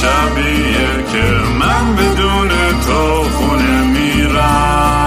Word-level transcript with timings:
شبیه 0.00 0.92
که 1.12 1.26
من 1.60 1.96
بدون 1.96 2.48
تو 2.86 3.22
خونه 3.22 3.82
میرم. 3.82 5.00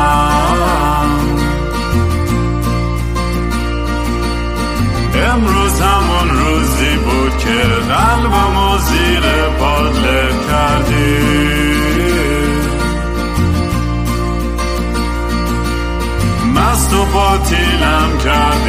امروز 5.32 5.82
همون 5.82 6.30
روزی 6.30 6.96
بود 6.96 7.38
که 7.38 7.60
قلبمو 7.94 8.78
زیر 8.78 9.26
پادله 9.60 10.30
کردی. 10.50 11.44
مست 16.56 16.94
و 16.94 17.06
باطیلم 17.06 18.18
کردی 18.24 18.63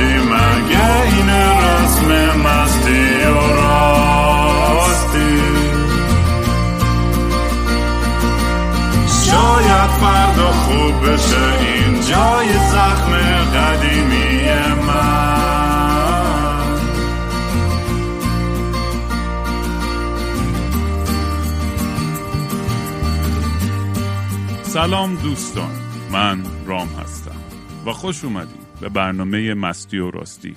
سلام 24.75 25.17
دوستان 25.17 25.71
من 26.13 26.43
رام 26.67 26.89
هستم 26.89 27.37
و 27.87 27.93
خوش 27.93 28.25
اومدید 28.25 28.81
به 28.81 28.89
برنامه 28.89 29.55
مستی 29.55 29.99
و 29.99 30.11
راستی. 30.11 30.57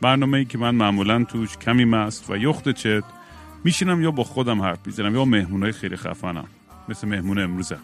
برنامه 0.00 0.38
ای 0.38 0.44
که 0.44 0.58
من 0.58 0.74
معمولا 0.74 1.24
توش 1.24 1.56
کمی 1.56 1.84
مست 1.84 2.30
و 2.30 2.36
یخت 2.36 2.68
چت 2.68 3.04
میشینم 3.64 4.02
یا 4.02 4.10
با 4.10 4.24
خودم 4.24 4.62
حرف 4.62 4.86
می‌زنم 4.86 5.14
یا 5.14 5.24
مهمونای 5.24 5.72
خیلی 5.72 5.96
خفنم 5.96 6.46
مثل 6.88 7.08
مهمون 7.08 7.38
امروزم. 7.38 7.80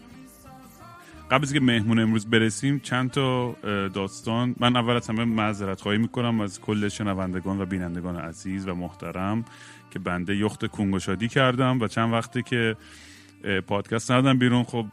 قبل 1.31 1.43
از 1.43 1.53
که 1.53 1.61
مهمون 1.61 1.99
امروز 1.99 2.27
برسیم 2.27 2.79
چند 2.79 3.11
تا 3.11 3.53
داستان. 3.89 4.55
من 4.61 4.77
اول 4.77 4.97
از 4.97 5.09
همه 5.09 5.25
معذرت 5.25 5.81
خواهی 5.81 5.99
می‌کنم 5.99 6.41
از 6.41 6.61
کل 6.61 6.89
شنوندگان 6.89 7.61
و 7.61 7.67
بینندگان 7.67 8.17
عزیز 8.17 8.69
و 8.69 8.75
محترم 8.75 9.45
که 9.91 9.99
بنده 9.99 10.37
یخت 10.37 10.67
کنگوشادی 10.67 11.29
کردم 11.29 11.81
و 11.81 11.89
چند 11.89 12.13
وقتی 12.13 12.43
که 12.43 12.77
پادکست 13.67 14.11
ندادم 14.11 14.39
بیرون. 14.39 14.65
خب 14.65 14.87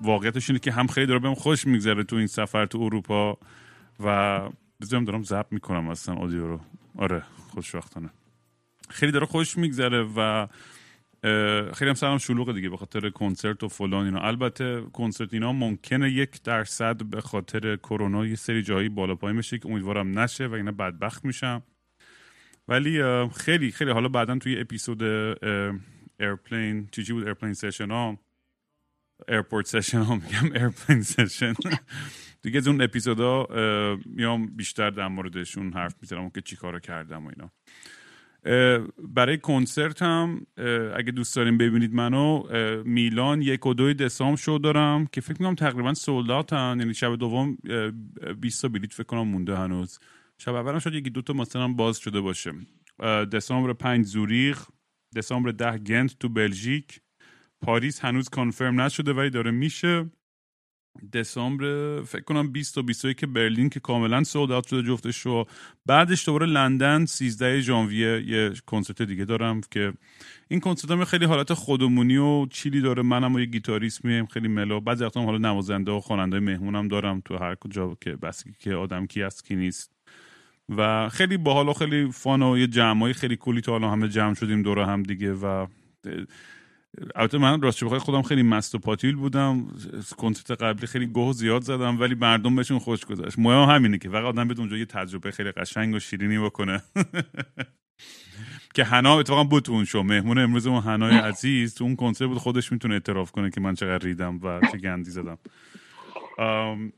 واقعیتش 0.00 0.50
اینه 0.50 0.60
که 0.60 0.72
هم 0.72 0.86
خیلی 0.86 1.06
داره 1.06 1.18
بهم 1.18 1.34
خوش 1.34 1.66
میگذره 1.66 2.04
تو 2.04 2.16
این 2.16 2.26
سفر 2.26 2.66
تو 2.66 2.78
اروپا 2.78 3.38
و 4.04 4.40
بذارم 4.80 5.04
دارم 5.04 5.22
ضبط 5.22 5.46
می‌کنم 5.50 5.88
اصلا 5.88 6.14
آدیو 6.14 6.46
رو. 6.46 6.60
آره 6.98 7.22
خوشبختانه. 7.50 8.10
خیلی 8.90 9.12
داره 9.12 9.26
خوش 9.26 9.58
میگذره 9.58 10.06
و 10.16 10.46
خیلی 11.72 11.88
هم 11.88 11.94
سرم 11.94 12.18
شلوغه 12.18 12.52
دیگه 12.52 12.68
به 12.68 12.76
خاطر 12.76 13.10
کنسرت 13.10 13.62
و 13.62 13.68
فلان 13.68 14.04
اینا. 14.04 14.20
البته 14.20 14.82
کنسرت 14.92 15.34
اینا 15.34 15.52
ممکنه 15.52 16.10
یک 16.10 16.42
درصد 16.42 17.02
به 17.04 17.20
خاطر 17.20 17.76
کرونا 17.76 18.26
یه 18.26 18.34
سری 18.34 18.62
جایی 18.62 18.88
بالا 18.88 19.14
پایین 19.14 19.38
بشه 19.38 19.58
که 19.58 19.68
امیدوارم 19.68 20.18
نشه 20.18 20.46
و 20.46 20.52
اینا 20.52 20.72
بدبخت 20.72 21.24
میشم. 21.24 21.62
ولی 22.68 23.02
خیلی 23.28 23.70
خیلی. 23.70 23.90
حالا 23.90 24.08
بعدا 24.08 24.38
توی 24.38 24.60
اپیزود 24.60 25.02
airplane 26.20 26.88
چی 26.92 27.04
چی 27.04 27.12
بود 27.12 27.24
airplane 27.24 27.54
session 27.54 27.90
ها 27.90 28.18
airport 29.28 29.66
session 29.66 30.02
ها 30.02 30.14
میگم 30.14 30.52
airplane 30.52 31.02
session 31.02 31.54
دیگه 32.42 32.58
از 32.58 32.68
اون 32.68 32.82
اپیزودا 32.82 33.46
میام 34.06 34.46
بیشتر 34.46 34.90
در 34.90 35.08
موردشون 35.08 35.72
حرف 35.72 35.94
می‌زنم 36.02 36.30
که 36.30 36.40
چی 36.40 36.56
کارو 36.56 36.78
کردم 36.78 37.26
و 37.26 37.30
اینا. 37.30 37.50
برای 38.98 39.38
کنسرت 39.38 40.02
هم 40.02 40.46
اگه 40.96 41.12
دوست 41.12 41.36
داریم 41.36 41.58
ببینید 41.58 41.94
منو 41.94 42.42
میلان 42.84 43.42
یک 43.42 43.66
و 43.66 43.74
دوی 43.74 43.94
دسامبر 43.94 44.36
شو 44.36 44.58
دارم 44.62 45.06
که 45.06 45.20
فکر 45.20 45.42
می‌کنم 45.42 45.54
تقریبا 45.54 45.94
sold 45.94 46.35
out 46.35 46.66
ن 46.66 46.76
یعنی 46.80 46.94
شب 46.94 47.16
دوم 47.16 47.58
20 48.40 48.62
تا 48.62 48.68
بلیت 48.68 48.92
فکر 48.92 49.02
کنم 49.02 49.28
مونده 49.28 49.56
هنوز. 49.56 49.98
شب 50.38 50.54
اولم 50.54 50.78
شاید 50.78 50.96
یکی 50.96 51.10
دوتا 51.10 51.32
مثلا 51.32 51.68
باز 51.68 51.98
شده 51.98 52.20
باشه. 52.20 52.52
دسامبر 53.32 53.72
5 53.72 54.04
زوریخ. 54.04 54.66
دسامبر 55.16 55.50
ده 55.50 55.78
گنت 55.78 56.18
تو 56.18 56.28
بلژیک. 56.28 57.00
پاریس 57.62 58.00
هنوز 58.00 58.28
confirm 58.28 58.80
نشده 58.80 59.12
ولی 59.12 59.30
داره 59.30 59.50
میشه. 59.50 60.10
دسامبر 61.12 62.02
فکر 62.02 62.22
کنم 62.22 62.52
20 62.52 62.74
تا 62.74 62.82
21 62.82 63.16
که 63.16 63.26
برلین 63.26 63.68
که 63.68 63.80
کاملا 63.80 64.24
sold 64.24 64.66
شده 64.66 64.82
جفتش 64.82 65.20
رو. 65.20 65.46
بعدش 65.86 66.26
دوباره 66.26 66.46
لندن 66.46 67.04
13 67.04 67.60
ژانویه 67.60 68.22
یه 68.26 68.52
کنسرت 68.66 69.02
دیگه 69.02 69.24
دارم 69.24 69.60
که 69.70 69.92
این 70.48 70.60
کنسرت 70.60 70.90
هم 70.90 71.04
خیلی 71.04 71.24
حالت 71.24 71.54
خودمونی 71.54 72.16
و 72.16 72.46
chill 72.46 72.74
ی 72.74 72.80
داره. 72.80 73.02
منم 73.02 73.34
و 73.34 73.40
یه 73.40 73.46
گیتاریست 73.46 74.04
میم 74.04 74.26
خیلی 74.26 74.48
mellow. 74.48 74.80
بعضی 74.80 75.04
وقتا 75.04 75.22
حالا 75.22 75.38
نوازنده 75.38 75.92
و 75.92 76.00
خواننده 76.00 76.40
مهمونم 76.40 76.88
دارم 76.88 77.20
تو 77.24 77.36
هر 77.36 77.54
کجا 77.54 77.96
که 78.00 78.16
بس 78.16 78.44
که 78.58 78.74
آدم 78.74 79.06
کی 79.06 79.22
است 79.22 79.44
کی 79.44 79.56
نیست. 79.56 79.99
و 80.76 81.08
خیلی 81.08 81.36
باحال 81.36 81.68
و 81.68 81.72
خیلی 81.72 82.10
فان 82.12 82.42
و 82.42 82.58
یه 82.58 82.66
جمعای 82.66 83.12
خیلی 83.12 83.36
کلی 83.36 83.60
تا 83.60 83.72
حالا 83.72 83.90
همه 83.90 84.08
جمع 84.08 84.34
شدیم 84.34 84.62
دور 84.62 84.78
هم 84.78 85.02
دیگه 85.02 85.32
و 85.32 85.66
البته 87.14 87.38
من 87.38 87.62
راستش 87.62 87.84
بخوای 87.84 88.00
خودم 88.00 88.22
خیلی 88.22 88.42
مست 88.42 88.74
و 88.74 88.78
پاتیل 88.78 89.16
بودم 89.16 89.66
کنسرت 90.16 90.62
قبلی 90.62 90.86
خیلی 90.86 91.06
گوه 91.06 91.32
زیاد 91.32 91.62
زدم 91.62 92.00
ولی 92.00 92.14
مردم 92.14 92.56
بهشون 92.56 92.78
خوش 92.78 93.04
گذشت. 93.04 93.38
مهم 93.38 93.74
همینه 93.74 93.98
که 93.98 94.08
فقط 94.08 94.24
آدم 94.24 94.48
بده 94.48 94.60
اونجا 94.60 94.76
یه 94.76 94.84
تجربه 94.84 95.30
خیلی 95.30 95.52
قشنگ 95.52 95.94
و 95.94 95.98
شیرینی 95.98 96.38
بکنه. 96.38 96.82
که 98.74 98.84
حنا 98.84 99.18
اتفاقا 99.18 99.44
بود 99.44 99.62
تو 99.62 99.72
اون 99.72 99.84
شو. 99.84 100.02
مهمون 100.02 100.38
امروز 100.38 100.66
اون 100.66 100.82
حنای 100.82 101.16
عزیز. 101.16 101.74
تو 101.74 101.84
اون 101.84 101.96
کنسرت 101.96 102.28
بود 102.28 102.38
خودش 102.38 102.72
می‌تونه 102.72 102.94
اعتراف 102.94 103.30
کنه 103.30 103.50
که 103.50 103.60
من 103.60 103.74
چقدر 103.74 104.06
ریدم 104.06 104.40
و 104.42 104.60
چه 104.72 104.78
گندی 104.78 105.10
زدم. 105.10 105.38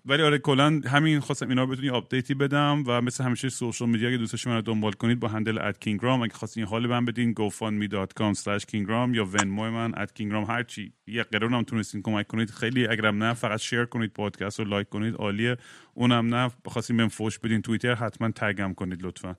ولی 0.07 0.23
آره 0.23 0.39
کلا 0.39 0.81
همین 0.87 1.21
خواستم 1.21 1.49
اینا 1.49 1.67
بتونی 1.67 1.91
update 1.91 2.28
ی 2.28 2.35
بدم 2.35 2.85
و 2.87 3.01
مثل 3.01 3.25
همیشه 3.25 3.49
social 3.49 3.89
media 3.89 4.09
اگه 4.09 4.17
دوستش 4.19 4.47
من 4.47 4.55
رو 4.55 4.63
دنبال 4.63 4.93
کنید 4.93 5.21
با 5.21 5.29
handle 5.29 5.59
at 5.59 5.79
King 5.79 5.98
Raam. 5.98 6.23
اگه 6.23 6.35
خواستین 6.35 6.65
حال 6.65 6.87
من 6.87 7.05
بدین 7.05 7.35
gofundme.com 7.35 8.35
slash 8.39 8.63
kingram 8.63 9.15
یا 9.15 9.25
Venmo 9.25 9.71
من 9.71 9.99
at 9.99 10.13
King 10.13 10.29
Raam 10.29 10.45
هر 10.45 10.63
چی. 10.63 10.93
یه 11.07 11.23
قرون 11.23 11.55
هم 11.55 11.63
تونستین 11.63 12.03
کمک 12.03 12.27
کنید. 12.27 12.51
خیلی 12.51 12.87
اگرم 12.87 13.23
نه 13.23 13.35
فقط 13.35 13.61
share 13.61 13.85
کنید 13.85 14.13
پادکست 14.13 14.59
رو 14.59 14.65
like 14.65 14.89
کنید. 14.89 15.15
عالیه. 15.15 15.57
اونم 15.95 16.35
نه 16.35 16.51
بخواستین 16.65 16.97
بهم 16.97 17.09
فوش 17.09 17.39
بدین 17.39 17.63
توییتر 17.63 17.95
حتما 17.95 18.31
tag 18.31 18.64
م 18.64 18.75
کنید 18.75 19.03
لطفا. 19.03 19.37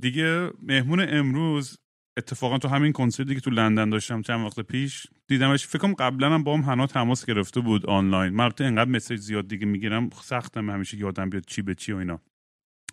دیگه 0.00 0.50
مهمون 0.62 1.00
امروز 1.00 1.78
اتفاقا 2.16 2.58
تو 2.58 2.68
همین 2.68 2.92
کنسرتی 2.92 3.34
که 3.34 3.40
تو 3.40 3.50
لندن 3.50 3.90
داشتم 3.90 4.22
چند 4.22 4.46
وقت 4.46 4.60
پیش 4.60 5.06
دیدمش 5.28 5.66
فکر 5.66 5.78
کنم 5.78 5.94
قبلا 5.94 6.34
هم 6.34 6.44
با 6.44 6.56
هم 6.56 6.62
هنا 6.62 6.86
تماس 6.86 7.26
گرفته 7.26 7.60
بود 7.60 7.86
آنلاین. 7.86 8.32
من 8.32 8.44
البته 8.44 8.64
انقدر 8.64 8.90
message 8.90 9.20
زیاد 9.20 9.48
دیگه 9.48 9.66
می‌گیرم 9.66 10.10
سختم 10.10 10.70
همیشه 10.70 10.98
یادم 10.98 11.30
بیاد 11.30 11.44
چی 11.44 11.62
به 11.62 11.74
چی 11.74 11.92
و 11.92 11.96
اینا. 11.96 12.20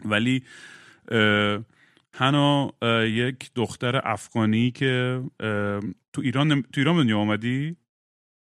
ولی 0.05 0.43
هنا 2.13 2.73
یک 3.07 3.51
دختر 3.55 4.01
افغانی 4.03 4.71
که 4.71 5.23
تو 6.13 6.21
ایران 6.21 6.61
تو 6.61 6.81
ایران 6.81 6.95
دنیا 6.95 7.19
آمدی 7.19 7.75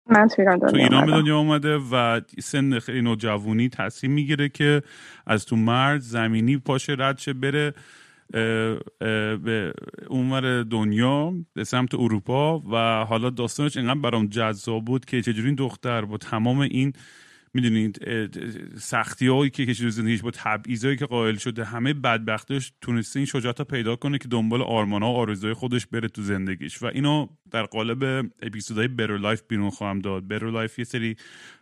من 0.09 0.27
تو 0.27 0.41
ایران 0.41 0.57
دنیا, 0.57 0.71
تو 0.71 0.77
ایران 0.77 1.05
به 1.05 1.11
دنیا 1.11 1.37
آمده 1.37 1.77
و 1.77 2.21
سن 2.39 2.79
خیلی 2.79 3.01
نوجوانی 3.01 3.69
تصمیم 3.69 4.13
می‌گیره 4.13 4.49
که 4.49 4.81
از 5.27 5.45
تو 5.45 5.55
مرد 5.55 5.99
زمینی 6.01 6.57
پاشه 6.57 6.95
رد 6.99 7.17
شه 7.17 7.33
بره 7.33 7.73
به 8.31 9.73
اونور 10.07 10.63
دنیا 10.63 11.33
به 11.53 11.63
سمت 11.63 11.93
اروپا 11.93 12.59
و 12.59 13.05
حالا 13.05 13.29
داستانش 13.29 13.77
اینقدر 13.77 13.99
برام 13.99 14.27
جذاب 14.27 14.85
بود 14.85 15.05
که 15.05 15.21
چجوری 15.21 15.45
این 15.47 15.55
دختر 15.55 16.05
با 16.05 16.17
تمام 16.17 16.59
این 16.59 16.93
می‌دونید 17.55 17.99
سختی 18.77 19.27
هایی 19.27 19.49
که 19.49 19.65
کشید 19.65 19.89
زندگیش 19.89 20.21
با 20.21 20.31
تبعیضایی 20.31 20.97
که 20.97 21.05
قائل 21.05 21.35
شده 21.35 21.63
همه 21.63 21.93
بدبختش 21.93 22.73
تونسته 22.81 23.19
این 23.19 23.25
شجاعت 23.25 23.61
پیدا 23.61 23.95
کنه 23.95 24.17
که 24.17 24.27
دنبال 24.27 24.61
آرمان 24.61 25.03
ها 25.03 25.13
و 25.13 25.15
آرزوهای 25.15 25.53
خودش 25.53 25.85
بره 25.87 26.07
تو 26.07 26.21
زندگیش. 26.21 26.83
و 26.83 26.85
اینو 26.85 27.27
در 27.51 27.63
قالب 27.63 28.31
اپیزودهای 28.41 28.87
Better 28.87 29.17
Life 29.17 29.41
بیرون 29.47 29.69
خواهم 29.69 29.99
داد. 29.99 30.27
Better 30.27 30.51
Life 30.51 30.79
یه 30.79 30.85
سری 30.85 31.15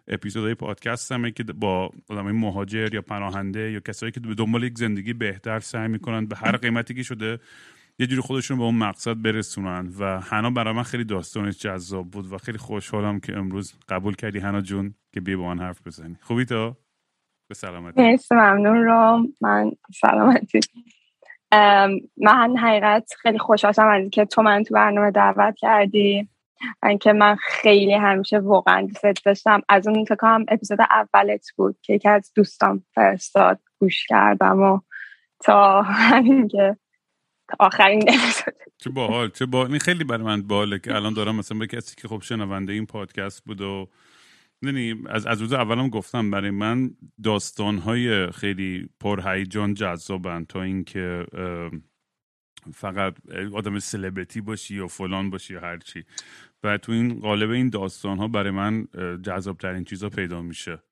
اپیزودهای 0.08 0.56
پادکستمه 0.56 1.32
که 1.32 1.44
با 1.44 1.92
آدمای 2.10 2.34
مهاجر 2.34 2.94
یا 2.94 3.02
پناهنده 3.02 3.72
یا 3.72 3.80
کسایی 3.80 4.12
که 4.12 4.20
دنبال 4.20 4.64
یک 4.64 4.78
زندگی 4.78 5.14
بهتر 5.14 5.60
سعی 5.60 5.88
می‌کنن 5.88 6.26
به 6.26 6.36
هر 6.36 6.58
قیمتی 6.58 6.94
که 6.94 7.04
شده 7.04 7.40
یه 8.00 8.08
جوری 8.08 8.22
خودشون 8.22 8.58
به 8.58 8.64
اون 8.64 8.76
مقصد 8.76 9.22
برسونن 9.22 9.94
و 10.00 10.20
حنا 10.20 10.50
برای 10.50 10.74
من 10.74 10.84
خیلی 10.84 11.04
داستانش 11.04 11.58
جذاب 11.60 12.12
بود 12.12 12.34
و 12.34 12.38
خیلی 12.38 12.58
خوشحالم 12.58 13.20
که 13.20 13.38
امروز 13.38 13.74
قبول 13.90 14.16
کردی. 14.16 14.40
حنا 14.40 14.62
جون 14.62 14.96
که 15.14 15.22
بیا 15.22 15.38
با 15.38 15.54
من 15.54 15.60
حرف 15.60 15.88
بزنی. 15.88 16.18
خوبی 16.22 16.46
تو 16.46 16.76
به 17.50 17.56
سلامتی. 17.56 18.02
مرسی 18.02 18.36
ممنون 18.36 18.84
رو 18.84 19.28
من 19.42 19.72
سلامتی. 20.02 20.60
من 22.18 22.58
حقیقت 22.58 23.14
خیلی 23.22 23.40
خوشحالم 23.40 24.04
از 24.06 24.10
که 24.10 24.26
تو 24.26 24.42
من 24.42 24.64
تو 24.64 24.74
برنامه 24.74 25.12
دعوت 25.12 25.56
کردی 25.58 26.30
که 27.02 27.14
من 27.14 27.36
خیلی 27.36 27.94
همیشه 27.94 28.40
واقعا 28.40 28.82
دوست 28.82 29.26
داشتم. 29.26 29.62
از 29.70 29.88
اون 29.88 30.06
فکر 30.06 30.16
کنم 30.16 30.46
اپیزود 30.48 30.80
اولت 30.82 31.52
بود 31.58 31.78
که 31.82 31.94
یکی 31.94 32.10
از 32.10 32.32
دوستان 32.36 32.84
فرستاد 32.96 33.60
گوش 33.80 34.08
کردم 34.08 34.60
و 34.60 34.80
تا 35.44 35.82
همین 36.12 36.48
که 36.48 36.78
آخرین 37.60 38.02
اپیزود. 38.02 38.54
چه 38.78 38.90
باحال 38.90 39.30
چه 39.30 39.46
با 39.46 39.66
این 39.66 39.80
خیلی 39.80 40.04
برای 40.04 40.24
من 40.24 40.42
باله 40.42 40.80
که 40.80 40.96
الان 40.96 41.14
دارم 41.14 41.36
مثلا 41.36 41.58
به 41.58 41.68
کسی 41.68 41.96
که 41.98 42.08
خب 42.08 42.22
شنونده 42.22 42.74
این 42.74 42.86
پادکست 42.86 43.44
بود 43.46 43.62
و 43.62 43.90
از 45.10 45.28
از 45.28 45.42
روز 45.42 45.54
اولم 45.54 45.90
گفتم 45.90 46.32
برای 46.32 46.52
من 46.52 46.92
داستانهای 47.24 48.32
خیلی 48.32 48.90
پرهیجان 49.00 49.74
جذابن 49.74 50.46
تا 50.46 50.62
اینکه 50.62 51.26
فقط 52.74 53.16
آدم 53.54 53.80
سلبریتی 53.80 54.42
باشی 54.42 54.76
یا 54.76 54.88
فلان 54.88 55.30
باشی 55.30 55.54
یا 55.54 55.60
هر 55.60 55.78
چی. 55.78 56.04
و 56.64 56.78
تو 56.78 56.92
این 56.92 57.20
قالب 57.20 57.50
این 57.50 57.70
داستان 57.70 58.18
ها 58.18 58.28
برای 58.28 58.52
من 58.52 58.88
جذاب 59.24 59.58
ترین 59.58 59.84
چیزا 59.84 60.10
پیدا 60.10 60.42
میشه. 60.42 60.84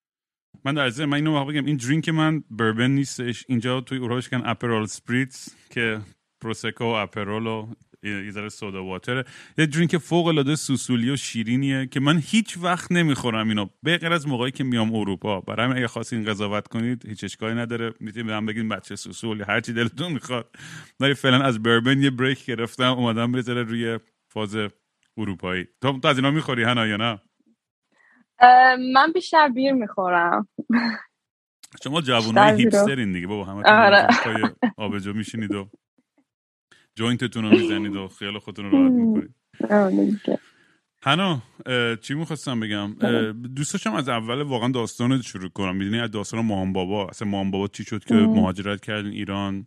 من 0.65 0.74
در 0.74 1.06
من 1.06 1.13
اینو 1.13 1.45
بگم 1.45 1.65
این 1.65 1.77
drink 1.77 2.09
من 2.09 2.44
بربن 2.50 2.92
نیستش. 2.92 3.45
اینجا 3.47 3.81
توی 3.81 3.97
اروپا 3.97 4.21
کن 4.21 4.42
Aperol 4.45 4.85
Spritz 4.85 5.56
که 5.69 6.01
prosecco 6.41 6.83
و 6.83 6.88
Aperol 6.88 7.47
و 7.47 7.67
یه 8.03 8.31
ذره 8.31 8.49
soda 8.50 8.85
water. 8.85 9.25
یه 9.57 9.65
درینک 9.65 9.97
فوق 9.97 10.27
العاده 10.27 10.55
سوسولی 10.55 11.09
و 11.09 11.15
شیرینیه 11.15 11.85
که 11.85 11.99
من 11.99 12.21
هیچ 12.23 12.57
وقت 12.61 12.91
نمی‌خورم 12.91 13.49
اینو. 13.49 13.65
به 13.83 13.97
غیر 13.97 14.13
از 14.13 14.27
موقعی 14.27 14.51
که 14.51 14.63
میام 14.63 14.95
اروپا. 14.95 15.41
برای 15.41 15.65
همین 15.65 15.77
اگه 15.77 15.88
خواستین 15.88 16.25
قضاوت 16.25 16.67
کنید 16.67 17.05
هیچ 17.05 17.23
اشکالی 17.23 17.55
نداره. 17.55 17.93
می‌تونید 17.99 18.27
بهم 18.27 18.45
بگین 18.45 18.69
بچه 18.69 18.95
سوسول 18.95 19.43
هر 19.47 19.61
چی 19.61 19.73
دلتون 19.73 20.11
می‌خواد. 20.11 20.55
ولی 20.99 21.13
فعلا 21.13 21.41
از 21.43 21.63
بربن 21.63 22.01
یه 22.01 22.09
بریک 22.09 22.45
گرفتم 22.45 22.91
اومدم 22.91 23.31
بذاره 23.31 23.63
روی 23.63 23.99
فاز 24.27 24.57
اروپایی. 25.17 25.67
تو, 25.81 25.99
تو 25.99 26.07
از 26.07 26.17
اینا 26.17 26.31
می‌خوری 26.31 26.63
هنا 26.63 26.87
یا 26.87 26.97
نه؟ 26.97 27.19
من 28.94 29.11
بیشتر 29.13 29.49
بیر 29.49 29.71
می‌خورم. 29.73 30.47
شما 31.83 32.01
جوانای 32.01 32.61
هیپسترین 32.61 33.13
دیگه 33.13 33.27
بابا 33.27 33.44
همه 33.44 33.63
آره. 33.63 34.07
آبجو 34.77 35.13
میشینید 35.13 35.55
و 35.55 35.69
جوینتتون 36.95 37.43
رو 37.43 37.49
می‌زنید 37.49 37.95
و 37.95 38.07
خیال 38.07 38.39
خودتون 38.39 38.65
رو 38.65 38.71
راحت 38.71 38.91
می‌کنید. 38.91 39.35
هنا 41.03 41.41
چی 42.01 42.13
می‌خواستم 42.13 42.59
بگم؟ 42.59 42.93
دوست 43.31 43.73
داشتم 43.73 43.93
از 43.93 44.09
اول 44.09 44.41
واقعا 44.41 44.69
داستان 44.69 45.21
شروع 45.21 45.49
کنم. 45.49 45.75
می‌دونی 45.75 45.99
از 45.99 46.11
داستان 46.11 46.45
مامان 46.45 46.73
بابا. 46.73 47.07
اصلا 47.07 47.27
مامان 47.27 47.51
بابا 47.51 47.67
چی 47.67 47.83
شد 47.83 48.03
که 48.03 48.13
مهاجرت 48.13 48.81
کردین 48.81 49.11
ایران 49.11 49.65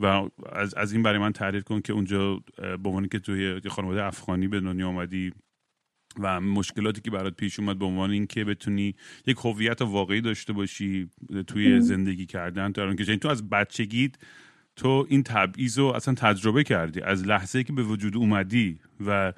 و 0.00 0.28
از, 0.52 0.74
از 0.74 0.92
این 0.92 1.02
برای 1.02 1.18
من 1.18 1.32
تعریف 1.32 1.64
کن 1.64 1.80
که 1.80 1.92
اونجا 1.92 2.40
به 2.56 2.88
عنوانی 2.88 3.08
که 3.08 3.18
توی 3.18 3.60
خانواده 3.68 4.04
افغانی 4.04 4.48
به 4.48 4.60
دنیا 4.60 4.88
آمدی 4.88 5.32
و 6.18 6.40
مشکلاتی 6.40 7.00
که 7.00 7.10
برات 7.10 7.36
پیش 7.36 7.60
اومد 7.60 7.78
به 7.78 7.84
عنوان 7.84 8.10
اینکه 8.10 8.44
بتونی 8.44 8.94
یک 9.26 9.36
هویت 9.44 9.82
واقعی 9.82 10.20
داشته 10.20 10.52
باشی 10.52 11.10
توی 11.46 11.80
زندگی 11.80 12.26
کردن 12.26 12.72
تو 12.72 12.94
که 12.94 13.16
تو 13.16 13.28
از 13.28 13.48
بچگیت 13.48 14.14
تو 14.76 15.06
این 15.08 15.22
تبعیض 15.22 15.78
رو 15.78 15.86
اصلا 15.86 16.14
تجربه 16.14 16.64
کردی 16.64 17.00
از 17.00 17.26
لحظه 17.26 17.64
که 17.64 17.72
به 17.72 17.82
وجود 17.82 18.16
اومدی 18.16 18.78
و 19.06 19.32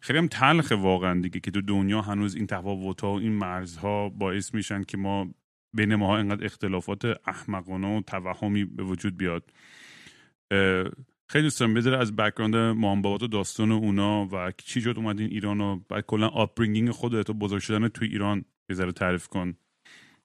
خیلی 0.00 0.18
هم 0.18 0.28
تلخه 0.28 0.74
واقعا 0.74 1.20
دیگه 1.20 1.40
که 1.40 1.50
تو 1.50 1.60
دنیا 1.60 2.02
هنوز 2.02 2.34
این 2.34 2.46
تفاوت 2.46 3.00
ها 3.00 3.12
و 3.12 3.18
این 3.18 3.32
مرزها 3.32 4.08
باعث 4.08 4.54
میشن 4.54 4.82
که 4.82 4.96
ما 4.96 5.34
بین 5.72 5.94
ماها 5.94 6.16
اینقدر 6.18 6.44
اختلافات 6.44 7.04
احمقانه 7.26 7.98
و 7.98 8.00
توهمی 8.00 8.64
به 8.64 8.82
وجود 8.82 9.16
بیاد. 9.16 9.50
خیلی 11.28 11.42
دوست 11.42 11.60
دارم 11.60 11.74
یه 11.74 11.82
ذره 11.82 11.98
از 11.98 12.16
background 12.16 12.56
مام 12.56 13.06
و 13.06 13.18
داستان 13.18 13.72
اونا 13.72 14.28
و 14.32 14.52
چی 14.56 14.80
شد 14.80 14.94
اومدین 14.96 15.30
ایران 15.30 15.60
و 15.60 15.80
بعد 15.88 16.04
کلا 16.06 16.28
upbringing 16.28 16.90
خودت 16.90 17.30
و 17.30 17.34
بزرگ 17.34 17.60
شدن 17.60 17.88
توی 17.88 18.08
ایران 18.08 18.44
یه 18.68 18.76
ذره 18.76 18.92
تعریف 18.92 19.28
کن 19.28 19.54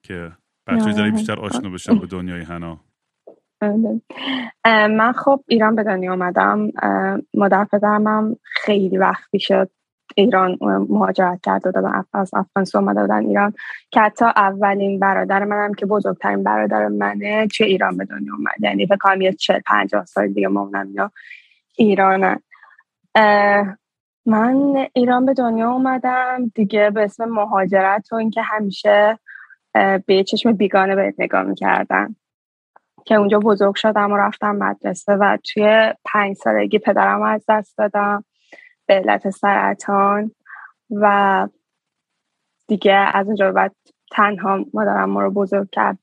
که 0.03 0.31
بچه 0.67 0.91
ذره 0.91 1.11
بیشتر 1.11 1.39
آشنا 1.39 1.69
بشن 1.69 1.99
به 1.99 2.07
دنیای 2.07 2.45
بله. 2.45 2.77
من 4.65 5.11
خب 5.11 5.43
ایران 5.47 5.75
به 5.75 5.83
دنیا 5.83 6.13
آمدم 6.13 6.71
مادر 7.33 7.67
خیلی 8.43 8.97
وقت 8.97 9.37
شد 9.37 9.69
ایران 10.15 10.57
مهاجرت 10.89 11.41
کرده 11.43 11.71
دادن 11.71 12.03
از 12.13 12.31
افغانستان 12.33 12.83
اومده 12.83 13.01
بودن 13.01 13.25
ایران 13.25 13.53
که 13.91 14.01
حتی 14.01 14.25
اولین 14.25 14.99
برادر 14.99 15.43
منم 15.43 15.73
که 15.73 15.85
بزرگترین 15.85 16.43
برادر 16.43 16.87
منه 16.87 17.47
چه 17.47 17.65
ایران 17.65 17.97
به 17.97 18.05
دنیا 18.05 18.33
اومد. 18.33 18.53
یعنی 18.59 18.85
فکر 18.85 18.97
کنم 18.97 19.21
یه 19.21 19.33
چل 19.33 19.59
پنجاه 19.65 20.05
سال 20.05 20.27
دیگه 20.27 20.47
مامونم 20.47 20.91
یا 20.93 21.11
ایرانن 21.75 22.39
من 24.25 24.87
ایران 24.93 25.25
به 25.25 25.33
دنیا 25.33 25.71
اومدم 25.71 26.51
دیگه 26.55 26.89
به 26.89 27.03
اسم 27.03 27.25
مهاجرت 27.25 28.13
و 28.13 28.15
اینکه 28.15 28.41
همیشه 28.41 29.19
به 30.05 30.23
چشم 30.23 30.51
بیگانه 30.51 30.95
بهت 30.95 31.15
نگاه 31.17 31.43
می‌کردن 31.43 32.15
که 33.05 33.15
اونجا 33.15 33.39
بزرگ 33.39 33.75
شدم 33.75 34.11
و 34.11 34.17
رفتم 34.17 34.55
مدرسه 34.55 35.13
و 35.13 35.37
توی 35.53 35.93
پنج 36.05 36.35
سالگی 36.35 36.79
پدرم 36.79 37.21
از 37.21 37.45
دست 37.49 37.77
دادم 37.77 38.23
به 38.85 38.93
علت 38.93 39.29
سرطان 39.29 40.31
و 40.89 41.47
دیگه 42.67 42.93
از 42.93 43.27
اونجا 43.27 43.51
بعد 43.51 43.75
تنها 44.11 44.65
مادرم 44.73 45.09
ما 45.09 45.21
رو 45.21 45.31
بزرگ 45.31 45.69
کرد. 45.71 45.99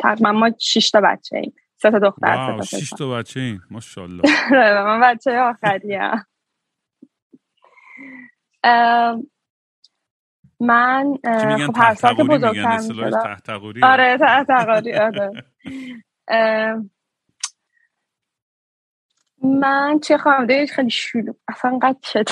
تقریبا 0.00 0.32
ما 0.32 0.50
شش 0.58 0.90
تا 0.90 1.00
بچه 1.00 1.36
ایم. 1.36 1.54
سه 1.76 1.90
تا 1.90 1.98
دختر 1.98 2.46
سه 2.46 2.56
تا 2.56 2.78
شش 2.78 2.90
تا 2.90 3.10
بچه 3.10 3.40
ایم. 3.40 3.62
ماشاءالله. 3.70 4.22
آره، 4.52 4.84
من 4.84 5.00
بچه 5.00 5.38
آخری 5.38 5.98
من 10.60 11.14
خب 11.66 11.76
هر 11.76 11.94
سال 11.94 12.14
که 12.14 12.24
بزرگتر 12.24 12.80
آره 13.82 14.18
تحتقاری 14.18 14.94
آره. 14.94 15.30
من 19.42 20.00
چه 20.02 20.18
خانواده 20.18 20.66
خیلی 20.66 20.90
شلو. 20.90 21.32
اصلا 21.48 21.78
قد 21.82 21.96
شد 22.02 22.28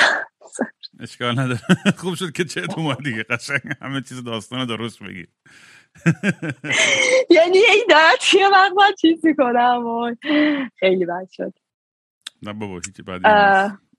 اشکال 1.01 1.41
نداره. 1.41 1.61
خوب 1.97 2.15
شد 2.15 2.33
که 2.33 2.45
چه 2.45 2.67
اومد 2.77 3.05
دیگه. 3.05 3.23
قشنگ 3.23 3.61
همه 3.81 4.01
چیز 4.01 4.25
داستان 4.25 4.67
درست 4.67 5.03
بگی. 5.03 5.27
یعنی 7.37 7.59
این 7.59 7.85
دارد 7.91 8.19
چیه 8.21 8.49
وقت 8.49 8.73
من 8.77 8.93
چیزی 9.01 9.35
کنم؟ 9.35 10.17
خیلی 10.81 11.07
بد 11.07 11.29
شد. 11.33 11.55
نه 12.43 12.53
بابا 12.53 12.81
هیچی 12.87 13.03
بدی 13.03 13.25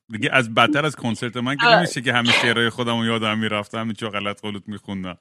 دیگه 0.09 0.29
از 0.33 0.53
بدتر 0.53 0.85
از 0.85 0.95
کنسرت 0.95 1.37
من 1.37 1.57
که 1.57 1.65
نمیشه 1.65 2.01
که 2.01 2.13
همه 2.13 2.31
شعرهای 2.31 2.69
خودم 2.69 2.99
رو 2.99 3.05
یادم 3.05 3.39
می‌رفتم 3.39 3.77
همه 3.79 3.93
چه 3.93 4.09
غلط 4.09 4.41
قلوت 4.41 4.67
میخوندم. 4.67 5.17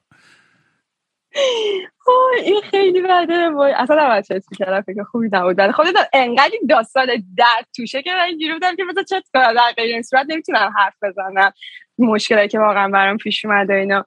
این 2.44 2.60
خیلی 2.60 3.02
بده. 3.02 3.48
وای 3.48 3.72
اصلا 3.72 4.04
نباید 4.04 4.24
چت 4.24 4.44
می‌کردم 4.50 4.80
فکر 4.80 5.02
خوبی 5.02 5.28
نبود. 5.32 5.58
ولی 5.58 5.72
خب 5.72 5.82
انقدر 6.12 6.54
داستان 6.68 7.06
درد 7.36 7.68
توشه 7.76 8.02
که 8.02 8.12
من 8.12 8.20
اینجوری 8.20 8.52
بودم 8.52 8.76
که 8.76 8.84
مثلا 8.84 9.02
چت 9.02 9.24
کنم 9.34 9.54
در 9.54 9.72
غیر 9.76 9.94
این 9.94 10.02
صورت 10.02 10.26
نمی‌تونم 10.28 10.74
حرف 10.76 10.94
بزنم. 11.02 11.52
مشکلی 11.98 12.48
که 12.48 12.58
واقعا 12.58 12.88
برام 12.88 13.16
پیش 13.16 13.44
اومده 13.44 13.74
اینا. 13.74 14.04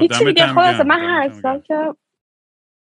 هیچی 0.00 0.24
دیگه 0.24 0.46
خلاصه 0.46 0.82
من 0.82 1.00
هر 1.00 1.30
سال 1.42 1.60
که 1.60 1.94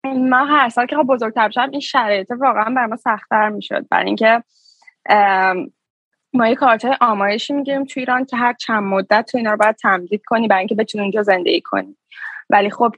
من 0.03 0.47
هر 0.47 0.69
سال 0.69 0.85
که 0.85 0.95
خب 0.95 1.03
بزرگتر 1.03 1.47
بشم 1.47 1.69
این 1.71 1.79
شرایط 1.79 2.31
واقعا 2.39 2.73
برای 2.75 2.87
ما 2.87 2.95
سختتر 2.95 3.49
می‌شد. 3.49 3.87
برای 3.91 4.05
اینکه 4.05 4.43
ما 6.33 6.47
یه 6.47 6.55
کارت 6.55 6.85
آمایشی 7.01 7.53
می‌گیریم 7.53 7.85
تو 7.85 7.99
ایران 7.99 8.25
که 8.25 8.37
هر 8.37 8.53
چند 8.53 8.83
مدت 8.83 9.31
تو 9.31 9.37
اینا 9.37 9.51
رو 9.51 9.57
باید 9.57 9.75
تمدید 9.75 10.21
کنی 10.25 10.47
برای 10.47 10.59
اینکه 10.59 10.75
بتونی 10.75 11.01
اونجا 11.01 11.23
زندگی 11.23 11.61
کنی. 11.61 11.97
ولی 12.49 12.69
خب 12.69 12.95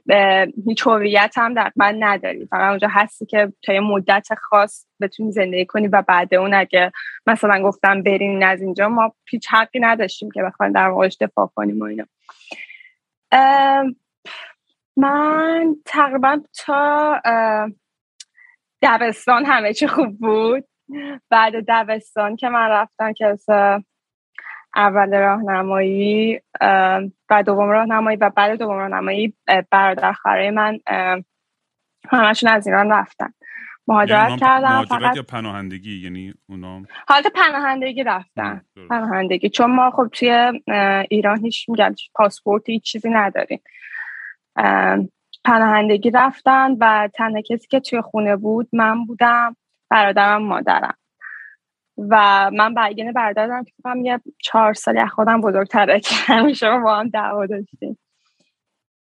هیچ 0.66 0.86
هویت 0.86 1.34
هم 1.36 1.54
در 1.54 1.72
من 1.76 1.96
نداری. 1.98 2.46
فقط 2.46 2.70
اونجا 2.70 2.88
هستی 2.90 3.26
که 3.26 3.52
تا 3.62 3.72
یه 3.72 3.80
مدت 3.80 4.28
خاص 4.34 4.86
بتونی 5.00 5.32
زندگی 5.32 5.66
کنی 5.66 5.88
و 5.88 6.02
بعد 6.02 6.34
اون 6.34 6.54
اگه 6.54 6.92
مثلا 7.26 7.62
گفتم 7.62 8.02
برین 8.02 8.44
از 8.44 8.62
اینجا 8.62 8.88
ما 8.88 9.14
هیچ 9.30 9.48
حقی 9.50 9.80
نداشتیم 9.80 10.30
که 10.30 10.42
بخوایم 10.42 10.72
در 10.72 10.88
واقعش 10.88 11.16
دفاع 11.20 11.50
کنیم 11.54 11.80
و 11.80 11.84
اینا. 11.84 12.04
من 14.96 15.76
تقریبا 15.84 16.40
تا 16.66 17.20
دبستان 18.82 19.44
همه 19.44 19.72
چی 19.72 19.86
خوب 19.86 20.18
بود. 20.18 20.64
بعد 21.30 21.52
دبستان 21.68 22.36
که 22.36 22.48
من 22.48 22.68
رفتم 22.68 23.12
که 23.12 23.36
اول 24.78 25.14
راهنمایی 25.14 26.40
و 27.30 27.42
دوم 27.46 27.68
راهنمایی 27.68 28.16
و 28.16 28.30
بعد 28.30 28.58
دوم 28.58 28.76
راهنمایی 28.76 29.34
برادر 29.70 30.12
خواهر 30.12 30.50
من 30.50 30.78
همشون 32.08 32.50
از 32.50 32.66
ایران 32.66 32.92
رفتن. 32.92 33.32
مهاجرت 33.88 34.28
یعنی 34.28 34.40
کردن 34.40 34.84
فقط 34.84 35.16
یا 35.16 35.22
پناهندگی؟ 35.22 36.02
یعنی 36.04 36.34
اونا 36.48 36.82
حالت 37.08 37.26
پناهندگی 37.34 38.04
رفتن. 38.04 38.60
پناهندگی. 38.90 39.48
چون 39.48 39.70
ما 39.70 39.90
خب 39.90 40.08
توی 40.12 40.62
ایران 41.10 41.38
هیچ 41.44 41.68
میگم 41.68 41.94
پاسپورت 42.14 42.68
هیچ 42.68 42.82
چیزی 42.82 43.10
نداریم. 43.10 43.60
پناهندگی 45.44 46.10
رفتن 46.10 46.76
و 46.80 47.08
تنها 47.14 47.40
کسی 47.40 47.66
که 47.70 47.80
توی 47.80 48.00
خونه 48.00 48.36
بود 48.36 48.68
من 48.72 49.04
بودم 49.04 49.56
برادرم 49.90 50.42
مادرم. 50.42 50.96
و 51.98 52.50
من 52.54 52.74
برادر 52.74 53.46
دارم 53.46 53.64
که 53.64 53.72
فکرم 53.76 54.04
یه 54.04 54.20
چهار 54.38 54.72
سالی 54.72 54.98
از 54.98 55.10
خودم 55.10 55.40
بزرگتره 55.40 56.00
که 56.00 56.14
همیشه 56.14 56.78
با 56.78 56.96
هم 56.96 57.08
دعوا 57.08 57.46
داشتیم 57.46 57.98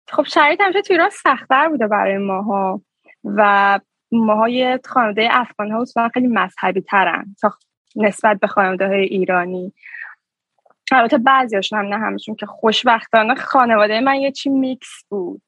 خب 0.08 0.22
شرایط 0.22 0.60
همیشه 0.60 0.82
توی 0.82 0.96
ایران 0.96 1.10
سختتر 1.10 1.68
بوده 1.68 1.86
برای 1.86 2.18
ماها 2.18 2.80
و 3.24 3.80
ماها 4.12 4.48
یه 4.48 4.80
خانواده 4.84 5.28
افغان 5.30 5.70
ها 5.70 5.82
اصلا 5.82 6.08
خیلی 6.08 6.26
مذهبی 6.26 6.80
ترن 6.80 7.36
تا 7.40 7.52
نسبت 7.96 8.40
به 8.40 8.46
خانواده 8.46 8.86
های 8.86 9.00
ایرانی. 9.00 9.72
البته 10.92 11.18
بعضیاشون 11.18 11.78
هم 11.78 11.86
نه 11.86 11.98
همشون 11.98 12.34
که 12.34 12.46
خوشبختانه 12.46 13.34
خانواده 13.34 14.00
من 14.00 14.14
یه 14.14 14.32
چی 14.32 14.50
میکس 14.50 15.04
بود. 15.08 15.42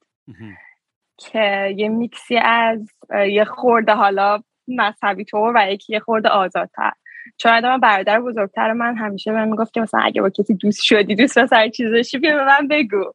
که 1.17 1.73
یه 1.77 1.89
میکسی 1.89 2.37
از 2.37 2.87
یه 3.27 3.45
خورده 3.45 3.93
حالا 3.93 4.43
مذهبی 4.67 5.25
طور 5.25 5.53
و 5.55 5.71
یکی 5.71 5.93
یه 5.93 5.99
خورده 5.99 6.29
آزادتر. 6.29 6.91
چون 7.37 7.59
من 7.59 7.79
برادر 7.79 8.21
بزرگتر 8.21 8.73
من 8.73 8.95
همیشه 8.97 9.31
من 9.31 9.47
می‌گفت 9.49 9.73
که 9.73 9.81
مثلا 9.81 10.01
اگه 10.01 10.21
با 10.21 10.29
کسی 10.29 10.53
دوست 10.53 10.81
شدی 10.81 11.15
دوست 11.15 11.45
سر 11.45 11.69
چیزشی 11.69 12.17
بیا 12.17 12.35
به 12.35 12.45
من 12.45 12.67
بگو. 12.67 13.13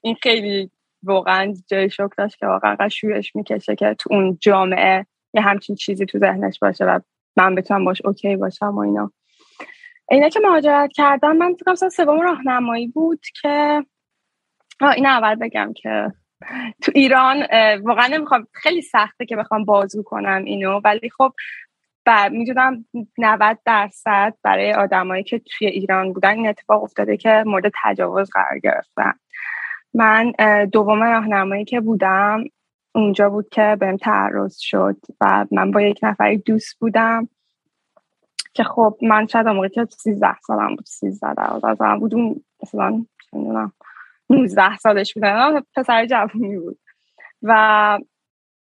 این 0.00 0.16
خیلی 0.22 0.70
واقعا 1.02 1.54
جای 1.70 1.90
شک 1.90 2.10
داشت 2.18 2.38
که 2.38 2.46
واقعا 2.46 2.88
شویش 2.88 3.36
می‌کشه 3.36 3.76
که 3.76 3.96
تو 3.98 4.14
اون 4.14 4.38
جامعه 4.40 5.06
یه 5.34 5.42
همچین 5.42 5.76
چیزی 5.76 6.06
تو 6.06 6.18
ذهنش 6.18 6.58
باشه 6.58 6.84
و 6.84 7.00
من 7.36 7.54
بتونم 7.54 7.84
باش 7.84 8.02
اوکی 8.04 8.36
باشم 8.36 8.66
و 8.66 8.78
اینا. 8.78 9.12
اینا 10.10 10.28
که 10.28 10.40
مهاجرت 10.40 10.92
کردم 10.92 11.36
من 11.36 11.54
فکر 11.54 11.64
کنم 11.64 11.88
سوم 11.88 12.20
راهنمایی 12.20 12.86
بود 12.88 13.20
که 13.40 13.84
این 14.96 15.06
اول 15.06 15.34
بگم 15.34 15.72
که 15.76 16.12
تو 16.82 16.92
ایران 16.94 17.46
واقعا 17.82 18.06
نمی‌خوام 18.06 18.46
خیلی 18.52 18.82
سخته 18.82 19.26
که 19.26 19.36
بخوام 19.36 19.64
بازو 19.64 20.02
کنم 20.02 20.44
اینو 20.44 20.80
ولی 20.84 21.10
خب 21.10 21.32
می‌دونم 22.32 22.84
90 23.18 23.58
درصد 23.64 24.34
برای 24.42 24.72
آدمایی 24.72 25.24
که 25.24 25.38
توی 25.38 25.66
ایران 25.66 26.12
بودن 26.12 26.36
این 26.36 26.48
اتفاق 26.48 26.82
افتاده 26.82 27.16
که 27.16 27.44
مورد 27.46 27.72
تجاوز 27.82 28.30
قرار 28.30 28.58
گرفتن. 28.58 29.12
من 29.94 30.32
دوم 30.72 31.02
راهنمایی 31.02 31.64
که 31.64 31.80
بودم 31.80 32.44
اونجا 32.94 33.30
بود 33.30 33.48
که 33.48 33.76
بهم 33.80 33.96
تعرض 33.96 34.58
شد 34.58 34.96
و 35.20 35.46
من 35.50 35.70
با 35.70 35.80
یک 35.80 35.98
نفری 36.02 36.38
دوست 36.38 36.78
بودم 36.78 37.28
که 38.54 38.64
خب 38.64 38.98
من 39.02 39.26
شاید 39.26 39.46
موقعی 39.48 39.70
که 39.70 39.86
13 39.90 40.40
سالم 40.46 40.76
بود 40.76 40.86
13 40.86 41.34
12 41.34 41.98
بود 42.00 42.14
اون 42.14 42.44
مثلا 42.62 43.04
19 44.30 44.76
سالش 44.76 45.14
بودن 45.14 45.60
پسر 45.76 46.06
جوونی 46.06 46.58
بود. 46.58 46.78
و 47.42 47.98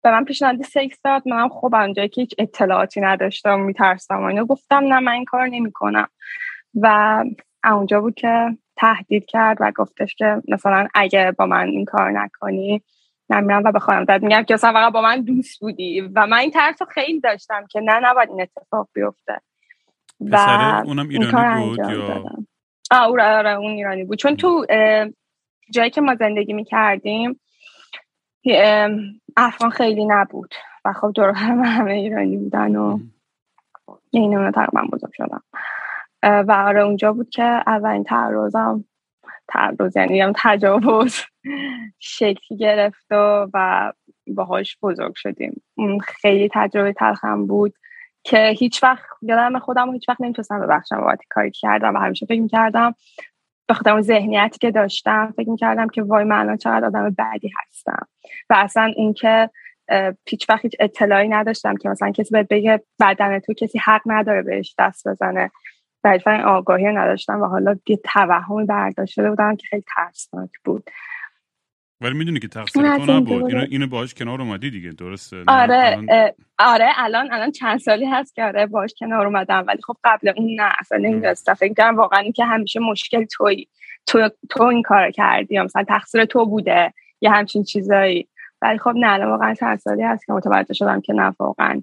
به 0.04 0.12
من 0.12 0.26
پیشنهاد 0.26 0.62
سکس 0.62 1.02
داد. 1.04 1.28
منم 1.28 1.50
خب 1.50 1.76
اونجایی 1.76 2.10
که 2.10 2.22
هیچ 2.22 2.36
اطلاعاتی 2.38 3.02
نداشتم 3.02 3.60
میترسم 3.60 4.20
و 4.20 4.24
اینو 4.24 4.46
گفتم 4.46 4.76
نه 4.76 5.00
من 5.00 5.12
این 5.12 5.26
کار 5.26 5.48
نمی‌کنم. 5.48 6.08
و 6.82 7.24
اونجا 7.64 8.02
بود 8.02 8.16
که 8.16 8.58
تهدید 8.78 9.26
کرد 9.26 9.58
و 9.60 9.72
گفتش 9.76 10.16
که 10.16 10.42
مثلا 10.48 10.88
اگه 10.94 11.32
با 11.32 11.46
من 11.46 11.68
این 11.68 11.86
کار 11.86 12.12
نکنی 12.12 12.84
نمیرم 13.30 13.64
و 13.66 13.72
به 13.72 13.80
خانم 13.80 14.06
داد 14.06 14.24
میگم 14.24 14.44
که 14.44 14.54
اصلا 14.54 14.74
فقط 14.74 14.94
با 14.94 15.02
من 15.02 15.22
دوست 15.22 15.60
بودی. 15.60 16.02
و 16.02 16.28
من 16.28 16.38
این 16.38 16.52
ترس 16.52 16.82
رو 16.82 16.88
خیلی 16.88 17.20
داشتم 17.20 17.66
که 17.70 17.80
نه 17.80 18.00
نباید 18.04 18.30
این 18.30 18.42
اتفاق 18.42 18.90
بیفته. 18.94 19.42
و 20.20 20.36
اونم 20.86 21.10
ایرانی 21.10 21.70
بود 21.70 21.80
یا؟ 21.80 22.24
آه 22.92 23.22
آره 23.22 23.50
اون 23.50 23.72
ایرانی 23.72 24.04
بود. 24.04 24.18
چون 24.18 24.36
تو 24.36 24.66
جایی 25.74 25.90
که 25.90 26.02
ما 26.02 26.16
زندگی 26.16 26.54
می‌کردیم 26.54 27.40
افغان 29.38 29.70
خیلی 29.70 30.06
نبود 30.06 30.56
و 30.86 30.94
خب 30.94 31.12
دور 31.16 31.32
هم 31.32 31.64
همه 31.64 31.94
ایرانی 31.94 32.38
بودن 32.38 32.76
و 32.76 33.00
این 34.12 34.38
اونو 34.38 34.52
تقریبا 34.52 34.82
بزرگ 34.94 35.12
شدم 35.14 35.44
و 36.24 36.52
آره 36.52 36.82
اونجا 36.82 37.14
بود 37.14 37.30
که 37.30 37.44
اولین 37.44 38.04
تعرضم 38.04 38.86
تعرض 39.48 39.96
یعنی 39.96 40.34
تجاوز 40.36 41.16
شکلی 42.00 42.58
گرفت 42.58 43.12
و, 43.12 43.48
و 43.54 43.92
باهاش 44.28 44.78
بزرگ 44.82 45.16
شدیم. 45.16 45.62
خیلی 46.04 46.50
تجربه 46.54 46.94
تلخم 46.94 47.48
بود 47.48 47.74
که 48.24 48.54
هیچ 48.58 48.84
وقت 48.84 49.06
یادم 49.22 49.60
خودم 49.60 49.94
هیچ 49.94 50.10
وقت 50.10 50.22
نمی‌تونستم 50.22 50.60
ببخشم 50.60 50.98
بابت 51.02 51.20
کاری 51.30 51.52
کردم 51.52 51.96
و 51.96 52.00
همیشه 52.00 52.26
فکر 52.26 52.48
کردم 52.48 52.96
به 53.68 53.74
خودم 53.74 54.02
ذهنیتی 54.02 54.60
که 54.60 54.72
داشتم 54.72 55.34
فکر 55.38 55.56
کردم 55.56 55.88
که 55.88 56.02
وای 56.02 56.24
من 56.24 56.40
الان 56.40 56.58
چقدر 56.58 56.86
آدم 56.86 57.10
بعدی 57.10 57.52
هستم. 57.62 58.08
و 58.50 58.54
اصلا 58.58 58.84
اینکه 58.96 59.50
پیچ 60.26 60.50
وقت 60.50 60.62
هیچ 60.62 60.76
اطلاعی 60.80 61.30
نداشتم 61.30 61.76
که 61.76 61.90
مثلا 61.90 62.12
کسی 62.12 62.34
باید 62.34 62.48
بگه 62.48 62.84
بدن 63.00 63.40
تو 63.40 63.54
کسی 63.54 63.80
حق 63.80 64.02
نداره 64.06 64.42
بهش 64.42 64.76
دست 64.80 65.08
بزنه. 65.08 65.52
و 66.04 66.30
آگاهی 66.46 66.86
نداشتم 66.86 67.42
و 67.42 67.46
حالا 67.46 67.76
یه 67.88 67.98
توهمی 67.98 68.66
برداشته 68.66 69.30
بودم 69.30 69.56
که 69.56 69.68
خیلی 69.70 69.84
ترسناک 69.96 70.50
بود. 70.66 70.90
ولی 72.04 72.14
می‌دونی 72.14 72.40
که 72.40 72.48
تقصیر 72.48 72.98
تو 72.98 73.12
نبود. 73.12 73.44
اینو 73.44 73.66
اینو 73.70 73.88
باهاش 73.88 74.14
کنار 74.14 74.42
اومدی 74.42 74.70
دیگه 74.70 74.90
درسته؟ 74.90 75.44
آره 75.48 75.76
الان... 75.76 76.32
آره 76.60 76.90
الان 76.98 77.32
الان 77.32 77.52
چند 77.52 77.80
سالی 77.80 78.06
هست 78.06 78.36
که 78.36 78.44
آره 78.44 78.66
باهاش 78.66 78.94
کنار 79.00 79.26
اومدم. 79.26 79.64
ولی 79.68 79.82
خب 79.82 79.98
قبل 80.04 80.34
اون 80.38 80.56
نه 80.56 80.72
اصلا 80.80 80.98
نمی‌دونستم 80.98 81.54
فکر 81.54 81.74
کردم 81.74 81.96
واقعا 81.96 82.24
که 82.36 82.46
همیشه 82.46 82.80
مشکل 82.80 83.26
توی 83.26 83.68
تو 84.06 84.30
تو 84.50 84.64
این 84.64 84.82
کار 84.82 85.12
کردی 85.12 85.60
مثلا 85.60 85.84
تقصیر 85.84 86.26
تو 86.26 86.46
بوده 86.46 86.94
یه 87.22 87.32
همچین 87.32 87.64
چیزایی. 87.64 88.28
ولی 88.62 88.78
خب 88.78 88.94
نه 88.96 89.12
الان 89.12 89.30
واقعا 89.30 89.54
چند 89.54 89.80
سالی 89.80 90.04
هست 90.04 90.26
که 90.26 90.34
متوجه 90.34 90.74
شدم 90.74 91.02
که 91.02 91.14
نه 91.14 91.36
واقعا. 91.40 91.82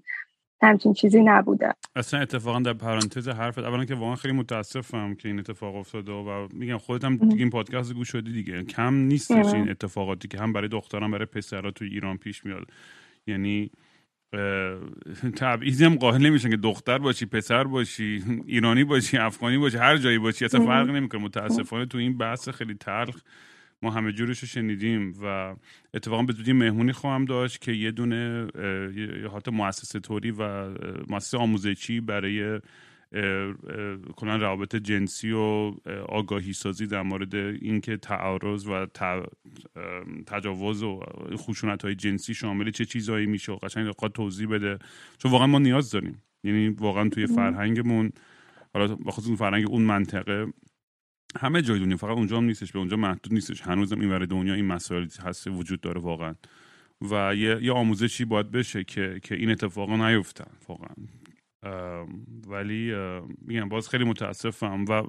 همچین 0.63 0.93
چیزی 0.93 1.23
نبوده. 1.23 1.75
اصلا 1.97 2.21
اتفاقا 2.21 2.61
در 2.61 2.73
پرانتز 2.73 3.29
حرفت 3.29 3.59
اولا 3.59 3.85
که 3.85 3.95
واقعا 3.95 4.15
خیلی 4.15 4.35
متاسفم 4.35 5.15
که 5.15 5.29
این 5.29 5.39
اتفاق 5.39 5.77
افتاده 5.77 6.13
و 6.13 6.49
میگم 6.53 6.79
خودت 6.79 7.05
هم 7.05 7.17
دیگه 7.17 7.37
این 7.37 7.51
پادکست 7.51 7.95
گوش 7.95 8.09
شدی 8.09 8.33
دیگه. 8.33 8.65
کم 8.65 8.95
نیستش 8.95 9.55
این 9.55 9.71
اتفاقاتی 9.71 10.29
که 10.29 10.39
هم 10.39 10.53
برای 10.53 10.69
دختران 10.69 11.11
برای 11.11 11.27
پسرها 11.27 11.71
توی 11.71 11.89
ایران 11.89 12.17
پیش 12.17 12.45
میاد. 12.45 12.67
یعنی 13.27 13.71
تبعیضی 15.37 15.85
هم 15.85 15.95
قائل 15.95 16.27
نمیشن 16.27 16.51
که 16.51 16.57
دختر 16.57 16.99
باشی 16.99 17.27
پسر 17.27 17.65
باشی 17.65 18.25
ایرانی 18.47 18.85
باشی 18.85 19.19
افغانی 19.19 19.59
باشی 19.59 19.77
هر 19.77 19.97
جایی 19.97 20.19
باشی 20.19 20.45
اصلا 20.45 20.67
فرق 20.67 20.91
نمی‌کنه. 20.91 21.23
متاسفانه 21.23 21.87
تو 21.87 21.99
این 21.99 22.19
بحث 22.19 22.49
خیلی 22.49 22.75
تلخ 22.75 23.21
ما 23.83 23.91
همه 23.91 24.13
جورش 24.13 24.39
رو 24.39 24.49
شنیدیم 24.49 25.15
و 25.23 25.57
اتفاقا 25.95 26.23
به 26.23 26.33
زودی 26.33 26.53
مهمونی 26.53 26.93
خواهم 26.93 27.25
داشت 27.25 27.61
که 27.61 27.73
یه 27.73 27.91
دونه 27.91 28.49
یه 28.97 29.29
حالت 29.29 29.49
مؤسسه 29.49 30.01
طوری 30.01 30.31
و 30.31 30.71
مؤسسه 31.09 31.39
آموزشی 31.39 32.01
برای 32.01 32.61
کلا 34.17 34.37
روابط 34.37 34.77
جنسی 34.77 35.33
و 35.33 35.75
آگاهی 36.09 36.53
سازی 36.53 36.87
در 36.87 37.03
مورد 37.03 37.35
اینکه 37.35 37.97
تعارض 37.97 38.67
و 38.67 38.87
تجاوز 40.27 40.83
و 40.83 41.01
خشونت 41.37 41.83
های 41.85 41.95
جنسی 41.95 42.35
شامل 42.35 42.71
چه 42.71 42.85
چیزهایی 42.85 43.27
میشه 43.27 43.53
و 43.53 43.57
قشنگ 43.57 43.93
توضیح 43.93 44.49
بده. 44.49 44.79
چون 45.19 45.31
واقعا 45.31 45.47
ما 45.47 45.59
نیاز 45.59 45.91
داریم. 45.91 46.23
یعنی 46.45 46.69
واقعا 46.69 47.09
توی 47.09 47.27
فرهنگمون 47.27 48.13
حالا 48.75 48.95
بخاطر 48.95 49.35
فرهنگ 49.35 49.71
اون 49.71 49.83
منطقه 49.83 50.47
همه 51.39 51.63
جای 51.63 51.79
دنیا 51.79 51.97
فقط 51.97 52.17
اونجا 52.17 52.37
هم 52.37 52.45
نیستش 52.45 52.73
به 52.73 52.79
اونجا 52.79 52.97
محدود 52.97 53.33
نیستش. 53.33 53.61
هنوزم 53.61 54.01
این 54.01 54.25
دنیا 54.25 54.55
این 54.55 54.67
مسائل 54.67 55.07
هست 55.25 55.47
وجود 55.47 55.81
داره 55.81 56.01
واقعا. 56.01 56.35
و 57.11 57.35
یه, 57.35 57.59
یه 57.63 57.73
آموزشی 57.73 58.25
باید 58.25 58.51
بشه 58.51 58.85
که 58.85 59.21
که 59.23 59.35
این 59.35 59.51
اتفاقا 59.51 60.11
نیفتن 60.11 60.51
واقعا. 60.69 60.95
ولی 62.49 62.95
میگم 63.47 63.69
باز 63.69 63.89
خیلی 63.89 64.05
متاسفم. 64.05 64.85
و 64.85 65.03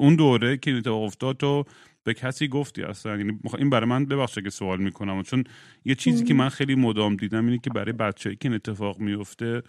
اون 0.00 0.16
دوره 0.16 0.56
که 0.56 0.70
این 0.70 0.78
اتفاق 0.78 1.02
افتاد 1.02 1.36
تو 1.36 1.64
به 2.04 2.14
کسی 2.14 2.48
گفتی 2.48 2.82
اصلا؟ 2.82 3.16
یعنی 3.16 3.38
این 3.58 3.70
برای 3.70 3.88
من 3.88 4.04
ببخشه 4.04 4.42
که 4.42 4.50
سوال 4.50 4.82
می‌کنم. 4.82 5.22
چون 5.22 5.44
یه 5.84 5.94
چیزی 5.94 6.24
که 6.24 6.34
من 6.34 6.48
خیلی 6.48 6.74
مدام 6.74 7.16
دیدم 7.16 7.46
اینه 7.46 7.58
که 7.58 7.70
برای 7.70 7.92
بچه‌ای 7.92 8.36
که 8.36 8.48
این 8.48 8.54
اتفاق 8.54 8.98
میفته 8.98 9.62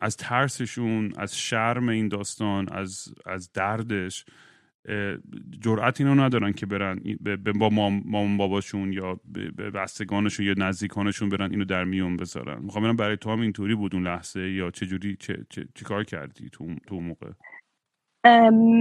از 0.00 0.16
ترسشون 0.16 1.12
از 1.16 1.38
شرم 1.38 1.88
این 1.88 2.08
داستان 2.08 2.68
از, 2.72 3.14
از 3.26 3.52
دردش 3.52 4.24
جرأت 5.60 6.00
اینو 6.00 6.14
ندارن 6.14 6.52
که 6.52 6.66
برن 6.66 7.00
با 7.58 7.70
مام 8.04 8.36
باباشون 8.36 8.92
یا 8.92 9.20
به 9.24 9.70
بستگانشون 9.70 10.46
یا 10.46 10.54
نزدیکانشون 10.56 11.28
برن 11.28 11.50
اینو 11.50 11.64
در 11.64 11.84
میون 11.84 12.16
بذارن. 12.16 12.62
می‌خوام 12.62 12.96
برای 12.96 13.16
تو 13.16 13.30
هم 13.30 13.40
اینطوری 13.40 13.74
بود 13.74 13.94
اون 13.94 14.06
لحظه 14.06 14.50
یا 14.50 14.70
چه 14.70 14.86
جوری 14.86 15.16
چه, 15.20 15.46
چه, 15.50 15.84
کار 15.84 16.04
کردی 16.04 16.48
تو 16.52 16.74
تو 16.86 17.00
موقع؟ 17.00 17.30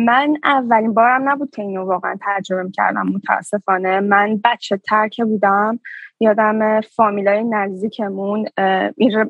من 0.06 0.38
اولین 0.44 0.94
بارم 0.94 1.30
نبود 1.30 1.50
که 1.50 1.62
اینو 1.62 1.86
واقعا 1.86 2.16
تجربه 2.22 2.72
کردم 2.72 3.08
متاسفانه. 3.08 4.00
من 4.00 4.42
بچه 4.44 4.78
ترکه 4.78 5.26
بودم 5.26 5.80
یادم 6.20 6.82
فامیلای 6.82 7.44
نزدیکمون 7.44 8.46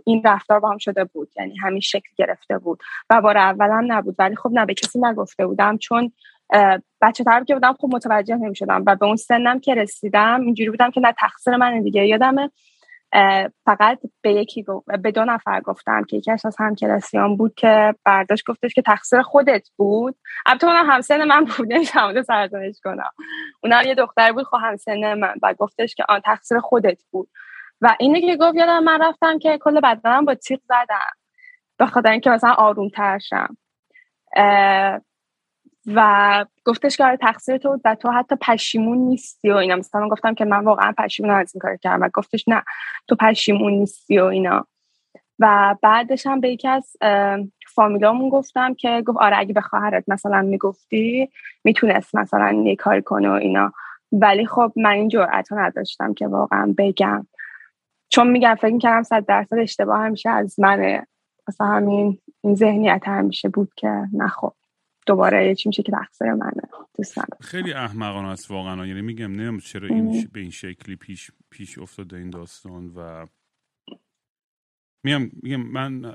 این 0.05 0.21
رفتار 0.25 0.59
با 0.59 0.69
هم 0.69 0.77
شده 0.77 1.03
بود. 1.03 1.29
یعنی 1.37 1.57
همین 1.57 1.79
شکل 1.79 2.09
گرفته 2.17 2.57
بود. 2.57 2.79
و 3.09 3.21
بار 3.21 3.37
اولم 3.37 3.93
نبود. 3.93 4.15
ولی 4.19 4.35
خب 4.35 4.49
نه 4.53 4.65
به 4.65 4.73
کسی 4.73 4.99
نگفته 5.01 5.47
بودم. 5.47 5.77
چون 5.77 6.11
بچه 7.01 7.23
تر 7.23 7.43
که 7.43 7.53
بودم 7.53 7.73
خب 7.73 7.89
متوجه 7.91 8.35
نمی 8.35 8.55
شدم 8.55 8.83
و 8.87 8.95
به 8.95 9.05
اون 9.05 9.15
سنم 9.15 9.59
که 9.59 9.75
رسیدم 9.75 10.41
اینجوری 10.41 10.69
بودم 10.69 10.91
که 10.91 11.01
نه 11.01 11.13
تقصیر 11.19 11.55
من 11.55 11.81
دیگه. 11.81 12.07
یادمه 12.07 12.51
فقط 13.65 13.99
به 14.21 14.33
یکی 14.33 14.65
به 15.03 15.11
دو 15.11 15.25
نفر 15.25 15.61
گفتم 15.61 16.03
که 16.03 16.17
یکیش 16.17 16.45
از 16.45 16.55
همکلاسیان 16.59 17.37
بود 17.37 17.53
که 17.55 17.95
برداشت 18.05 18.43
گفتش 18.47 18.73
که 18.73 18.81
تقصیر 18.81 19.21
خودت 19.21 19.69
بود. 19.77 20.15
البته 20.45 20.67
اونم 20.67 20.89
همسن 20.89 21.23
من 21.23 21.45
بود 21.45 21.73
نمی‌تونم 21.73 22.21
سرزنش 22.21 22.75
کنم. 22.83 23.11
اونم 23.63 23.81
یه 23.85 23.95
دختر 23.95 24.31
بود 24.31 24.43
خب 24.43 24.57
همسن 24.61 25.13
من. 25.13 25.33
و 25.43 25.53
گفتش 25.53 25.95
که 25.95 26.03
آن 26.09 26.21
تقصیر 26.25 26.59
خودت 26.59 27.01
بود. 27.11 27.29
و 27.81 27.95
اینه 27.99 28.21
که 28.21 28.37
گفت 28.37 28.55
یادم 28.55 28.83
من 28.83 29.01
رفتم 29.01 29.39
که 29.39 29.57
کل 29.57 29.79
بدنم 29.81 30.25
با 30.25 30.35
تیغ 30.35 30.59
زدم. 30.63 31.11
به 31.77 31.85
خاطر 31.85 32.11
اینکه 32.11 32.29
مثلا 32.29 32.53
آروم 32.53 32.89
ترشم 32.89 33.57
و 35.87 36.45
گفتش 36.65 36.97
که 36.97 37.05
آره 37.05 37.17
تقصیر 37.17 37.57
تو 37.57 37.79
و 37.85 37.95
تو 37.95 38.11
حتی 38.11 38.35
پشیمون 38.41 38.97
نیستی 38.97 39.51
و 39.51 39.55
اینا. 39.55 39.75
مثلا 39.75 40.01
من 40.01 40.07
گفتم 40.07 40.33
که 40.33 40.45
من 40.45 40.63
واقعا 40.63 40.93
پشیمون 40.97 41.31
از 41.31 41.55
این 41.55 41.59
کار 41.59 41.77
کردم 41.77 42.01
و 42.01 42.09
گفتش 42.13 42.47
نه 42.47 42.63
تو 43.07 43.15
پشیمون 43.15 43.73
نیستی 43.73 44.19
و 44.19 44.23
اینا. 44.23 44.67
و 45.39 45.75
بعدش 45.81 46.27
هم 46.27 46.39
به 46.39 46.49
یکی 46.49 46.67
از 46.67 46.95
فامیلامون 47.73 48.29
گفتم 48.29 48.73
که 48.73 49.03
گفت 49.05 49.17
آره 49.17 49.37
اگه 49.39 49.53
به 49.53 49.61
خواهرت 49.61 50.03
مثلا 50.07 50.41
می‌گفتی 50.41 51.29
می‌تونست 51.63 52.15
مثلا 52.15 52.51
یه 52.51 52.75
کاری 52.75 53.01
کنه 53.01 53.29
و 53.29 53.33
اینا. 53.33 53.73
ولی 54.11 54.45
خب 54.45 54.71
من 54.75 54.91
این 54.91 55.07
جرأت 55.07 55.47
نداشتم 55.51 56.13
که 56.13 56.27
واقعا 56.27 56.73
بگم. 56.77 57.27
چون 58.09 58.27
میگم 58.27 58.55
فکر 58.55 58.77
کردم 58.77 59.03
صد 59.03 59.25
درصد 59.25 59.57
اشتباه 59.57 59.99
همیشه 59.99 60.29
از 60.29 60.59
منه. 60.59 61.07
مثلا 61.47 61.67
همین 61.67 62.19
این 62.43 62.55
ذهنیت 62.55 63.07
همیشه 63.07 63.49
بود 63.49 63.71
که 63.75 64.07
نه 64.13 64.27
خب. 64.27 64.53
دوباره 65.05 65.47
یه 65.47 65.55
چی 65.55 65.69
میشه 65.69 65.83
که 65.83 65.91
تقصیر 65.91 66.33
منه. 66.33 66.61
دوست 66.97 67.17
خیلی 67.41 67.73
احمقانه 67.73 68.27
است 68.27 68.51
واقعا. 68.51 68.85
یعنی 68.85 69.01
میگم 69.01 69.31
نه 69.31 69.59
چرا 69.59 69.87
این 69.87 70.27
به 70.33 70.39
این 70.39 70.51
شکلی 70.51 70.95
پیش 70.95 71.31
پیش 71.49 71.77
افتاده 71.77 72.17
این 72.17 72.29
داستان 72.29 72.91
و 72.95 73.25
میگم 75.03 75.29
میگم 75.43 75.61
من 75.61 76.13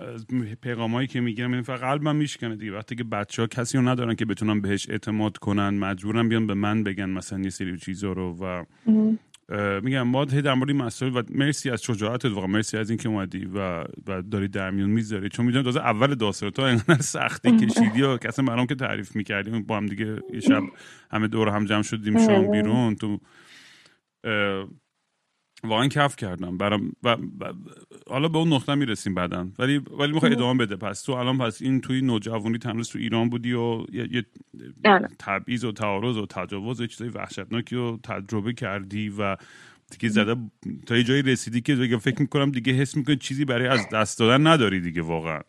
پیغامایی 0.63 1.09
که 1.09 1.21
می‌گیرم 1.21 1.53
این 1.53 1.63
فقط 1.63 1.81
قلبم 1.81 2.17
میشکنه 2.17 2.57
دیگه. 2.57 2.73
وقتی 2.73 2.95
که 2.95 3.05
بچه 3.05 3.43
ها 3.43 3.49
کسی 3.49 3.79
رو 3.79 3.89
ندارن 3.89 4.15
که 4.15 4.25
بتونن 4.25 4.61
بهش 4.61 4.91
اعتماد 4.91 5.39
کنن 5.39 5.69
مجبورن 5.69 6.29
بیان 6.29 6.47
به 6.47 6.55
من 6.55 6.85
بگن 6.85 7.11
مثلا 7.11 7.41
یه 7.41 7.51
سری 7.51 7.79
چیزا 7.79 8.13
رو 8.13 8.37
و 8.41 8.65
میگم 9.83 10.03
ما 10.03 10.25
هی 10.25 10.43
در 10.43 10.55
مورد 10.55 10.71
مسائل 10.71 11.17
و 11.17 11.23
مرسی 11.31 11.71
از 11.71 11.83
شجاعتت 11.83 12.25
واقعا 12.25 12.47
مرسی 12.47 12.77
از 12.77 12.91
اینکه 12.91 13.09
اومدی 13.09 13.45
و 13.45 13.85
و 14.07 14.23
داری 14.23 14.49
در 14.49 14.71
میون 14.71 14.91
می‌ذاری 14.91 15.29
چون 15.29 15.47
می‌دونم 15.47 15.65
تازه 15.65 15.81
اول 15.81 16.15
داستان 16.15 16.51
تو 16.51 16.63
انقدر 16.63 17.03
سختی 17.03 17.57
کشیدی 17.67 18.03
و 18.03 18.17
کسی 18.17 18.43
برام 18.43 18.67
که 18.67 18.75
تعریف 18.75 19.17
می‌کردیم 19.17 19.63
با 19.63 19.77
هم 19.77 19.87
دیگه 19.87 20.17
یه 20.33 20.41
شب 20.41 20.63
همه 21.13 21.29
دور 21.29 21.49
هم 21.49 21.65
جمع 21.65 21.83
شدیم 21.83 22.27
شام 22.27 22.51
بیرون 22.51 22.95
تو 22.95 23.19
واقعا 25.65 25.89
کف 25.89 26.17
کردم. 26.17 26.57
برام 26.57 26.93
و, 27.03 27.17
حالا 28.11 28.29
به 28.29 28.39
اون 28.39 28.53
نقطه 28.53 28.75
می‌رسیم 28.75 29.15
بعدا. 29.15 29.49
ولی 29.59 29.79
ولی 29.79 30.13
می‌خوای 30.13 30.33
ادامه 30.33 30.67
بده. 30.67 30.77
پس 30.77 31.03
تو 31.03 31.13
الان 31.13 31.39
پس 31.39 31.63
این 31.63 31.81
توی 31.81 32.01
نوجوانی 32.01 32.59
تنها 32.59 32.83
تو 32.83 32.99
ایران 32.99 33.31
بودی 33.31 33.53
و 33.53 33.87
یه, 33.93 34.25
آره. 34.85 35.09
تبعیض 35.19 35.65
و 35.65 35.73
تعارض 35.73 36.17
و 36.17 36.27
تجاوز 36.27 36.81
و 36.81 36.87
چیزای 36.87 37.09
وحشتناکی 37.09 37.77
رو 37.77 38.01
تجربه 38.03 38.53
کردی 38.53 39.09
و 39.19 39.37
دیگه 39.91 40.09
زده 40.09 40.37
تا 40.87 40.97
یه 40.97 41.05
جایی 41.05 41.23
رسیدی 41.23 41.61
که 41.61 41.97
فکر 41.99 42.21
می‌کنم 42.21 42.51
دیگه 42.51 42.73
حس 42.73 42.97
می‌کنی 42.97 43.17
چیزی 43.17 43.45
برای 43.45 43.69
از 43.69 43.89
دست 43.89 44.19
دادن 44.19 44.47
نداری 44.47 44.81
دیگه 44.81 45.03
واقعا. 45.03 45.41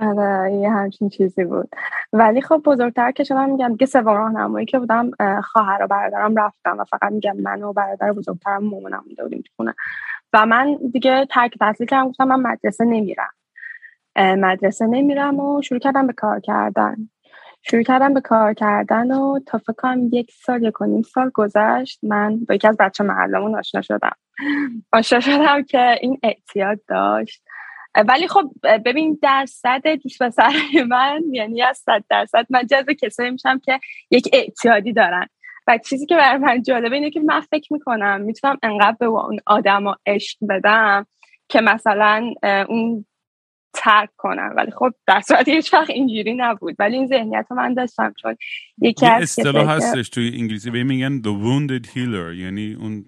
آره 0.00 0.52
یه 0.52 0.70
همچین 0.70 1.08
چیزی 1.08 1.44
بود. 1.44 1.68
ولی 2.12 2.40
خب 2.40 2.62
بزرگتر 2.64 3.10
که 3.10 3.24
شدم 3.24 3.50
میگم 3.50 3.68
دیگه 3.68 3.86
سوم 3.86 4.06
راهنمایی 4.06 4.66
که 4.66 4.78
بودم 4.78 5.10
خواهر 5.42 5.82
و 5.82 5.86
برادرم 5.86 6.36
رفتم 6.36 6.78
و 6.78 6.84
فقط 6.84 7.12
میگم 7.12 7.36
من 7.36 7.62
و 7.62 7.72
برادر 7.72 8.12
بزرگترم 8.12 8.64
مامانم 8.64 9.04
مونده 9.06 9.22
بودیم 9.22 9.40
تو 9.40 9.52
خونه. 9.56 9.74
و 10.32 10.46
من 10.46 10.78
دیگه 10.92 11.26
ترک 11.30 11.58
تحصیل 11.60 11.86
کردم 11.86 12.08
گفتم 12.08 12.28
من 12.28 12.40
مدرسه 12.40 12.84
نمیرم. 12.84 13.30
مدرسه 14.16 14.86
نمیرم 14.86 15.40
و 15.40 15.62
شروع 15.62 15.80
کردم 15.80 16.06
به 16.06 16.12
کار 16.12 16.40
کردن. 16.40 16.96
شروع 17.62 17.82
کردم 17.82 18.14
به 18.14 18.20
کار 18.20 18.54
کردن 18.54 19.12
و 19.12 19.38
تا 19.46 19.60
یک 20.12 20.32
سال 20.44 20.62
یک 20.62 20.80
و 20.80 20.84
نیم 20.84 21.02
سال 21.02 21.30
گذشت 21.34 21.98
من 22.02 22.38
با 22.48 22.54
یکی 22.54 22.68
از 22.68 22.76
بچه 22.76 23.04
محلمون 23.04 23.58
آشنا 23.58 23.82
شدم. 23.82 24.16
آشنا 24.92 25.20
شدم 25.20 25.62
که 25.62 25.98
این 26.00 26.18
اعتیاد 26.22 26.80
داشت. 26.88 27.42
ولی 28.08 28.28
خب 28.28 28.50
ببین 28.84 29.18
درصد 29.22 29.88
دوست 29.88 30.22
پسر 30.22 30.52
من 30.88 31.22
یعنی 31.32 31.62
از 31.62 31.78
صد 31.78 32.04
درصد 32.10 32.46
من 32.50 32.66
جذب 32.66 32.92
کسایی 32.92 33.30
میشم 33.30 33.58
که 33.58 33.80
یک 34.10 34.28
اعتیادی 34.32 34.92
دارن. 34.92 35.26
و 35.66 35.78
چیزی 35.78 36.06
که 36.06 36.16
برای 36.16 36.38
من 36.38 36.62
جالبه 36.62 36.96
اینه 36.96 37.10
که 37.10 37.20
من 37.20 37.40
فکر 37.40 37.72
می‌کنم 37.72 38.20
می‌تونم 38.20 38.58
انقدر 38.62 38.96
به 39.00 39.06
اون 39.06 39.38
آدم 39.46 39.94
عشق 40.06 40.38
بدم 40.48 41.06
که 41.48 41.60
مثلا 41.60 42.32
اون 42.68 43.06
ترک 43.74 44.10
کنم. 44.16 44.52
ولی 44.56 44.70
خب 44.70 44.94
در 45.06 45.20
صورت 45.20 45.48
هیچ 45.48 45.74
وقت 45.74 45.90
اینجوری 45.90 46.34
نبود. 46.34 46.76
ولی 46.78 46.96
این 46.96 47.06
ذهنیت 47.06 47.46
رو 47.50 47.56
من 47.56 47.74
داشتم 47.74 48.14
چون 48.22 48.36
یکی 48.78 49.06
از 49.06 49.22
اصطلاح 49.22 49.70
هستش 49.70 50.08
توی 50.08 50.28
انگلیسی. 50.34 50.70
به 50.70 50.84
میگن 50.84 51.20
the 51.22 51.44
wounded 51.44 51.86
healer. 51.86 52.34
یعنی 52.36 52.74
اون 52.74 53.04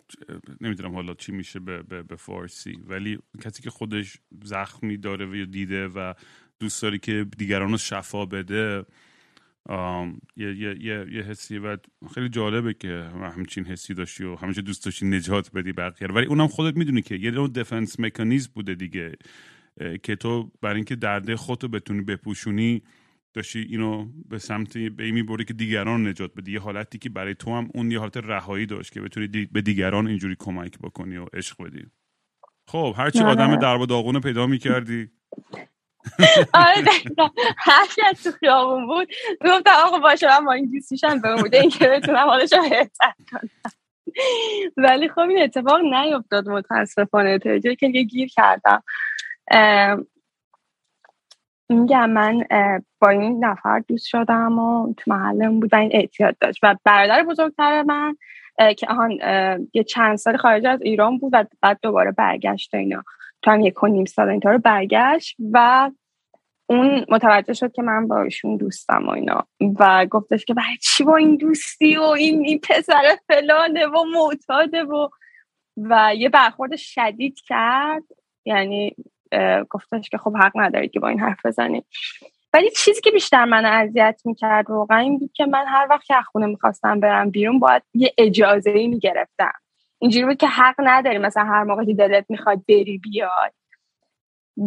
نمی‌دونم 0.61 0.95
حالا 0.95 1.15
چی 1.15 1.33
میشه 1.33 1.61
به, 1.61 1.83
به, 1.83 2.03
به 2.03 2.17
فارسی. 2.17 2.79
ولی 2.87 3.19
کسی 3.45 3.63
که 3.63 3.71
خودش 3.71 4.17
زخمی 4.45 4.97
داره 4.97 5.27
و 5.27 5.47
دیده 5.47 5.89
و 5.89 6.15
دوست 6.61 6.83
داری 6.83 6.99
که 6.99 7.27
دیگران 7.39 7.71
رو 7.71 7.79
شفا 7.79 8.27
بده 8.27 8.85
یه, 10.37 10.57
یه, 10.57 10.77
یه, 10.81 11.07
یه 11.13 11.23
حسی. 11.23 11.59
و 11.59 11.77
خیلی 12.15 12.29
جالبه 12.29 12.75
که 12.75 13.11
همچین 13.37 13.65
حسی 13.65 13.95
داشتی 13.95 14.25
و 14.25 14.37
همیشه 14.37 14.63
دوست 14.63 14.85
داشتی 14.85 15.07
نجات 15.07 15.53
بدی 15.53 15.73
بقیه 15.73 16.09
ولی 16.09 16.27
اونم 16.27 16.47
خودت 16.47 16.77
می‌دونی 16.77 17.03
که 17.03 17.15
یه 17.15 17.31
نوع 17.31 17.49
دفنس 17.49 18.01
مکانیزم 18.01 18.51
بوده 18.55 18.75
دیگه. 18.75 19.13
که 20.03 20.17
تو 20.17 20.51
برای 20.63 20.77
اینکه 20.77 20.97
درده 20.97 21.37
خودتو 21.37 21.69
بتونی 21.69 22.01
بپوشونی 22.01 22.83
داشتی 23.35 23.61
اینو 23.61 24.09
به 24.29 24.39
سمت 24.39 24.79
به 24.79 25.05
این 25.05 25.15
می‌بری 25.15 25.45
که 25.45 25.55
دیگران 25.55 26.09
نجات 26.09 26.35
بدی. 26.35 26.53
یه 26.53 26.61
حالتی 26.61 26.99
که 26.99 27.11
برای 27.11 27.35
تو 27.35 27.57
هم 27.57 27.69
اون 27.75 27.91
یه 27.91 27.99
حالت 27.99 28.17
رهایی 28.17 28.67
داشت 28.67 28.93
که 28.93 29.01
بتونی 29.01 29.49
به 29.53 29.63
دیگران 29.63 30.07
اینجوری 30.07 30.37
کمک 30.39 30.79
بکنی 30.79 31.17
و 31.17 31.27
عشق 31.33 31.63
بدی. 31.63 31.87
خب 32.69 32.95
هرچی. 32.97 33.23
آدم 33.23 33.57
در 33.57 33.77
و 33.77 33.87
داغونه 33.87 34.21
پیدا 34.21 34.47
می‌کردی. 34.47 35.09
آره 36.55 36.85
هرچی 37.57 38.03
از 38.11 38.23
تو 38.23 38.31
خیابون 38.31 38.87
بود 38.87 39.09
گفتم 39.41 39.71
آقا 39.85 39.99
باشه 39.99 40.27
من 40.27 40.45
با 40.45 40.53
این 40.53 40.71
دوستیشم 40.71 41.23
بوده 41.43 41.61
این 41.61 41.71
که 41.71 41.89
بتونم 41.89 42.27
حالش 42.27 42.53
رو 42.53 42.63
بهتر 42.63 43.13
کنم. 43.31 43.51
ولی 44.77 45.09
خب 45.09 45.19
این 45.19 45.43
اتفاق 45.43 45.81
نیفتاد 45.81 46.49
متاسفانه. 46.49 47.39
تا 47.39 47.59
که 47.75 48.03
گیر 48.03 48.29
کردم. 48.29 48.83
میگم 51.69 52.11
من 52.11 52.45
با 53.01 53.09
این 53.09 53.45
نفر 53.45 53.79
دوست 53.79 54.07
شدم 54.07 54.59
و 54.59 54.95
تو 54.97 55.11
محلم 55.11 55.61
بود 55.61 55.73
و 55.73 55.77
این 55.77 55.91
اعتیاد 55.93 56.37
داشت. 56.41 56.61
و 56.63 56.77
برادر 56.85 57.23
بزرگتر 57.23 57.83
من 57.83 58.17
که 58.77 58.87
آهان 58.89 59.19
یه 59.75 59.85
چند 59.85 60.17
سال 60.17 60.37
خارج 60.37 60.67
از 60.67 60.83
ایران 60.83 61.19
بود 61.19 61.35
و 61.35 61.45
بعد 61.61 61.79
دوباره 61.83 62.11
برگشت 62.11 62.75
اینا. 62.75 63.05
تو 63.43 63.51
هم 63.51 63.61
یک 63.61 63.83
و 63.83 63.87
نیم 63.87 64.05
سال 64.05 64.29
اینطور 64.29 64.59
برگشت 64.59 65.37
و 65.53 65.91
اون 66.67 67.07
متوجه 67.09 67.53
شد 67.53 67.73
که 67.73 67.83
من 67.83 68.09
با 68.09 68.29
دوستم 68.61 69.07
و 69.07 69.11
اینا. 69.11 69.47
و 69.81 70.07
گفتش 70.07 70.45
که 70.45 70.55
برای 70.55 70.77
چی 70.83 71.05
با 71.05 71.17
این 71.17 71.37
دوستی 71.37 71.97
و 71.97 72.03
این, 72.03 72.45
این 72.45 72.59
پسر 72.59 73.17
فلانه 73.27 73.87
و 73.87 74.05
معتاده 74.05 74.85
و 74.85 75.09
و 75.77 76.15
یه 76.17 76.29
برخورد 76.29 76.77
شدید 76.77 77.41
کرد. 77.47 78.03
یعنی 78.45 78.97
گفتش 79.71 80.09
که 80.11 80.19
خب 80.19 80.37
حق 80.37 80.53
ندارید 80.55 80.91
که 80.91 81.01
با 81.01 81.09
این 81.09 81.21
حرف 81.21 81.47
بزنید 81.47 81.85
ولی 82.55 82.71
چیزی 82.71 83.01
که 83.01 83.11
بیشتر 83.11 83.45
من 83.45 83.65
اذیت 83.65 84.21
می‌کرد 84.25 84.71
واقعا 84.71 84.99
این 84.99 85.19
بود 85.19 85.33
که 85.33 85.47
من 85.47 85.65
هر 85.67 85.87
وقت 85.91 86.05
که 86.05 86.15
خونه 86.33 86.47
می‌خواستم 86.47 87.01
برم 87.01 87.31
بیرون 87.31 87.59
باید 87.59 87.83
یه 87.95 88.15
اجازه 88.19 88.71
ای 88.71 88.89
می‌گرفتم. 88.89 89.53
اینجوری 89.99 90.27
بود 90.27 90.37
که 90.37 90.47
حق 90.47 90.75
نداری 90.79 91.19
مثلا 91.19 91.45
هر 91.45 91.65
موقع 91.65 91.85
که 91.85 91.95
دلت 91.95 92.25
می‌خواد 92.29 92.63
بری 92.69 92.99
بیای. 92.99 93.51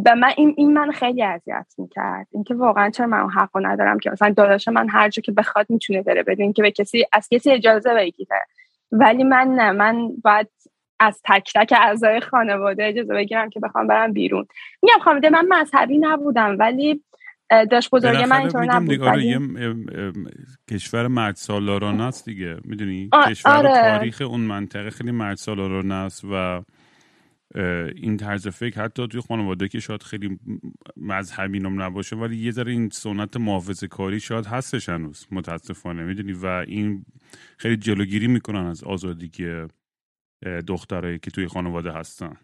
و 0.06 0.16
من 0.16 0.32
این, 0.38 0.54
این 0.58 0.74
من 0.74 0.92
خیلی 0.92 1.24
اذیت 1.24 1.74
می‌کرد. 1.78 2.28
اینکه 2.32 2.56
واقعا 2.56 2.90
چرا 2.90 3.08
من 3.08 3.30
حق 3.30 3.50
ندارم 3.56 4.00
که 4.00 4.10
مثلا 4.10 4.30
داداش 4.30 4.68
من 4.68 4.90
هر 4.90 5.10
جا 5.10 5.22
که 5.22 5.32
بخواد 5.32 5.66
می‌تونه 5.70 6.02
بره 6.02 6.24
بدون 6.24 6.54
که 6.54 6.62
به 6.62 6.72
کسی 6.72 7.06
از 7.14 7.28
کسی 7.32 7.52
اجازه 7.52 7.94
بگیره. 7.94 8.46
ولی 8.92 9.24
من 9.24 9.48
نه 9.48 9.72
من 9.72 10.10
باید 10.24 10.48
از 11.00 11.22
تک 11.26 11.52
تک 11.56 11.74
اعضای 11.82 12.20
خانواده 12.20 12.86
اجازه 12.86 13.14
بگیرم 13.14 13.50
که 13.50 13.60
بخوام 13.60 13.88
برم 13.88 14.14
بیرون. 14.14 14.46
میگم 14.84 15.04
خانواده 15.04 15.30
من 15.30 15.46
مذهبی 15.50 15.98
نبودم 15.98 16.56
ولی 16.60 17.04
داشت 17.72 17.90
بزرگ 17.92 18.16
من 18.30 18.40
اینطور 18.40 18.66
نبود. 18.66 19.02
آره 19.02 19.26
یه 19.26 19.40
کشور 20.72 21.08
مرد 21.08 21.36
سالارانه 21.36 22.04
است 22.04 22.26
دیگه. 22.26 22.58
می‌دونی؟ 22.64 23.10
کشور 23.30 23.52
آره. 23.52 23.98
تاریخ 23.98 24.22
اون 24.22 24.42
منطقه 24.42 24.90
خیلی 24.90 25.12
مرد 25.12 25.38
است 25.92 26.26
و 26.32 26.64
این 27.96 28.18
طرز 28.18 28.48
فکر 28.48 28.82
حتی 28.82 29.08
توی 29.08 29.22
خانواده 29.22 29.68
که 29.68 29.80
شاید 29.80 30.04
خیلی 30.04 30.40
مذهبی 30.98 31.60
نم 31.60 31.82
نباشه 31.82 32.16
ولی 32.16 32.38
یه 32.38 32.52
ذره 32.52 32.72
این 32.72 32.90
سنت 32.90 33.38
محافظه 33.38 33.88
کاری 33.88 34.20
شاید 34.20 34.46
هستش 34.46 34.90
هنوز 34.90 35.28
متاسفانه. 35.32 36.04
می‌دونی؟ 36.04 36.34
و 36.34 36.46
این 36.46 37.06
خیلی 37.58 37.78
جلوگیری 37.78 38.28
می‌کنن 38.28 38.66
از 38.66 38.84
آزادی 38.84 39.30
که 39.30 39.68
دخترایی 40.68 41.20
که 41.20 41.32
توی 41.32 41.48
خانواده 41.48 41.92
هستن؟ 41.92 42.38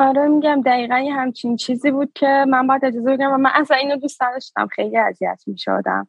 آره 0.00 0.28
میگم 0.28 0.62
دقیقا 0.66 0.98
یه 0.98 1.14
همچین 1.14 1.56
چیزی 1.56 1.90
بود 1.90 2.12
که 2.14 2.44
من 2.48 2.66
باید 2.66 2.84
اجازه 2.84 3.12
بگم 3.16 3.32
و 3.32 3.36
من 3.36 3.50
اصلا 3.54 3.76
اینو 3.76 3.96
دوست 3.96 4.22
نداشتم. 4.22 4.66
خیلی 4.66 4.96
اذیت 4.96 5.42
می‌شدم. 5.46 6.08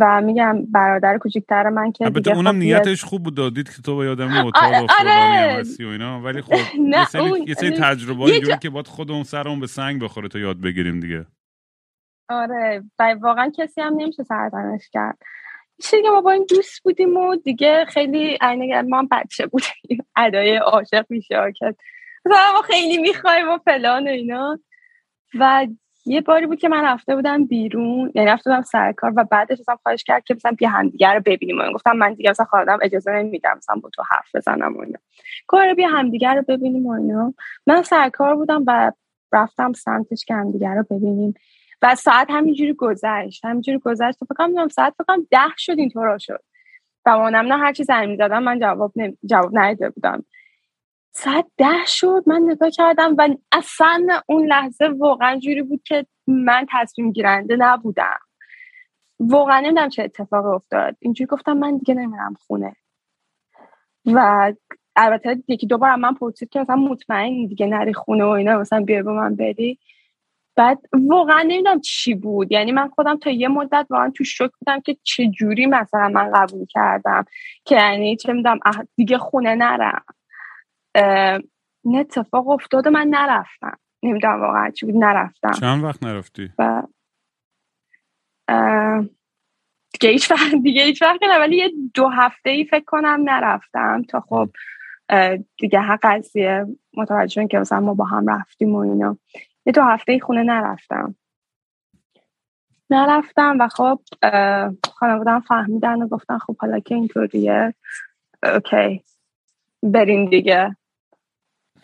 و 0.00 0.20
میگم 0.20 0.64
برادر 0.66 1.18
کوچیکتر 1.18 1.68
من 1.68 1.92
که 1.92 2.04
البته 2.04 2.30
اونم 2.30 2.52
خب 2.52 2.58
نیتش 2.58 3.04
خوب 3.04 3.22
بود 3.22 3.34
دادید 3.36 3.76
که 3.76 3.82
تو 3.82 3.96
با 3.96 4.04
یادم 4.04 4.46
اتاق 4.46 4.64
آره, 4.64 4.86
آره. 5.00 5.62
و 5.80 5.88
اینا. 5.88 6.20
ولی 6.20 6.42
خب 6.46 6.52
یه 6.78 7.04
سری, 7.04 7.22
اون- 7.30 7.48
یه 7.48 7.54
سری 7.54 7.68
یه 7.70 7.78
تجربه 7.80 8.26
جا- 8.26 8.32
اینجوری 8.34 8.58
که 8.58 8.70
باید 8.70 8.86
خودمون 8.86 9.22
سرمون 9.22 9.60
به 9.60 9.66
سنگ 9.66 10.02
بخوره 10.02 10.28
تا 10.28 10.38
یاد 10.38 10.60
بگیریم 10.60 11.00
دیگه. 11.00 11.26
آره. 12.28 12.84
و 12.98 13.14
واقعا 13.20 13.52
کسی 13.58 13.80
هم 13.80 13.94
نمیشه 13.94 14.22
سرزنش 14.22 14.90
کرد. 14.92 15.18
که 15.80 16.10
ما 16.10 16.20
با 16.20 16.30
این 16.30 16.46
دوست 16.48 16.82
بودیم 16.82 17.16
و 17.16 17.36
دیگه 17.36 17.84
خیلی 17.84 18.38
عینه 18.40 18.82
ما 18.82 18.98
هم 18.98 19.08
بچه 19.10 19.46
بودیم 19.46 20.06
ادای 20.16 20.56
عاشق 20.56 21.06
میشه 21.08 21.52
که. 21.58 21.74
مثلا 22.24 22.52
ما 22.52 22.62
خیلی 22.62 22.98
می‌خوایم 22.98 23.48
و 23.48 23.58
فلان 23.58 24.08
و 24.08 24.10
اینا. 24.10 24.58
و 25.38 25.66
یه 26.06 26.20
باری 26.20 26.46
بود 26.46 26.58
که 26.58 26.68
من 26.68 26.84
رفته 26.84 27.14
بودم 27.14 27.44
بیرون 27.44 28.12
یعنی 28.14 28.28
رفته 28.28 28.50
بودم 28.50 28.62
سر 28.62 28.92
کار 28.92 29.12
و 29.16 29.24
بعدش 29.24 29.60
اصلا 29.60 29.76
خواهش 29.82 30.04
کرد 30.04 30.24
که 30.24 30.34
مثلا 30.34 30.52
بیا 30.52 30.68
همدیگه 30.68 31.08
رو 31.08 31.20
ببینیم. 31.26 31.58
و 31.58 31.72
گفتم 31.72 31.96
من 31.96 32.14
دیگه 32.14 32.30
مثلا 32.30 32.46
خودم 32.46 32.78
اجازه 32.82 33.12
نمیدم 33.12 33.54
مثلا 33.56 33.76
با 33.76 33.90
تو 33.90 34.02
حرف 34.10 34.34
بزنم 34.34 34.76
و 34.76 34.80
اینا. 34.80 34.98
آره 35.48 35.74
بیا 35.74 35.88
همدیگه 35.88 36.30
رو 36.30 36.42
ببینیم 36.48 36.86
و 36.86 36.90
اینا. 36.90 37.34
من 37.66 37.82
سر 37.82 38.08
کار 38.08 38.36
بودم 38.36 38.64
و 38.66 38.92
رفتم 39.32 39.72
سمتش 39.72 40.24
که 40.24 40.34
همدیگه 40.34 40.70
رو 40.70 40.84
ببینیم. 40.90 41.34
و 41.82 41.94
ساعت 41.94 42.30
همینجوری 42.30 42.72
گذشت. 42.72 43.44
همینجوری 43.44 43.78
گذشت 43.78 44.22
و 44.22 44.24
فکر 44.24 44.34
کنم 44.34 44.68
ساعت 44.68 44.94
فکر 44.98 45.16
ده 45.30 45.56
شد 45.56 45.78
اینطورا 45.78 46.18
شد. 46.18 46.40
و 47.06 47.10
مامانم 47.10 47.52
نه 47.52 47.58
هر 47.58 47.72
چی 47.72 47.84
زنگ 47.84 48.08
می‌زدم 48.08 48.42
من 48.42 48.58
جواب 48.58 48.92
نمی... 48.96 49.16
جواب 49.24 49.50
نداده 49.52 49.90
بودم. 49.90 50.24
ساعت 51.12 51.46
ده 51.56 51.86
شد 51.86 52.24
من 52.26 52.42
نگاه 52.42 52.70
کردم 52.70 53.14
و 53.18 53.28
اصلا 53.52 54.20
اون 54.26 54.46
لحظه 54.46 54.88
واقعا 54.88 55.38
جوری 55.38 55.62
بود 55.62 55.82
که 55.82 56.06
من 56.26 56.66
تصمیم 56.70 57.12
گیرنده 57.12 57.56
نبودم. 57.56 58.18
واقعا 59.20 59.60
نمی‌دونم 59.60 59.88
چه 59.88 60.02
اتفاقی 60.02 60.48
افتاد. 60.48 60.96
اینجوری 61.00 61.26
گفتم 61.26 61.52
من 61.52 61.76
دیگه 61.76 61.94
نمیرم 61.94 62.34
خونه. 62.46 62.76
و 64.06 64.52
البته 64.96 65.42
یکی 65.48 65.66
دو 65.66 65.78
بار 65.78 65.96
من 65.96 66.14
پرسید 66.14 66.48
که 66.48 66.60
مثلا 66.60 66.76
مطمئن 66.76 67.46
دیگه 67.46 67.66
نری 67.66 67.94
خونه 67.94 68.24
و 68.24 68.28
اینا 68.28 68.58
مثلا 68.58 68.80
بیا 68.80 69.02
با 69.02 69.12
من 69.12 69.36
بری 69.36 69.78
بعد 70.56 70.78
واقعا 70.92 71.42
نمی‌دونم 71.42 71.80
چی 71.80 72.14
بود. 72.14 72.52
یعنی 72.52 72.72
من 72.72 72.88
خودم 72.88 73.16
تا 73.16 73.30
یه 73.30 73.48
مدت 73.48 73.86
واقعا 73.90 74.10
تو 74.10 74.24
شک 74.24 74.50
بودم 74.60 74.80
که 74.80 74.96
چه 75.02 75.26
جوری 75.26 75.66
مثلا 75.66 76.08
من 76.08 76.32
قبول 76.32 76.66
کردم 76.66 77.24
که 77.64 77.74
یعنی 77.74 78.16
چه 78.16 78.32
می‌دونم 78.32 78.58
دیگه 78.96 79.18
خونه 79.18 79.54
نرم. 79.54 80.04
این 81.84 81.98
اتفاق 81.98 82.48
افتاد 82.48 82.86
و 82.86 82.90
من 82.90 83.08
نرفتم. 83.08 83.78
نمی‌دونم 84.02 84.40
واقعا 84.40 84.70
چی 84.70 84.86
بود 84.86 85.04
نرفتم. 85.04 85.52
چند 85.52 85.84
وقت 85.84 86.02
نرفتی؟ 86.02 86.50
و 86.58 86.82
دیگه 89.92 90.12
هیچ 90.12 90.30
وقت 90.30 90.54
دیگه 90.62 90.82
هیچ 90.82 91.02
وقت 91.02 91.22
نه 91.22 91.38
ولی 91.38 91.56
یه 91.56 91.70
دو 91.94 92.08
هفته 92.08 92.50
ای 92.50 92.64
فکر 92.64 92.84
کنم 92.84 93.20
نرفتم 93.24 94.02
تا 94.02 94.20
خب 94.20 94.48
دیگه 95.58 95.80
هر 95.80 95.98
قضیه 96.02 96.66
متوجه 96.96 97.46
که 97.46 97.58
مثلا 97.58 97.80
ما 97.80 97.94
با 97.94 98.04
هم 98.04 98.30
رفتیم 98.30 98.74
و 98.74 98.78
اینا. 98.78 99.18
یه 99.66 99.72
دو 99.72 99.82
هفته 99.82 100.18
خونه 100.18 100.42
نرفتم. 100.42 101.14
نرفتم 102.90 103.56
و 103.60 103.68
خب 103.68 104.00
خانوادم 104.94 105.40
فهمیدن 105.40 106.02
و 106.02 106.08
گفتن 106.08 106.38
خب 106.38 106.56
حالا 106.56 106.78
که 106.78 106.94
اینطوریه 106.94 107.74
اوکی 108.42 109.04
بریم 109.82 110.30
دیگه. 110.30 110.76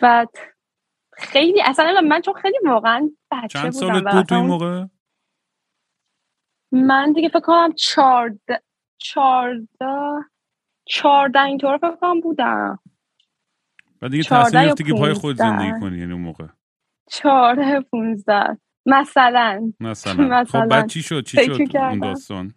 و 0.02 0.26
خیلی 1.12 1.62
اصلا 1.62 2.00
من 2.00 2.20
چون 2.20 2.34
خیلی 2.34 2.58
واقعا 2.64 3.10
بچه 3.30 3.48
چند 3.48 3.72
بودم 3.72 3.92
سالت 3.92 4.14
بود 4.14 4.26
تو 4.26 4.34
این 4.34 4.46
موقع؟ 4.46 4.84
من 6.72 7.12
دیگه 7.12 7.28
فکر 7.28 7.40
کنم 7.40 7.72
چارده 7.72 8.62
چارده 8.98 10.24
چارده 10.84 11.42
اینطور 11.42 11.76
فکر 11.76 11.96
کنم 11.96 12.20
بودم. 12.20 12.78
و 14.02 14.08
دیگه 14.08 14.24
تصمیم 14.24 14.64
گرفتی 14.64 14.84
که 14.84 14.92
پای 14.92 15.12
خود. 15.12 15.36
زندگی 15.36 15.80
کنی 15.80 15.98
یعنی 15.98 16.12
اون 16.12 16.22
موقع. 16.22 16.46
چهارده 17.10 17.80
پونزده. 17.80 18.58
مثلا. 18.86 19.72
مثلا. 19.80 20.12
خب 20.12 20.20
مثلا. 20.20 20.66
بعد 20.66 20.86
چی 20.86 21.02
شد؟ 21.02 21.24
چی 21.24 21.44
شد 21.44 21.76
اون. 21.76 21.98
داستان؟ 21.98 22.54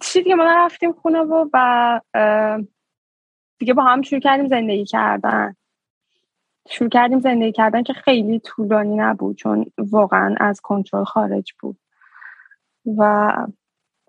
چی 0.00 0.22
دیگه 0.22 0.34
ما 0.34 0.44
رفتیم 0.44 0.92
خونه 0.92 1.18
و 1.18 1.48
و 1.52 2.00
دیگه 3.58 3.74
با 3.74 3.82
هم 3.82 4.02
شروع 4.02 4.20
کردیم 4.20 4.48
زندگی 4.48 4.84
کردن. 4.84 5.56
شروع 6.68 6.90
کردیم 6.90 7.20
زندگی 7.20 7.52
کردن 7.52 7.82
که 7.82 7.92
خیلی 7.92 8.40
طولانی 8.40 8.96
نبود 8.96 9.36
چون 9.36 9.66
واقعا 9.78 10.34
از 10.40 10.60
کنترل 10.60 11.04
خارج 11.04 11.52
بود. 11.60 11.78
و 12.98 13.32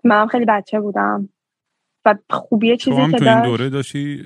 منم 0.03 0.27
خیلی 0.27 0.45
بچه 0.45 0.79
بودم. 0.79 1.29
و 2.05 2.15
خوبی 2.29 2.69
تو 2.69 2.75
چیزی 2.77 3.11
که 3.11 3.17
تو 3.17 3.29
این 3.29 3.41
دوره 3.41 3.69
داشتی 3.69 4.25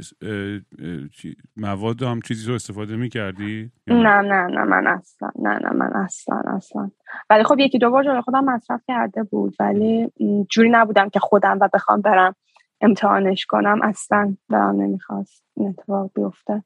مواد 1.58 2.04
هم 2.04 2.22
چیزی 2.22 2.48
رو 2.48 2.56
استفاده 2.56 2.96
می‌کردی 2.96 3.72
نه؟ 3.88 4.22
نه 4.22 4.48
نه 4.48 4.64
من 4.64 4.88
اصلا 4.88 5.30
نه 5.40 5.60
نه 5.60 5.70
من 5.74 5.94
اصلا 5.94 6.42
اصلا. 6.46 6.92
ولی 7.30 7.44
خب 7.44 7.60
یکی 7.60 7.80
دو 7.80 7.92
بار 7.92 8.04
جلوی 8.04 8.22
خودم 8.22 8.46
مصرف 8.46 8.82
کرده 8.88 9.24
بود 9.24 9.56
ولی 9.60 10.12
جوری 10.50 10.70
نبودم 10.70 11.10
که 11.10 11.20
خودم 11.20 11.58
و 11.62 11.70
بخوام 11.74 12.02
برم 12.02 12.36
امتحانش 12.82 13.46
کنم. 13.46 13.80
اصلا 13.84 14.36
دارم 14.50 14.82
نمی‌خواست 14.82 15.44
این 15.58 15.70
اتفاق 15.70 16.12
بیفته. 16.16 16.64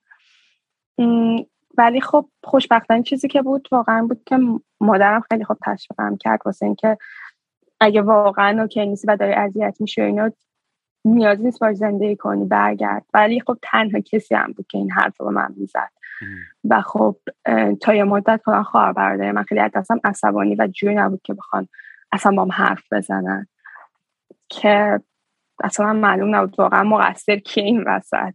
ولی 1.77 2.01
خب 2.01 2.25
خوشبختانه 2.43 3.03
چیزی 3.03 3.27
که 3.27 3.41
بود 3.41 3.67
واقعا 3.71 4.07
بود 4.07 4.23
که 4.25 4.39
مادرم 4.81 5.21
خیلی 5.21 5.43
خوب 5.43 5.57
تشویقم 5.65 6.17
کرد 6.17 6.39
واسه 6.45 6.65
اینکه 6.65 6.97
اگه 7.79 8.01
واقعا 8.01 8.61
اوکی 8.61 8.85
نیستی 8.85 9.07
و 9.07 9.15
داری 9.15 9.33
اذیت 9.33 9.77
میشه 9.79 10.01
اینا 10.01 10.29
نیازی 11.09 11.43
نیست 11.43 11.59
باش 11.59 11.75
زندگی 11.75 12.15
کنی 12.15 12.45
برگرد. 12.45 13.05
ولی 13.13 13.39
خب 13.39 13.57
تنها 13.61 13.99
کسی 13.99 14.35
هم 14.35 14.51
بود 14.51 14.67
که 14.67 14.77
این 14.77 14.91
حرف 14.91 15.21
رو 15.21 15.31
من 15.31 15.53
می‌زد. 15.57 15.91
و 16.69 16.81
خب 16.81 17.15
تا 17.81 17.93
یه 17.93 18.03
مدت 18.03 18.41
کلا 18.45 18.63
خواهر 18.63 18.93
برادر 18.93 19.31
من 19.31 19.43
خیلی 19.43 19.61
دستم 19.75 19.99
عصبانی 20.03 20.55
و 20.55 20.67
جوری 20.67 20.95
نبود 20.95 21.21
که 21.23 21.33
بخوان 21.33 21.67
اصلا 22.11 22.31
با 22.31 22.43
هم 22.43 22.51
حرف 22.51 22.93
بزنن. 22.93 23.47
که 24.49 24.99
اصلا 25.63 25.93
معلوم 25.93 26.35
نبود 26.35 26.59
واقعا 26.59 26.83
مقصر 26.83 27.35
کیه 27.35 27.63
این 27.63 27.83
وسط. 27.87 28.33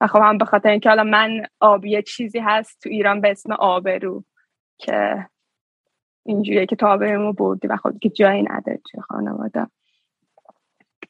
و 0.00 0.06
خب 0.06 0.18
هم 0.22 0.38
به 0.38 0.44
خاطر 0.44 0.68
اینکه 0.68 0.88
حالا 0.88 1.04
من 1.04 1.42
آبی 1.60 2.02
چیزی 2.02 2.38
هست 2.38 2.80
تو 2.82 2.88
ایران 2.88 3.20
به 3.20 3.30
اسم 3.30 3.52
آبرو 3.52 4.24
که 4.78 5.26
اینجوریه 6.26 6.66
که 6.66 6.76
تو 6.76 6.86
آبرومو 6.86 7.32
بردی 7.32 7.68
و 7.68 7.76
خب 7.76 7.98
که 7.98 8.08
جایی 8.08 8.42
نداره 8.42 8.80
توی 8.90 9.00
خانواده. 9.00 9.66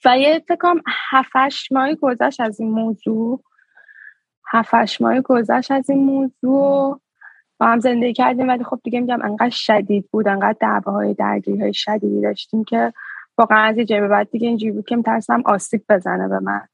و 0.04 0.18
یه 0.18 0.44
فکر 0.48 0.56
کنم 0.56 0.82
هفتش 1.10 1.72
ماهی 1.72 1.94
گذشت 1.94 2.40
از 2.40 2.60
این 2.60 2.70
موضوع. 2.70 3.42
هفتش 4.52 5.00
ماهی 5.00 5.20
گذشت 5.20 5.70
از 5.70 5.90
این 5.90 6.04
موضوع. 6.04 7.00
با 7.58 7.66
هم 7.66 7.80
زندگی 7.80 8.12
کردیم 8.12 8.48
ولی 8.48 8.64
خب 8.64 8.80
دیگه 8.84 9.00
میگم 9.00 9.22
انقدر 9.22 9.50
شدید 9.50 10.08
بود 10.10 10.28
انقدر 10.28 10.56
دعواهای 10.60 11.14
درگیری 11.14 11.60
های 11.60 11.74
شدیدی 11.74 12.20
داشتیم 12.20 12.64
که 12.64 12.92
واقعا 13.38 13.58
از 13.58 13.76
یه 13.78 14.00
به 14.00 14.08
بعد 14.08 14.30
دیگه 14.30 14.48
اینجوری 14.48 14.72
بود 14.72 14.86
که 14.86 14.96
میترسم 14.96 15.42
آسیب 15.44 15.84
بزنه 15.88 16.28
به 16.28 16.38
من. 16.38 16.68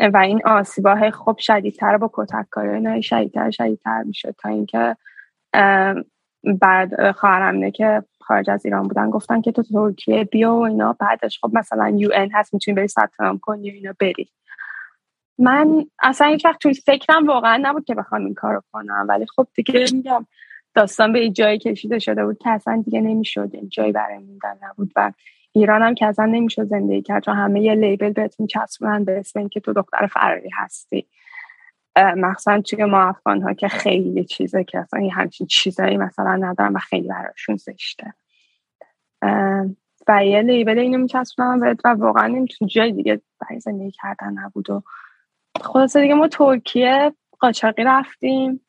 و 0.00 0.16
این 0.16 0.40
آسیباه 0.44 1.10
خب 1.10 1.36
شدیدتر 1.38 1.96
با 1.96 2.10
کتک 2.12 2.46
کاری 2.50 3.02
شدیدتر 3.02 3.50
شدیدتر 3.50 4.02
می‌شد 4.02 4.34
تا 4.38 4.48
اینکه 4.48 4.96
بعد 6.60 7.12
خواهرم 7.12 7.70
که 7.70 8.02
خارج 8.30 8.50
از 8.50 8.64
ایران 8.64 8.88
بودن. 8.88 9.10
گفتن 9.10 9.40
که 9.40 9.52
تو 9.52 9.62
ترکیه 9.62 10.24
بیا 10.24 10.54
و 10.54 10.66
اینا. 10.66 10.96
بعدش 11.00 11.38
خب 11.40 11.50
مثلا 11.52 11.88
یو 11.88 12.10
ان 12.14 12.30
هست 12.32 12.54
می‌تونی 12.54 12.74
بری 12.74 12.88
ثبت 12.88 13.20
نام 13.20 13.38
کنی 13.38 13.70
و 13.70 13.74
اینا 13.74 13.94
بری. 14.00 14.28
من 15.38 15.86
اصلا 16.02 16.26
هیچ 16.26 16.44
وقت 16.44 16.60
توی 16.60 16.74
فکرم 16.74 17.26
واقعا 17.26 17.58
نبود 17.62 17.84
که 17.84 17.94
بخوام 17.94 18.24
این 18.24 18.34
کارو 18.34 18.62
کنم. 18.72 19.06
ولی 19.08 19.26
خب 19.26 19.46
دیگه 19.54 19.86
میگم 19.92 20.26
داستان 20.74 21.12
به 21.12 21.18
این 21.18 21.32
جایی 21.32 21.58
کشیده 21.58 21.98
شده 21.98 22.24
بود 22.24 22.38
که 22.38 22.50
اصلا 22.50 22.82
دیگه 22.84 23.00
نمی‌شد. 23.00 23.50
این 23.52 23.68
جایی 23.68 23.92
برای 23.92 24.18
موندن 24.18 24.58
نبود. 24.62 24.92
و 24.96 25.12
ایران 25.52 25.82
هم 25.82 25.94
که 25.94 26.06
اصلا 26.06 26.26
نمی‌شد 26.26 26.64
زندگی 26.64 27.02
کرد. 27.02 27.22
چون 27.22 27.36
همه 27.36 27.60
یه 27.60 27.74
لیبل 27.74 28.12
بهت 28.12 28.40
میچسبونن 28.40 29.04
به 29.04 29.18
اسم 29.18 29.38
اینکه 29.38 29.60
تو 29.60 29.72
دختر 29.72 30.06
فراری 30.06 30.50
هستی. 30.56 31.06
مخصوصا 32.16 32.60
توی 32.60 32.84
ما 32.84 33.02
افغان 33.02 33.42
ها 33.42 33.52
که 33.52 33.68
خیلی 33.68 34.24
چیزه 34.24 34.64
که 34.64 34.78
اصلا 34.78 35.08
همچین 35.12 35.46
چیزایی 35.46 35.96
مثلا 35.96 36.36
ندارن 36.36 36.72
و 36.72 36.78
خیلی 36.78 37.08
براشون 37.08 37.56
زشته. 37.56 38.14
و 40.08 40.24
یه 40.24 40.42
لیبل 40.42 40.78
اینو 40.78 40.98
میچسبونن 40.98 41.60
بهت 41.60 41.80
و 41.84 41.88
واقعا 41.88 42.26
نمیتون 42.26 42.68
جای 42.68 42.92
دیگه 42.92 43.20
برای 43.40 43.60
زندگی 43.60 43.90
کردن 43.90 44.32
نبود 44.38 44.70
و 44.70 44.82
خلاصه 45.60 46.00
دیگه 46.00 46.14
ما 46.14 46.28
ترکیه 46.28 47.12
قاچاقی 47.38 47.84
رفتیم. 47.84 48.60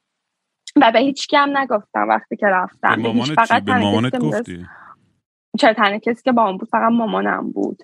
و 0.75 0.91
به 0.91 0.99
هیچ 0.99 1.33
هم 1.33 1.57
نگفتم 1.57 2.09
وقتی 2.09 2.35
که 2.35 2.47
رفتم. 2.47 2.95
به 2.95 2.95
هیچ 2.95 3.05
مامانت؟ 3.05 3.45
فقط 3.45 3.63
به 3.63 3.77
مامانت 3.77 4.17
گفتی؟ 4.19 4.65
چرا 5.59 5.73
تنها 5.73 5.97
کسی 5.97 6.23
که 6.23 6.31
با 6.31 6.47
اون 6.47 6.57
بود 6.57 6.69
فقط 6.69 6.91
مامانم 6.91 7.51
بود. 7.51 7.83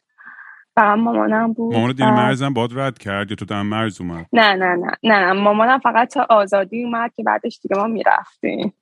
فقط 0.75 0.97
مامانم 0.97 1.53
بود 1.53 1.73
مامان 1.73 1.91
دیر 1.91 2.11
مرزم 2.11 2.53
باد 2.53 2.79
رد 2.79 2.97
کرد 2.97 3.29
یا 3.29 3.35
تو 3.35 3.45
دم 3.45 3.65
مرز 3.65 4.01
اومد؟ 4.01 4.25
نه 4.33 4.53
نه 4.53 4.75
نه 4.75 4.91
نه 5.03 5.19
نه. 5.19 5.33
مامانم 5.33 5.79
فقط 5.79 6.13
تا 6.13 6.25
آزادی 6.29 6.83
اومد 6.83 7.13
که 7.15 7.23
بعدش 7.23 7.59
دیگه 7.63 7.75
ما 7.75 7.87
می‌رفتیم. 7.87 8.73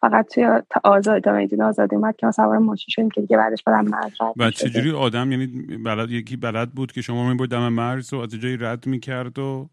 فقط 0.00 0.34
توی 0.34 0.48
تا 0.70 0.80
آزادی 0.84 1.20
تا 1.20 1.32
میدون 1.32 1.62
آزادی 1.62 1.96
اومد 1.96 2.16
که 2.16 2.26
ما 2.26 2.32
سوار 2.32 2.58
ماشین 2.58 2.86
شدیم 2.88 3.10
که 3.10 3.20
دیگه 3.20 3.36
بعدش 3.36 3.62
بدم 3.62 3.84
مرز 3.84 4.12
و 4.36 4.50
چجوری 4.50 4.90
آدم 4.90 5.32
یعنی 5.32 5.46
بلد 5.84 6.10
یکی 6.10 6.36
بلد 6.36 6.70
بود 6.70 6.92
که 6.92 7.02
شما 7.02 7.28
می‌برد 7.28 7.48
دم 7.48 7.68
مرز 7.68 8.12
و 8.12 8.18
از 8.18 8.30
جایی 8.30 8.56
رد 8.56 8.86
می‌کرد 8.86 9.38
و 9.38 9.68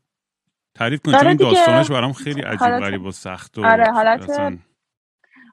تعریف 0.76 1.02
کنید 1.02 1.18
چون 1.18 1.28
این 1.28 1.38
داستانش 1.38 1.92
برام 1.92 2.14
خیلی 2.14 2.42
عجیب 2.42 2.80
غریب 2.80 3.06
و 3.06 3.12
سخت 3.12 3.58
و 3.58 3.66
آره 3.66 3.92
حالت 3.92 4.32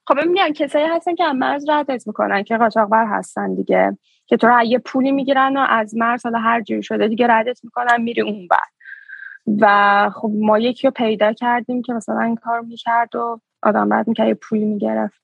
خب 0.06 0.18
میگن 0.26 0.52
کسایی 0.52 0.86
هستن 0.86 1.14
که 1.14 1.24
از 1.24 1.36
مرز 1.36 1.68
ردت 1.68 2.06
می‌کنن 2.06 2.42
که 2.42 2.56
قاچاقبر 2.56 3.06
هستن 3.06 3.54
دیگه 3.54 3.98
که 4.26 4.36
تو 4.36 4.62
یه 4.64 4.78
پولی 4.78 5.12
می‌گیرن 5.12 5.56
و 5.56 5.66
از 5.68 5.96
مرز 5.96 6.26
حالا 6.26 6.38
هر 6.38 6.60
جوری 6.60 6.82
شده 6.82 7.08
دیگه 7.08 7.26
ردت 7.26 7.64
می‌کنن 7.64 8.02
میری 8.02 8.22
اون 8.22 8.48
بر 8.48 8.62
و 9.60 10.10
خب 10.14 10.30
ما 10.34 10.58
یکی 10.58 10.86
رو 10.86 10.90
پیدا 10.90 11.32
کردیم 11.32 11.82
که 11.82 11.92
مثلا 11.92 12.20
این 12.20 12.36
کار 12.36 12.60
می‌کرد 12.60 13.16
و 13.16 13.40
آدم 13.62 13.92
رد 13.92 14.08
می‌کرد 14.08 14.28
یه 14.28 14.34
پولی 14.34 14.64
می‌گرفت 14.64 15.22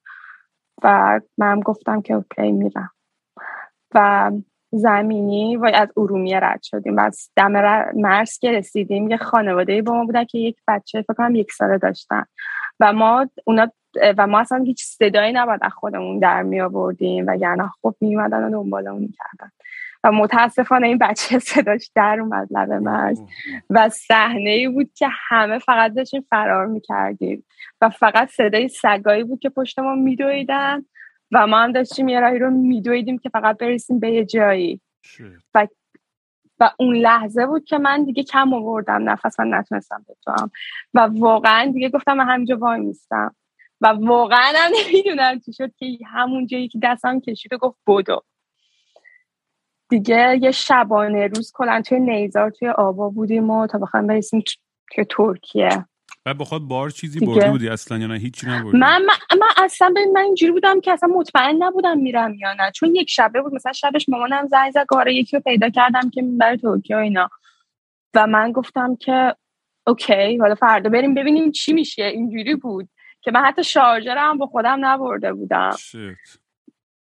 و 0.82 1.20
من 1.38 1.60
گفتم 1.60 2.02
که 2.02 2.14
اوکی 2.14 2.52
میرم. 2.52 2.90
و 3.94 4.30
زمینی 4.72 5.56
و 5.56 5.70
از 5.74 5.88
ارومیه 5.96 6.40
رد 6.40 6.62
شدیم. 6.62 6.96
و 6.96 7.00
از 7.00 7.30
دم 7.36 7.52
مرز 7.94 8.38
که 8.38 8.52
رسیدیم 8.52 9.10
یه 9.10 9.16
خانواده 9.16 9.82
با 9.82 9.92
ما 9.92 10.04
بودن 10.04 10.24
که 10.24 10.38
یک 10.38 10.56
بچه 10.68 11.02
فکر 11.02 11.14
کنم 11.14 11.34
یک 11.34 11.52
ساله 11.52 11.78
داشتن. 11.78 12.24
و 12.80 12.92
ما 12.92 13.26
اونا 13.44 13.72
و 14.18 14.26
ما 14.26 14.40
اصلا 14.40 14.62
هیچ 14.64 14.84
صدایی 14.84 15.32
نباید 15.32 15.60
از 15.62 15.72
خودمون 15.72 16.18
در 16.18 16.42
می 16.42 16.60
آوردیم 16.60 17.24
و 17.28 17.36
یعنی 17.36 17.62
خب 17.82 17.94
می 18.00 18.16
اومدن 18.16 18.44
و 18.44 18.50
دنبالمون 18.50 19.00
می‌کردن. 19.00 19.50
و 20.04 20.12
متاسفانه 20.12 20.86
این 20.86 20.98
بچه 20.98 21.38
صداش 21.52 21.90
در 21.94 22.20
اومد 22.20 22.48
لب 22.50 22.72
مرز 22.72 23.20
و 23.70 23.88
صحنه 23.88 24.50
ای 24.50 24.68
بود 24.68 24.90
که 24.94 25.08
همه 25.28 25.58
فقط 25.58 25.94
داشتیم 25.94 26.26
فرار 26.30 26.66
می‌کردیم. 26.66 27.44
و 27.80 27.90
فقط 27.90 28.28
صدای 28.28 28.68
سگایی 28.68 29.24
بود 29.24 29.38
که 29.40 29.48
پشت 29.48 29.78
ما 29.78 29.94
میدویدن 29.94 30.84
و 31.32 31.46
ما 31.46 31.58
هم 31.58 31.72
داشتیم 31.72 32.08
یه 32.08 32.20
راهی 32.20 32.38
رو 32.38 32.50
میدویدیم 32.50 33.18
که 33.18 33.28
فقط 33.28 33.58
برسیم 33.58 34.00
به 34.00 34.10
یه 34.10 34.24
جایی. 34.24 34.80
و 35.54 35.66
و 36.60 36.70
اون 36.78 36.96
لحظه 36.96 37.46
بود 37.46 37.64
که 37.64 37.78
من 37.78 38.04
دیگه 38.04 38.22
کم 38.22 38.54
آوردم 38.54 39.10
نفس 39.10 39.40
من 39.40 39.54
نتونستم 39.54 40.04
بتوام. 40.08 40.50
و 40.94 41.00
واقعا 41.00 41.70
دیگه 41.72 41.88
گفتم 41.88 42.16
من 42.16 42.28
همینجا 42.28 42.56
وای 42.56 42.80
میستم. 42.80 43.34
و 43.80 43.86
واقعا 43.86 44.52
هم 44.54 44.72
نمی‌دونم 44.78 45.40
چی 45.40 45.52
شد 45.52 45.74
که 45.76 45.98
همون 46.06 46.46
جایی 46.46 46.68
که 46.68 46.78
دستم 46.82 47.20
کشید 47.20 47.52
و 47.52 47.58
گفت 47.58 47.78
بودو 47.86 48.22
دیگه 49.88 50.38
یه 50.42 50.50
شبانه 50.50 51.26
روز 51.26 51.52
کلا 51.54 51.82
توی 51.82 52.00
نیزار 52.00 52.50
توی 52.50 52.68
آبا 52.68 53.08
بودیم 53.10 53.50
و 53.50 53.66
تا 53.66 53.78
بخوام 53.78 54.06
برسیم 54.06 54.42
توی 54.94 55.04
ترکیه. 55.10 55.84
و 56.26 56.34
بخواد 56.34 56.62
بار 56.62 56.90
چیزی 56.90 57.20
بردی 57.20 57.50
بودی 57.50 57.68
اصلا 57.68 57.98
یا 57.98 58.06
نه؟ 58.06 58.18
هیچی 58.18 58.46
نبردی؟ 58.46 58.78
من, 58.78 59.02
من, 59.02 59.38
من 59.38 59.64
اصلا 59.64 59.90
ببین 59.96 60.12
من 60.12 60.20
اینجوری 60.20 60.52
بودم 60.52 60.80
که 60.80 60.92
اصلا 60.92 61.08
مطمئن 61.08 61.56
نبودم 61.62 61.98
میرم 61.98 62.34
یا 62.34 62.52
نه. 62.52 62.70
چون 62.74 62.94
یک 62.94 63.10
شبه 63.10 63.42
بود. 63.42 63.54
مثلا 63.54 63.72
شبش 63.72 64.08
مامانم 64.08 64.46
زنگ 64.46 64.70
زد 64.70 64.86
آره 64.90 65.14
یکی 65.14 65.36
رو 65.36 65.42
پیدا 65.42 65.70
کردم 65.70 66.10
که 66.10 66.22
برای 66.22 66.56
ترکیه 66.56 66.96
و 66.96 67.00
اینا. 67.00 67.30
و 68.14 68.26
من 68.26 68.52
گفتم 68.52 68.96
که 68.96 69.34
اوکی 69.86 70.36
حالا 70.36 70.54
فردا 70.54 70.90
بریم 70.90 71.14
ببینیم 71.14 71.50
چی 71.50 71.72
میشه. 71.72 72.04
اینجوری 72.04 72.54
بود 72.54 72.88
که 73.20 73.30
من 73.30 73.40
حتی 73.44 73.64
شارژرم 73.64 74.38
با 74.38 74.46
خودم 74.46 74.78
نبرده 74.80 75.32
بودم. 75.32 75.70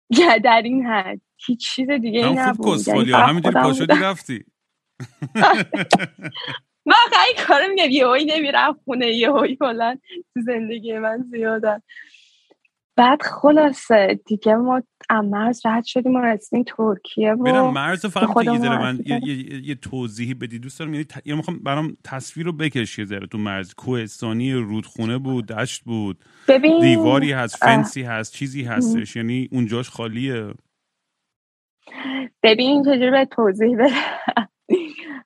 در 0.43 0.61
این 0.63 0.85
حد. 0.85 1.21
هیچ 1.45 1.69
چیز 1.75 1.89
دیگه 1.89 2.27
ای 2.27 2.33
نبود. 2.33 2.87
یعنی 2.87 3.11
همینجوری 3.11 3.55
پاشدی 3.55 3.95
رفتی. 4.01 4.45
من 6.85 6.95
خیلی 7.11 7.47
کارو 7.47 7.67
میگم 7.69 7.89
یه 7.89 8.07
هایی 8.07 8.25
نمیرم 8.25 8.79
خونه 8.85 9.07
یه 9.07 9.31
هایی 9.31 9.55
کلا 9.55 9.97
تو 10.33 10.41
زندگی 10.41 10.97
من 10.97 11.23
زیادن 11.31 11.81
بعد 12.99 13.21
خلاصه 13.21 14.19
دیگه 14.25 14.55
ما 14.55 14.81
مرز 15.23 15.65
رد 15.65 15.85
شدیم 15.85 16.15
و 16.15 16.21
رسیدیم 16.21 16.65
ترکیه 16.77 17.33
و 17.33 17.71
مرز 17.71 18.05
فقط 18.05 18.45
یه 18.45 18.59
من 18.59 18.99
یه, 19.05 19.21
یه،, 19.23 19.67
یه 19.67 19.75
توضیحی 19.75 20.33
بدی. 20.33 20.59
دوست 20.59 20.79
دارم 20.79 20.93
یعنی 20.93 21.03
ت... 21.03 21.21
یعنی 21.25 21.37
می‌خوام 21.37 21.59
برام 21.59 21.97
تصویر 22.03 22.45
رو 22.45 22.51
بکشی 22.51 23.05
ذره 23.05 23.27
تو 23.27 23.37
مرز. 23.37 23.73
کوهستانی 23.73 24.53
رودخونه 24.53 25.17
بود 25.17 25.45
دشت 25.45 25.83
بود. 25.83 26.25
ببین 26.47 26.79
دیواری 26.79 27.31
هست 27.31 27.55
فنسی 27.55 28.01
هست 28.01 28.33
چیزی 28.33 28.63
هستش. 28.63 29.15
یعنی 29.15 29.49
اونجاش 29.51 29.89
خالیه. 29.89 30.53
ببین 32.43 32.83
چجوری 32.83 33.11
به 33.11 33.25
توضیح 33.25 33.77
بده 33.77 33.95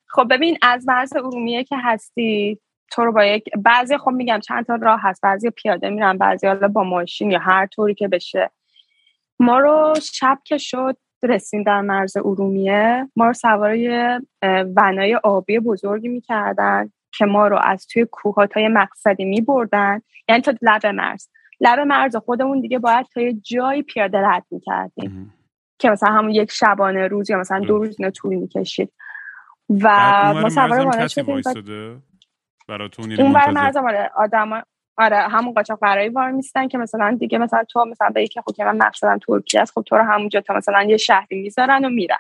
خب 0.08 0.28
ببین 0.34 0.58
از 0.62 0.88
مرز 0.88 1.16
ارومیه 1.16 1.64
که 1.64 1.76
هستی 1.84 2.60
تو 2.92 3.06
رو 3.06 3.12
با 3.12 3.26
یک 3.26 3.50
بعضی 3.58 3.98
خب 3.98 4.12
میگم 4.12 4.40
چند 4.40 4.66
تا 4.66 4.76
راه 4.76 5.00
هست. 5.04 5.22
بعضی 5.22 5.50
پیاده 5.50 5.90
میرن 5.90 6.18
بعضی 6.18 6.48
حالا 6.48 6.68
با 6.68 6.84
ماشین 6.84 7.32
یا 7.32 7.40
هر 7.40 7.66
طوری 7.66 7.94
که 7.94 8.08
بشه. 8.08 8.52
ما 9.40 9.60
رو 9.60 9.94
شب 10.14 10.38
که 10.44 10.58
شد 10.58 10.98
رسیم 11.24 11.64
در 11.64 11.82
مرز 11.82 12.18
ارومیه 12.18 13.10
ما 13.16 13.28
رو 13.28 13.34
سوار 13.34 13.78
ونای 14.78 15.16
آبی 15.16 15.60
بزرگی 15.60 16.08
می‌کردن 16.08 16.92
که 17.18 17.26
ما 17.26 17.48
رو 17.48 17.60
از 17.64 17.88
توی 17.88 18.06
کوهاتای 18.12 18.68
مقصدی 18.68 19.26
میبردن. 19.26 20.02
یعنی 20.30 20.42
تا 20.42 20.54
لب 20.62 20.86
مرز. 20.86 21.28
لب 21.62 21.80
مرز 21.80 22.16
خودمون 22.16 22.62
دیگه 22.62 22.80
باید 22.80 23.06
تا 23.06 23.22
یه 23.22 23.34
جایی 23.34 23.82
پیاده 23.82 24.18
رد 24.18 24.46
می‌کردیم. 24.52 25.34
که 25.84 25.90
مثلا 25.90 26.10
همون 26.10 26.32
یک 26.32 26.52
شبانه 26.52 27.08
روز 27.08 27.30
یا 27.30 27.38
مثلا 27.38 27.60
دو 27.60 27.78
روز 27.78 27.96
اینا 28.00 28.12
طول 28.12 28.36
می‌کشید. 28.36 28.92
و 29.70 30.34
ما 30.34 30.50
سوار 30.50 31.08
شدیم 31.44 32.04
براتون 32.68 33.12
یعنی 33.12 33.24
اون 33.24 33.34
بر 33.34 33.52
مرز 33.52 33.78
آره 33.78 34.12
آدم 34.16 34.64
آره 34.98 35.18
همون 35.18 35.54
قاچاق 35.54 35.80
برای 35.80 36.10
وار 36.10 36.32
میستن 36.32 36.68
که 36.68 36.78
مثلا 36.78 37.18
دیگه 37.20 37.38
مثلا 37.38 37.64
تو 37.64 37.86
مثلا 37.86 38.10
به 38.10 38.24
یکی 38.24 38.42
خب 38.42 38.52
که 38.52 38.66
من 38.66 38.78
مقصدم 38.78 39.18
ترکیه 39.28 39.62
است 39.62 39.74
خب 39.74 39.82
تو 39.82 39.98
رو 39.98 40.04
همونجا 40.04 40.42
تا 40.42 40.54
مثلا 40.54 40.84
یه 40.84 40.98
شهری 40.98 41.42
می‌ذارن 41.42 41.86
و 41.86 41.90
میرن. 41.90 42.18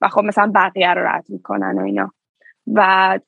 و 0.00 0.08
خب 0.08 0.24
مثلا 0.24 0.52
بقیه 0.54 0.94
رو 0.94 1.06
رد 1.06 1.24
می‌کنن 1.28 1.78
و 1.78 1.82
اینا. 1.82 2.12
و 2.74 3.18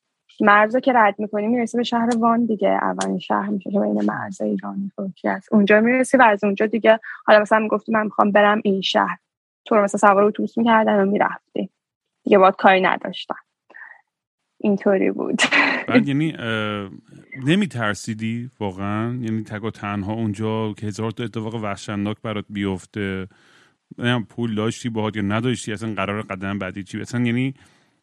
مرز 0.41 0.77
که 0.77 0.93
رد 0.93 1.15
می‌کنی 1.19 1.47
می‌رسی 1.47 1.77
به 1.77 1.83
شهر 1.83 2.09
وان 2.19 2.47
دیگه. 2.47 2.69
اولین 2.69 3.19
شهر 3.19 3.49
میشه 3.49 3.71
که 3.71 3.81
بین 3.81 4.05
مرز 4.05 4.41
ایران 4.41 4.77
و 4.77 5.03
ترکیه 5.03 5.31
است. 5.31 5.53
اونجا 5.53 5.81
می‌رسی 5.81 6.17
و 6.17 6.23
از 6.23 6.45
اونجا 6.45 6.67
دیگه 6.67 7.01
حالا 7.27 7.41
مثلا 7.41 7.59
می‌گفتی 7.59 7.93
من 7.93 8.05
می‌خوام 8.05 8.33
برم 8.33 8.61
این 8.65 8.81
شهر. 8.81 9.19
تو 9.67 9.75
رو 9.75 9.85
مثلا 9.85 9.99
سوار 9.99 10.25
اتوبوس 10.25 10.59
می‌کردن 10.59 11.01
و 11.03 11.07
می‌رفتی. 11.07 11.71
دیگه 12.25 12.39
باید 12.39 12.57
کاری 12.57 12.81
نداشتن. 12.81 13.35
اینطوری 14.59 15.11
بود. 15.11 15.43
بعد 15.89 16.09
یعنی 16.09 16.33
نمی 17.47 17.67
ترسیدی 17.69 18.51
واقعا؟ 18.61 19.15
یعنی 19.15 19.43
تک 19.43 19.73
تنها 19.73 20.13
اونجا 20.13 20.73
که 20.73 20.87
هزار 20.87 21.11
تا 21.11 21.25
اتفاق 21.25 21.55
وحشتناک 21.55 22.17
برات 22.23 22.45
بیفته 22.51 23.29
پول 24.29 24.55
داشتی 24.55 24.89
باهات 24.89 25.17
یا 25.17 25.23
نداشتی؟ 25.23 25.73
اصلا 25.73 25.95
قرار 25.95 26.23
قدم 26.23 26.59
بعدی 26.59 26.83
چی؟ 26.83 27.01
اصلا 27.01 27.25
یعنی 27.25 27.55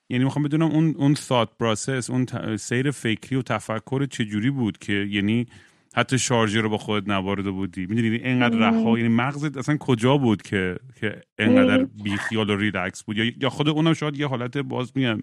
یعنی 0.10 0.24
می‌خوام 0.24 0.46
بدونم 0.46 0.72
اون 0.72 0.96
اون 0.98 1.16
thought 1.16 1.50
process 1.64 2.10
اون 2.10 2.26
سیر 2.58 2.92
فکری 2.92 3.36
و 3.36 3.42
تفکر 3.42 4.06
چجوری 4.06 4.50
بود 4.50 4.78
که 4.78 4.94
یعنی 4.94 5.48
حتی 5.96 6.20
شارژر 6.20 6.62
رو 6.62 6.70
با 6.70 6.78
خودت 6.78 7.10
نوارده 7.10 7.52
بودی. 7.52 7.86
می‌دونی 7.86 8.08
یعنی 8.08 8.18
اینقدر 8.18 8.58
رها 8.58 8.98
یعنی 8.98 9.10
مغزت 9.10 9.58
اصلا 9.58 9.78
کجا 9.78 10.18
بود 10.18 10.42
که 10.42 10.78
که 11.02 11.22
اینقدر 11.40 11.84
بیخیال 11.84 12.50
و 12.50 12.58
ریلکس 12.58 13.04
بود؟ 13.04 13.18
یا 13.18 13.32
یا 13.42 13.50
خود 13.50 13.70
اونم 13.70 13.94
شاید 13.94 14.20
یه 14.20 14.28
حالت 14.28 14.58
باز 14.58 14.92
میگم 14.96 15.20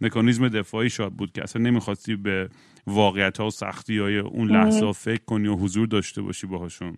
مکانیزم 0.00 0.48
دفاعی 0.48 0.90
شاد 0.90 1.12
بود 1.12 1.32
که 1.32 1.42
اصلا 1.42 1.62
نمی‌خواستی 1.62 2.16
به 2.16 2.48
واقعیت 2.86 3.38
ها 3.38 3.46
و 3.46 3.50
سختی 3.50 3.98
های 3.98 4.18
اون 4.18 4.48
لحظه 4.48 4.92
فکر 4.92 5.24
کنی 5.24 5.48
و 5.48 5.56
حضور 5.56 5.86
داشته 5.86 6.22
باشی 6.22 6.46
باهاشون. 6.46 6.96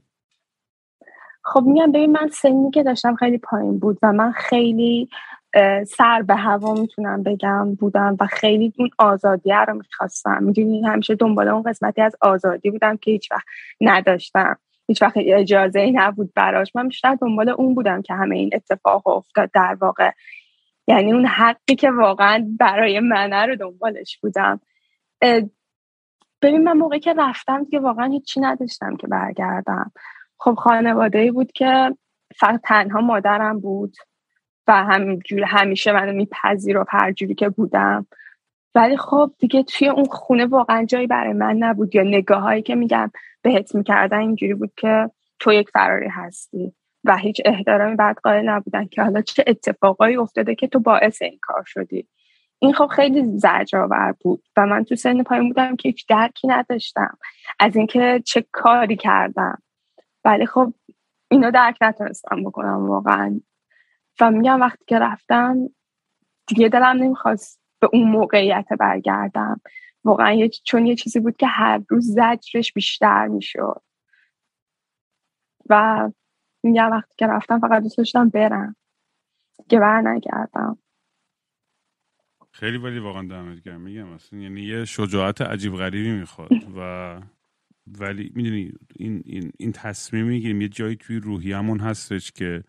خب 1.45 1.63
میگم 1.67 1.93
ببین 1.93 2.13
من 2.13 2.29
سنی 2.33 2.71
که 2.71 2.83
داشتم 2.83 3.15
خیلی 3.15 3.39
پایین 3.39 3.79
بود 3.79 3.99
و 4.03 4.13
من 4.13 4.33
خیلی 4.33 5.09
سر 5.87 6.23
به 6.23 6.35
هوا 6.35 6.75
می‌تونم 6.75 7.23
بگم 7.23 7.75
بودم 7.75 8.17
و 8.21 8.27
خیلی 8.27 8.73
اون 8.79 8.91
آزادی 8.99 9.51
رو 9.69 9.75
می‌خواستم. 9.75 10.43
می‌دونی 10.43 10.83
همیشه 10.83 11.15
دنبال 11.15 11.49
اون 11.49 11.63
قسمتی 11.63 12.03
از 12.03 12.17
آزادی 12.21 12.71
بودم 12.71 12.97
که 12.97 13.11
هیچ 13.11 13.33
وقت 13.33 13.47
نداشتم. 13.81 14.57
هیچ 14.89 15.03
وقت 15.03 15.15
اجازه 15.17 15.81
ای 15.81 15.93
نبود 15.93 16.33
براش. 16.35 16.77
من 16.77 16.89
بیشتر 16.89 17.15
دنبال 17.15 17.49
اون 17.49 17.75
بودم 17.75 18.03
که 18.03 18.15
همه 18.15 18.37
این 18.37 18.51
اتفاق 18.53 19.09
افتاد 19.09 19.51
در 19.55 19.77
واقع. 19.81 20.11
یعنی 20.89 21.13
اون 21.13 21.27
حقی 21.27 21.75
که 21.75 21.91
واقعا 21.91 22.47
برای 22.59 23.01
منه 23.01 23.47
رو 23.47 23.57
دنبالش 23.57 24.19
بودم. 24.19 24.61
ببین 26.43 26.63
من 26.63 26.73
موقعی 26.73 27.01
که 27.01 27.15
رفتم 27.19 27.65
دیگه 27.65 27.79
واقعا 27.79 28.07
هیچی 28.07 28.41
نداشتم 28.41 28.97
که 28.97 29.07
برگردم. 29.07 29.93
خب 30.39 30.55
خانواده 30.55 31.19
ای 31.19 31.31
بود 31.31 31.53
که 31.53 31.97
فقط 32.37 32.61
تنها 32.65 33.01
مادرم 33.01 33.61
بود. 33.61 33.97
و 34.69 34.85
همینجور 34.85 35.45
همیشه 35.45 35.93
منو 35.93 36.13
میپذیر 36.13 36.79
و 36.79 36.85
هر 36.89 37.13
جوری 37.13 37.35
که 37.35 37.49
بودم. 37.49 38.07
ولی 38.75 38.97
خب 38.97 39.31
دیگه 39.39 39.63
توی 39.63 39.89
اون 39.89 40.05
خونه 40.05 40.47
واقعا 40.47 40.85
جایی 40.85 41.07
برای 41.07 41.33
من 41.33 41.57
نبود. 41.57 41.95
یا 41.95 42.03
نگاه 42.03 42.43
هایی 42.43 42.63
که 42.63 42.75
میگم 42.75 43.11
بهت 43.43 43.75
می‌کردن 43.75 44.19
اینجوری 44.19 44.55
بود 44.55 44.73
که 44.77 45.11
تو 45.41 45.53
یک 45.53 45.71
فراری 45.71 46.09
هستی 46.09 46.73
و 47.05 47.17
هیچ 47.17 47.41
احترامی 47.45 47.97
بعد 47.97 48.17
قائل 48.17 48.49
نبودن 48.49 48.87
که 48.87 49.03
حالا 49.03 49.21
چه 49.21 49.45
اتفاقایی 49.47 50.17
افتاده 50.17 50.55
که 50.55 50.67
تو 50.69 50.81
باعث 50.81 51.23
این 51.23 51.39
کار 51.43 51.65
شدی. 51.67 52.09
این 52.59 52.73
خب 52.73 52.87
خیلی 52.87 53.39
زجرآور 53.39 54.15
بود 54.21 54.43
و 54.57 54.67
من 54.67 54.85
تو 54.85 54.97
سن 54.97 55.23
پایین 55.23 55.49
بودم 55.49 55.77
که 55.77 55.89
هیچ 55.89 56.07
درکی 56.09 56.49
نداشتم. 56.49 57.19
از 57.61 57.77
اینکه 57.77 58.23
چه 58.25 58.45
کاری 58.53 58.97
کردم. 58.97 59.63
ولی 60.25 60.47
خب 60.47 60.73
اینو 61.31 61.51
درک 61.51 61.77
نتونستم 61.81 62.45
بکنم 62.45 62.89
واقعا. 62.89 63.41
و 64.21 64.31
میگم 64.31 64.61
وقتی 64.61 64.85
که 64.87 64.99
رفتم 64.99 65.57
دیگه 66.47 66.69
دلم 66.69 67.03
نمی‌خواست 67.03 67.61
به 67.81 67.89
اون 67.93 68.09
موقعیت 68.09 68.69
برگردم. 68.79 69.61
واقعا 70.05 70.33
یه 70.33 70.49
چون 70.49 70.87
یه 70.87 70.95
چیزی 70.97 71.21
بود 71.21 71.37
که 71.37 71.47
هر 71.47 71.83
روز 71.89 72.15
زجرش 72.15 72.73
بیشتر 72.73 73.27
می‌شد. 73.27 73.83
و 75.71 76.11
میگم 76.63 76.91
وقتی 76.91 77.15
که 77.19 77.27
رفتم 77.27 77.61
فقط 77.61 77.83
دوست 77.83 77.99
داشتم 77.99 78.29
برم. 78.29 78.77
که 79.69 79.79
بر 79.79 80.01
نگردم. 80.01 80.79
خیلی 82.53 82.79
ولی 82.79 82.99
واقعا 82.99 83.23
دمت 83.23 83.63
گرم. 83.63 83.81
میگم 83.81 84.13
اصلا 84.13 84.39
یعنی 84.39 84.61
یه 84.61 84.85
شجاعت 84.85 85.41
عجیب 85.41 85.77
غریبی 85.77 86.13
می‌خواد. 86.13 86.51
و 86.77 87.21
ولی 87.87 88.33
می‌دونی 88.35 88.73
این 88.97 89.23
این 89.25 89.53
این 89.59 89.73
تصمیم 89.73 90.27
می‌گیریم 90.27 90.61
یه 90.61 90.69
جایی 90.69 90.97
توی 90.97 91.17
روحیمون 91.17 91.81
هستش 91.81 92.33
که 92.33 92.65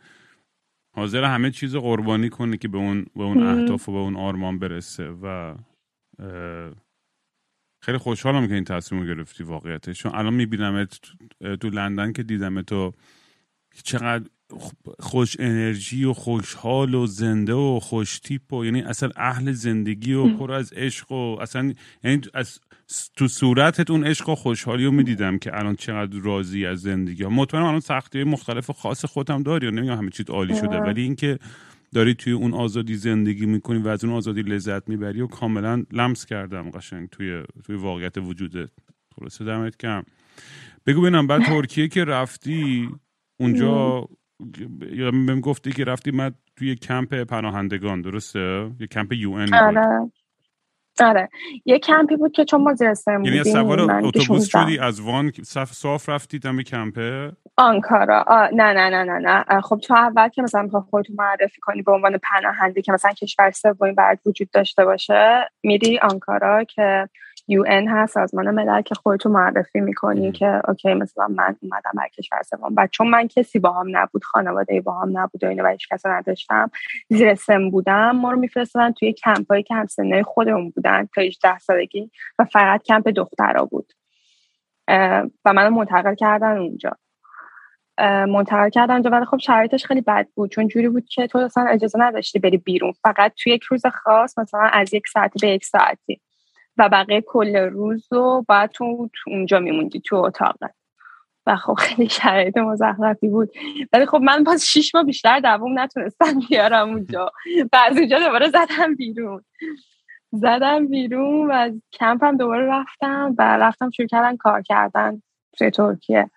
حاضر 0.98 1.24
همه 1.24 1.52
چیز 1.52 1.76
قربانی 1.76 2.30
کنه 2.30 2.58
که 2.58 2.68
به 2.68 2.78
اون 2.78 3.06
به 3.16 3.24
اون 3.24 3.44
اهداف 3.44 3.90
و 3.90 3.92
به 3.92 3.98
اون 3.98 4.16
آرمان 4.16 4.60
برسه 4.60 5.08
و 5.08 5.56
خیلی 7.82 7.98
خوشحالم 7.98 8.48
که 8.48 8.54
این 8.54 8.64
تصمیم 8.64 9.02
رو 9.02 9.08
گرفتی 9.08 9.44
واقعیتش. 9.44 10.00
چون 10.00 10.16
الان 10.16 10.34
میبینمت 10.34 11.00
تو 11.62 11.70
لندن 11.70 12.12
که 12.12 12.24
دیدم 12.24 12.62
تو 12.62 12.94
چقدر 13.84 14.30
خوش 15.00 15.36
انرژی 15.40 16.06
و 16.06 16.14
خوشحال 16.14 16.96
و 16.96 17.08
زنده 17.08 17.54
و 17.54 17.80
خوش 17.80 18.20
تیپ 18.20 18.54
و 18.54 18.66
یعنی 18.66 18.82
اصلا 18.82 19.10
اهل 19.16 19.52
زندگی 19.52 20.14
و 20.14 20.38
پر 20.38 20.52
از 20.52 20.74
عشق 20.74 21.12
و 21.12 21.38
اصلا 21.42 21.74
یعنی 22.04 22.22
از 22.34 22.60
تو 23.16 23.28
صورتت 23.28 23.92
اون 23.92 24.04
عشق 24.04 24.30
و 24.30 24.36
خوشحالی 24.36 24.86
رو 24.86 24.92
می‌دیدم 24.92 25.38
که 25.38 25.58
الان 25.58 25.76
چقدر 25.76 26.20
راضی 26.20 26.66
از 26.66 26.82
زندگی 26.82 27.24
ها. 27.24 27.30
مطمئنم 27.30 27.66
الان 27.66 27.80
سختی 27.80 28.24
مختلف 28.24 28.72
خاص 28.72 29.06
خودم 29.06 29.44
داری 29.44 29.68
و 29.68 29.72
نمیگم 29.72 29.98
همه 29.98 30.10
چیز 30.10 30.30
عالی 30.30 30.56
شده 30.56 30.78
ولی 30.78 31.02
اینکه 31.02 31.40
داری 31.94 32.14
توی 32.14 32.34
اون 32.34 32.54
آزادی 32.54 32.96
زندگی 32.96 33.46
می‌کنی 33.46 33.80
و 33.80 33.88
از 33.88 34.04
اون 34.04 34.14
آزادی 34.14 34.42
لذت 34.42 34.90
می‌بری 34.90 35.22
و 35.22 35.28
کاملا 35.28 35.84
لمس 35.92 36.26
کردم 36.26 36.72
قشنگ 36.72 37.10
توی 37.10 37.44
توی 37.64 37.76
واقعیت 37.76 38.18
وجودت 38.18 38.70
خلاصه 39.16 39.46
دمت 39.46 39.78
کم 39.78 40.04
بگو 40.86 41.02
ببینم 41.02 41.28
بعد 41.28 41.44
ترکیه 41.44 41.88
که 41.88 42.06
رفتی 42.06 42.90
اونجا 43.40 44.08
بهم 44.80 45.40
گفتی 45.40 45.72
که 45.72 45.84
رفتی 45.84 46.12
من 46.12 46.32
توی 46.56 46.76
کمپ 46.76 47.14
پناهندگان 47.14 48.02
درسته؟ 48.02 48.72
یه 48.80 48.88
کمپ 48.88 49.14
یو 49.14 49.32
ان 49.32 49.54
آره. 49.54 50.12
آره. 51.00 51.30
یه 51.66 51.80
کمپی 51.80 52.16
بود 52.16 52.32
که 52.32 52.46
چون 52.46 52.62
ما 52.62 52.74
زیرستان 52.74 53.26
یعنی 53.26 53.44
سوار 53.44 53.92
اتوبوس 53.92 54.48
شدی 54.48 54.80
از 54.80 55.02
وان 55.02 55.32
صف 55.44 55.72
صاف 55.72 56.10
رفتی 56.10 56.40
دم 56.40 56.62
کمپه 56.62 57.32
آنکارا. 57.58 58.50
نه 58.54 58.74
نه 58.74 58.90
نه 58.90 59.04
نه 59.04 59.20
نه. 59.20 59.62
خب 59.62 59.80
تو 59.84 59.94
اول 59.94 60.30
که 60.30 60.42
مثلا 60.42 60.62
می‌خوای 60.62 60.84
خودتو 60.90 61.14
معرفی 61.18 61.62
کنی 61.62 61.82
به 61.82 61.92
عنوان 61.92 62.18
پناهنده 62.18 62.82
که 62.82 62.92
مثلا 62.92 63.12
کشور 63.12 63.52
سومی 63.52 63.92
برات 63.92 64.20
وجود 64.26 64.50
داشته 64.52 64.86
باشه 64.86 65.50
میری 65.64 66.00
آنکارا 66.00 66.64
که 66.64 67.10
یو 67.48 67.64
ان 67.68 67.88
هست 67.88 68.14
سازمان 68.14 68.52
ملل 68.52 68.82
که 68.82 68.96
خودتو 68.96 69.30
معرفی 69.30 69.80
می‌کنی 69.80 70.32
که 70.32 70.62
اوکی 70.68 70.94
مثلا 70.94 71.28
من 71.28 71.56
اومدم 71.62 71.92
بر 71.98 72.08
کشور 72.08 72.42
سوم. 72.42 72.74
و 72.78 72.88
چون 72.92 73.08
من 73.08 73.28
کسی 73.28 73.60
با 73.60 73.72
هم 73.72 73.98
نبود 73.98 74.24
خانواده 74.24 74.82
با 74.82 75.00
هم 75.00 75.18
نبود 75.18 75.44
و 75.44 75.48
اینو 75.48 75.64
و 75.64 75.68
هیچ 75.68 75.88
نداشتم 76.06 76.72
زیر 77.10 77.36
سن 77.36 77.70
بودم 77.70 78.12
ما 78.12 78.32
رو 78.32 78.40
میفرستادن 78.40 78.92
توی 78.92 79.14
کمپایی 79.14 79.64
که 79.64 79.76
همسنه 79.76 80.24
خودمون 80.24 80.70
بودن 80.70 81.08
تا 81.16 81.22
18 81.22 81.60
سالگی 81.60 82.12
و 82.40 82.46
فقط 82.46 82.84
کمپ 82.84 83.08
دخترا 83.08 83.66
بود. 83.66 83.94
و 85.46 85.54
منو 85.54 85.70
منتقل 85.70 86.16
کردن 86.16 86.58
اونجا. 86.58 86.92
منتقل 88.28 88.70
کردن 88.70 88.94
اونجا 88.94 89.10
ولی 89.10 89.26
خب 89.26 89.38
شرایطش 89.38 89.86
خیلی 89.86 90.02
بد 90.02 90.28
بود. 90.36 90.52
چون 90.52 90.68
جوری 90.68 90.90
بود 90.90 91.06
که 91.06 91.28
تو 91.28 91.38
اصلا 91.38 91.66
اجازه 91.66 92.00
نداشتی 92.00 92.40
بری 92.40 92.58
بیرون. 92.58 92.92
فقط 92.92 93.34
توی 93.38 93.54
یک 93.54 93.64
روز 93.64 93.86
خاص 93.86 94.38
مثلا 94.38 94.62
از 94.62 94.94
یک 94.94 95.08
ساعتی 95.08 95.40
به 95.42 95.48
یک 95.48 95.66
ساعتی. 95.66 96.22
و 96.78 96.90
بقیه 96.90 97.22
کل 97.22 97.56
روز 97.58 98.08
رو 98.12 98.46
باید 98.48 98.70
تو, 98.70 99.10
اونجا 99.28 99.60
میموندی 99.60 100.00
تو 100.00 100.16
اتاقت 100.16 100.76
و 101.48 101.56
خب 101.56 101.74
خیلی 101.74 102.10
شرایط 102.10 102.58
مزخرفی 102.58 103.28
بود. 103.28 103.50
ولی 103.94 104.06
خب 104.06 104.18
من 104.18 104.44
باز 104.44 104.66
شیش 104.66 104.96
ماه 104.96 105.04
بیشتر 105.04 105.40
دوام 105.40 105.80
نتونستم 105.80 106.40
بیارم 106.50 106.90
اونجا. 106.90 107.32
و 107.74 107.78
از 107.88 107.98
اونجا 107.98 108.20
دوباره 108.20 108.50
زدم 108.50 108.96
بیرون. 108.96 109.44
زدم 110.32 110.88
بیرون 110.88 111.52
و 111.52 111.54
از 111.54 111.82
کمپم 111.94 112.38
دوباره 112.38 112.66
رفتم 112.66 113.36
و 113.38 113.58
رفتم 113.58 113.90
شروع 113.90 114.08
کردن 114.08 114.38
کار 114.38 114.62
کردن 114.62 115.22
توی 115.58 115.72
ترکیه. 115.72 116.30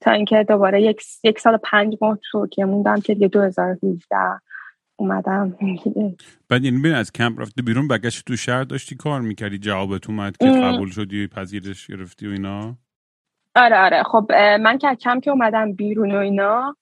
تا 0.00 0.10
اینکه 0.10 0.44
دوباره 0.48 0.82
یک, 0.82 1.02
یک 1.24 1.38
سال 1.38 1.56
پنج 1.56 1.96
ماه 2.00 2.18
ترکیه 2.32 2.64
موندم 2.64 3.00
که 3.00 3.14
دیگه 3.14 3.28
2017 3.28 4.16
اومدم. 4.96 5.56
بعد 6.48 6.64
یعنی 6.64 6.78
ببین 6.78 6.94
از 6.94 7.12
کمپ 7.12 7.40
رفتی 7.40 7.62
بیرون 7.62 7.88
بگشت 7.88 8.26
تو 8.26 8.36
شهر 8.36 8.64
داشتی 8.64 8.96
کار 8.96 9.20
می‌کردی 9.20 9.58
جوابت 9.58 10.10
اومد 10.10 10.36
که 10.36 10.50
قبول 10.50 10.90
شدی 10.90 11.26
پذیرش 11.26 11.86
گرفتی 11.86 12.28
و 12.28 12.30
اینا؟ 12.30 12.76
آره 13.54 13.78
آره. 13.78 14.02
خب 14.02 14.32
من 14.60 14.78
که 14.78 14.94
کمپ 14.94 15.22
که 15.22 15.30
اومدم 15.30 15.72
بیرون 15.72 16.14
و 16.14 16.18
اینا 16.18 16.76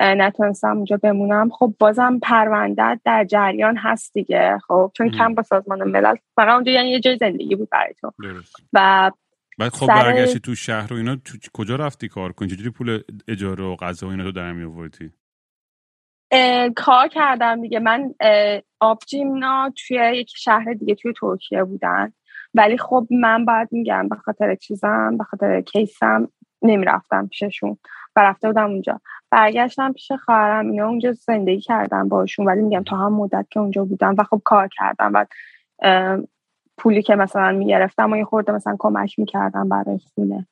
نتونستم 0.00 0.76
اونجا 0.76 0.96
بمونم. 0.96 1.50
خب 1.50 1.74
بازم 1.78 2.18
پرونده 2.22 3.00
در 3.04 3.24
جریان 3.24 3.76
هست 3.76 4.14
دیگه. 4.14 4.58
خب 4.68 4.92
چون 4.94 5.10
کم 5.10 5.34
با 5.34 5.42
سازمان 5.42 5.90
ملل 5.90 6.14
فقط 6.36 6.54
اونجا 6.54 6.72
یعنی 6.72 6.90
یه 6.90 7.00
جای 7.00 7.16
زندگی 7.16 7.56
بود 7.56 7.68
برای 7.70 7.94
تو. 8.00 8.12
و 8.72 9.10
بعد 9.58 9.72
خب 9.72 9.86
سر... 9.86 9.94
برگشتی 9.94 10.40
تو 10.40 10.54
شهر 10.54 10.92
و 10.92 10.96
اینا 10.96 11.16
تو 11.16 11.38
کجا 11.52 11.76
رفتی 11.76 12.08
کار 12.08 12.32
کنی؟ 12.32 12.48
چجوری 12.48 12.70
پول 12.70 13.00
اجاره 13.28 13.64
و 13.64 13.76
غذا 13.76 14.06
و 14.06 14.10
اینا 14.10 14.24
تو 14.24 14.32
در 14.32 14.64
آوردی 14.64 15.10
کار 16.76 17.08
کردم 17.08 17.60
دیگه. 17.60 17.78
من 17.78 18.14
آبجیمنا 18.80 19.72
توی 19.76 19.96
یک 19.96 20.32
شهر 20.36 20.72
دیگه 20.72 20.94
توی 20.94 21.12
ترکیه 21.20 21.64
بودن. 21.64 22.12
ولی 22.54 22.78
خب 22.78 23.06
من 23.10 23.44
باید 23.44 23.68
میگم 23.72 24.08
به 24.08 24.16
خاطر 24.16 24.54
چیزم 24.54 25.16
به 25.18 25.24
خاطر 25.24 25.60
کیسم 25.60 26.28
نمی‌رفتم 26.62 27.26
پیششون 27.26 27.78
و 28.16 28.20
رفته 28.20 28.48
بودم 28.48 28.70
اونجا. 28.70 29.00
برگشتم 29.30 29.92
پیش 29.92 30.12
خواهرم 30.12 30.70
اینا 30.70 30.88
اونجا 30.88 31.12
زندگی 31.12 31.60
کردم 31.60 32.08
باشون 32.08 32.46
ولی 32.46 32.62
میگم 32.62 32.82
تا 32.82 32.96
هم 32.96 33.12
مدت 33.12 33.46
که 33.50 33.60
اونجا 33.60 33.84
بودم 33.84 34.14
و 34.18 34.22
خب 34.22 34.42
کار 34.44 34.68
کردم 34.68 35.12
و 35.14 35.26
پولی 36.78 37.02
که 37.02 37.16
مثلا 37.16 37.52
می‌گرفتم 37.52 38.12
و 38.12 38.16
یه 38.16 38.24
خورده 38.24 38.52
مثلا 38.52 38.76
کمک 38.78 39.18
می‌کردم 39.18 39.68
برای 39.68 39.98
خونه. 40.14 40.46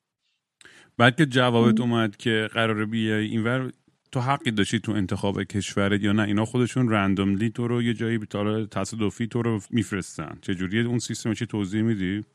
بعد 0.97 1.15
که 1.15 1.25
جوابت 1.25 1.79
اومد 1.79 2.15
که 2.15 2.49
قرار 2.53 2.85
بیای 2.85 3.25
اینور 3.25 3.71
تو 4.15 4.21
حقی 4.21 4.51
داشتی 4.51 4.79
تو 4.79 4.91
انتخاب 4.91 5.43
کشورت 5.43 6.01
یا 6.01 6.11
نه؟ 6.11 6.23
اینا 6.23 6.45
خودشون 6.45 6.89
رندوملی 6.89 7.49
تو 7.49 7.67
رو 7.67 7.81
یه 7.81 7.93
جایی 7.93 8.17
به 8.17 8.25
تصادفی 8.71 9.27
تو 9.27 9.41
رو 9.41 9.59
میفرستن. 9.69 10.37
چجوری 10.41 10.81
اون 10.81 10.99
سیستم 10.99 11.33
چی 11.33 11.45
توضیح 11.45 11.81
میدی؟ 11.81 12.25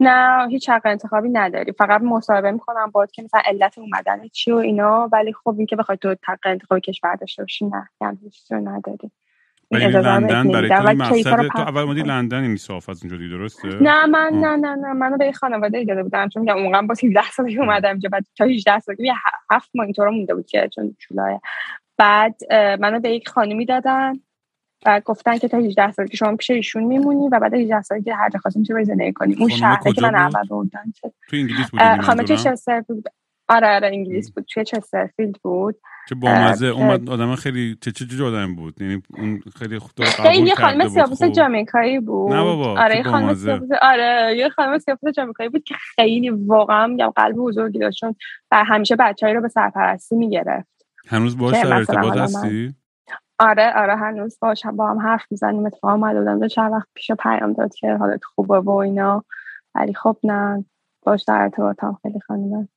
نه 0.00 0.48
هیچ 0.50 0.68
حق 0.68 0.82
انتخابی 0.84 1.28
نداری. 1.28 1.72
فقط 1.72 2.00
مصاحبه 2.00 2.50
می‌کنم 2.50 2.90
باید 2.92 3.10
که 3.10 3.22
مثلا 3.22 3.42
علت 3.44 3.78
اومدن 3.78 4.28
چی 4.28 4.52
و 4.52 4.56
اینا. 4.56 5.08
ولی 5.12 5.32
خب 5.32 5.54
اینکه 5.58 5.76
بخوای 5.76 5.98
تو 5.98 6.16
حق 6.24 6.46
انتخاب 6.46 6.78
کشور 6.78 7.14
داشته 7.14 7.42
باشی 7.42 7.66
نه. 7.66 7.88
یعنی 8.00 8.18
نداری. 8.50 9.10
ولی 9.70 9.86
لندن 9.86 10.48
برای 10.48 10.68
تو 10.68 11.04
مقصد 11.04 11.48
تو 11.48 11.58
اول 11.58 11.84
مدی 11.84 12.02
لندن 12.02 12.42
این 12.42 12.56
صاف 12.56 12.88
از 12.88 13.04
اونجا 13.04 13.36
درسته؟ 13.36 13.68
نه 13.68 14.06
من 14.06 14.30
نه 14.34 14.56
نه 14.56 14.74
نه 14.74 14.92
منو 14.92 15.16
به 15.16 15.32
خانواده 15.32 15.84
داده 15.84 16.02
بودم 16.02 16.28
چون 16.28 16.42
میگم 16.42 16.56
اونقدر 16.56 16.86
با 16.86 16.94
17 17.04 17.30
سالگی 17.30 17.58
اومدم 17.58 17.90
اینجا 17.90 18.08
بعد 18.08 18.24
تا 18.38 18.44
18 18.44 18.78
سالگی 18.78 19.12
هفت 19.50 19.70
ماه 19.74 19.84
اینطور 19.84 20.08
مونده 20.08 20.34
بود 20.34 20.46
که 20.46 20.68
چون 20.74 20.96
چولای 20.98 21.38
بعد 21.98 22.34
منو 22.52 23.00
به 23.00 23.10
یک 23.10 23.28
خانمی 23.28 23.64
دادن 23.64 24.20
و 24.86 25.00
گفتن 25.04 25.38
که 25.38 25.48
تا 25.48 25.58
18 25.58 25.92
سالگی 25.92 26.16
شما 26.16 26.36
پیش 26.36 26.50
ایشون 26.50 26.84
میمونی 26.84 27.28
و 27.28 27.40
بعد 27.40 27.54
18 27.54 27.82
سالگی 27.82 28.10
هر 28.10 28.28
جا 28.28 28.38
خواستیم 28.38 28.62
چه 28.62 28.84
زندگی 28.84 29.12
کنی. 29.12 29.36
اون 29.38 29.48
شهری 29.48 29.92
که 29.92 30.02
من 30.02 30.14
اول 30.14 30.48
بودن 30.48 30.84
تو 31.00 31.12
انگلیس 31.32 31.70
بود 31.70 31.80
خانم 32.00 32.24
چه 32.24 32.54
بود. 32.88 33.04
آره 33.48 33.74
آره 33.74 33.88
انگلیس 33.88 34.32
بود. 34.32 34.44
توی 34.44 34.64
چسترفیلد 34.64 35.36
بود. 35.42 35.76
چه 36.08 36.14
بامزه. 36.14 36.66
اومد 36.66 37.10
آدم 37.10 37.34
خیلی 37.34 37.78
چه 37.80 37.92
چه 37.92 38.24
آدم 38.24 38.54
بود؟ 38.54 38.82
یعنی 38.82 39.02
اون 39.18 39.40
خیلی 39.56 39.78
خود 39.78 40.04
خیلی 40.04 40.54
خانم 40.54 40.88
سیاپوس 40.88 41.22
خب. 41.22 41.32
جامیکایی 41.32 42.00
بود. 42.00 42.32
نه 42.32 42.42
بابا 42.42 42.80
آره 42.80 43.02
خانم 43.02 43.34
سیاپوس 43.34 43.68
آره 43.82 44.34
یه 44.36 44.48
خانم 44.48 44.78
سیاپوس 44.78 45.14
جامیکایی 45.14 45.48
بود 45.48 45.64
که 45.64 45.74
خیلی 45.74 46.30
واقعا 46.30 46.86
میگم 46.86 47.12
قلب 47.16 47.36
بزرگی 47.36 47.78
داشت. 47.78 48.00
چون 48.00 48.14
همیشه 48.52 48.96
بچه‌ای 48.96 49.34
رو 49.34 49.40
به 49.40 49.48
سرپرستی 49.48 50.16
می‌گرفت. 50.16 50.68
هنوز 51.08 51.38
باش 51.38 51.54
در 51.54 51.74
ارتباط 51.74 52.16
هستی؟ 52.16 52.74
آره 53.38 53.72
آره 53.76 53.96
هنوز 53.96 54.38
باش 54.40 54.66
با 54.66 54.90
هم 54.90 54.98
حرف 54.98 55.24
می‌زنیم. 55.30 55.66
اتفاقا 55.66 55.94
اومده 55.94 56.18
بودم 56.18 56.48
چند 56.48 56.72
وقت 56.72 56.88
پیش 56.94 57.10
پیام 57.10 57.52
داد 57.52 57.74
که 57.74 57.94
حالت 57.94 58.24
خوبه 58.24 58.60
و 58.60 58.70
اینا. 58.70 59.24
ولی 59.74 59.94
خب 59.94 60.16
نه 60.24 60.64
باش 61.02 61.24
در 61.24 61.42
ارتباطم 61.42 61.98
خیلی 62.02 62.20
خانم 62.20 62.68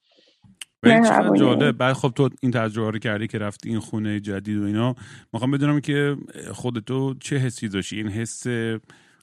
جالب. 1.40 1.72
بعد 1.72 1.94
خب 1.94 2.14
تو 2.16 2.30
این 2.42 2.52
تجربه 2.52 2.92
رو 2.92 3.00
کردی 3.00 3.28
که 3.28 3.38
رفتی 3.38 3.70
این 3.70 3.80
خونه 3.80 4.20
جدید 4.20 4.58
و 4.58 4.64
اینا. 4.64 4.96
می‌خوام 5.34 5.52
بدونم 5.52 5.80
که 5.80 6.18
خودتو 6.52 7.14
چه 7.20 7.38
حسی 7.38 7.68
داشتی؟ 7.68 7.98
این 7.98 8.08
حس 8.08 8.48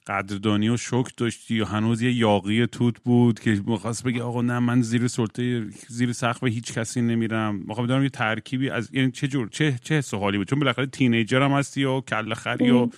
قدردانی 0.07 0.69
و 0.69 0.77
شکر 0.77 1.05
داشتی 1.17 1.55
یا 1.55 1.65
هنوز 1.65 2.01
یه 2.01 2.13
یاغی 2.13 2.65
توت 2.65 2.99
بود 2.99 3.39
که 3.39 3.61
می‌خواست 3.65 4.03
بگی 4.03 4.19
آقا 4.19 4.41
نه 4.41 4.59
من 4.59 4.81
زیر 4.81 5.07
سلطه 5.07 5.67
زیر 5.87 6.13
سقف 6.13 6.43
هیچ 6.43 6.73
کسی 6.73 7.01
نمیرم. 7.01 7.55
می‌خوام 7.55 7.87
بدونم 7.87 8.03
یه 8.03 8.09
ترکیبی 8.09 8.69
از 8.69 8.89
این 8.93 9.11
چه 9.11 9.27
جور 9.27 9.49
چه 9.49 9.75
چه 9.81 9.95
حس 9.95 10.13
حالی 10.13 10.37
بود؟ 10.37 10.47
چون 10.47 10.59
بالاخره 10.59 10.85
teenager 10.85 11.41
هم 11.41 11.51
هستی 11.51 11.83
و 11.83 12.01
کله 12.01 12.35
خری 12.35 12.69
و 12.69 12.89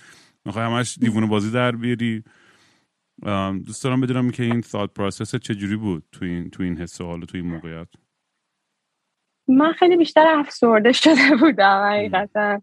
می‌خوای 0.44 0.64
همش 0.64 0.98
دیوونه 1.00 1.26
بازی 1.26 1.50
در 1.50 1.76
بیاری. 1.76 2.22
دوست 3.66 3.84
دارم 3.84 4.00
بدونم 4.00 4.30
که 4.30 4.42
این 4.42 4.60
thought 4.60 4.94
process 4.94 5.36
چجوری 5.36 5.76
بود 5.76 6.04
تو 6.12 6.24
این 6.24 6.50
تو 6.50 6.62
این 6.62 6.78
حس 6.78 7.00
حال 7.00 7.24
تو 7.24 7.36
این 7.36 7.46
موقعیت؟ 7.46 7.88
من 9.50 9.72
خیلی 9.72 9.96
بیشتر 9.96 10.26
افسرده 10.38 10.92
شده 11.02 11.36
بودم 11.40 11.82
حقیقتا. 11.90 12.60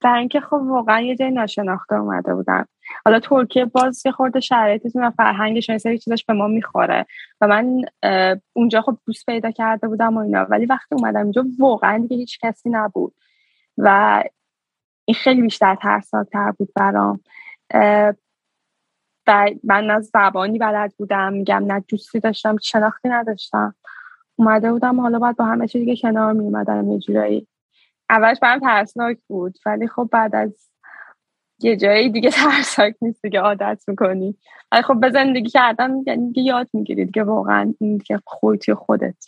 در 0.00 0.14
اینکه 0.14 0.40
خب 0.40 0.52
واقعا 0.52 1.00
یه 1.00 1.16
جای 1.16 1.30
ناشناخته 1.30 1.94
اومده 1.94 2.34
بودم. 2.34 2.68
حالا 3.04 3.20
ترکیه 3.20 3.64
باز 3.64 4.06
یه 4.06 4.12
خورده 4.12 4.40
شرایطتون 4.40 5.04
و 5.04 5.10
فرهنگش 5.10 5.68
یه 5.68 5.78
سری 5.78 5.98
چیزاش 5.98 6.24
به 6.24 6.34
ما 6.34 6.46
می‌خوره. 6.46 7.06
و 7.40 7.46
من 7.46 7.82
اونجا 8.52 8.80
خب 8.80 8.98
دوست 9.06 9.26
پیدا 9.26 9.50
کرده 9.50 9.88
بودم 9.88 10.16
و 10.16 10.20
اینا. 10.20 10.40
ولی 10.40 10.66
وقتی 10.66 10.94
اومدم 10.94 11.22
اینجا 11.22 11.44
واقعا 11.58 11.98
دیگه 11.98 12.16
هیچ 12.16 12.38
کسی 12.42 12.70
نبود. 12.70 13.14
و 13.78 14.22
این 15.04 15.14
خیلی 15.14 15.42
بیشتر 15.42 15.74
ترسناکتر 15.74 16.50
بود 16.50 16.68
برام. 16.76 17.20
و 19.26 19.50
من 19.64 19.90
از 19.90 20.10
زبانی 20.14 20.58
بلد 20.58 20.94
بودم. 20.98 21.32
میگم 21.32 21.64
نه 21.66 21.84
دوستی 21.88 22.20
داشتم 22.20 22.56
شناختی 22.62 23.08
نداشتم. 23.08 23.74
اومده 24.36 24.72
بودم 24.72 25.00
حالا 25.00 25.18
باید 25.18 25.36
با 25.36 25.44
همه 25.44 25.68
چی 25.68 25.78
دیگه 25.78 25.96
کنار 25.96 26.32
میومدم 26.32 26.90
یه 26.90 26.98
جورایی. 26.98 27.46
اولش 28.10 28.38
برام 28.42 28.58
ترسناک 28.58 29.18
بود 29.28 29.58
ولی 29.66 29.88
خب 29.88 30.08
بعد 30.12 30.34
از 30.34 30.70
یه 31.58 31.76
جایی 31.76 32.10
دیگه 32.10 32.30
ترسناک 32.40 32.94
نیست 33.02 33.22
دیگه 33.22 33.40
عادت 33.40 33.84
می‌کنی. 33.88 34.36
ولی 34.72 34.82
خب 34.82 35.00
به 35.00 35.10
زندگی 35.10 35.48
کردن 35.48 35.90
یعنی 36.06 36.26
دیگه 36.26 36.42
یاد 36.42 36.68
می‌گیری 36.72 37.04
دیگه 37.04 37.24
واقعا 37.24 37.74
این 37.80 37.98
که 37.98 38.20
خودتی 38.26 38.74
خودت 38.74 39.24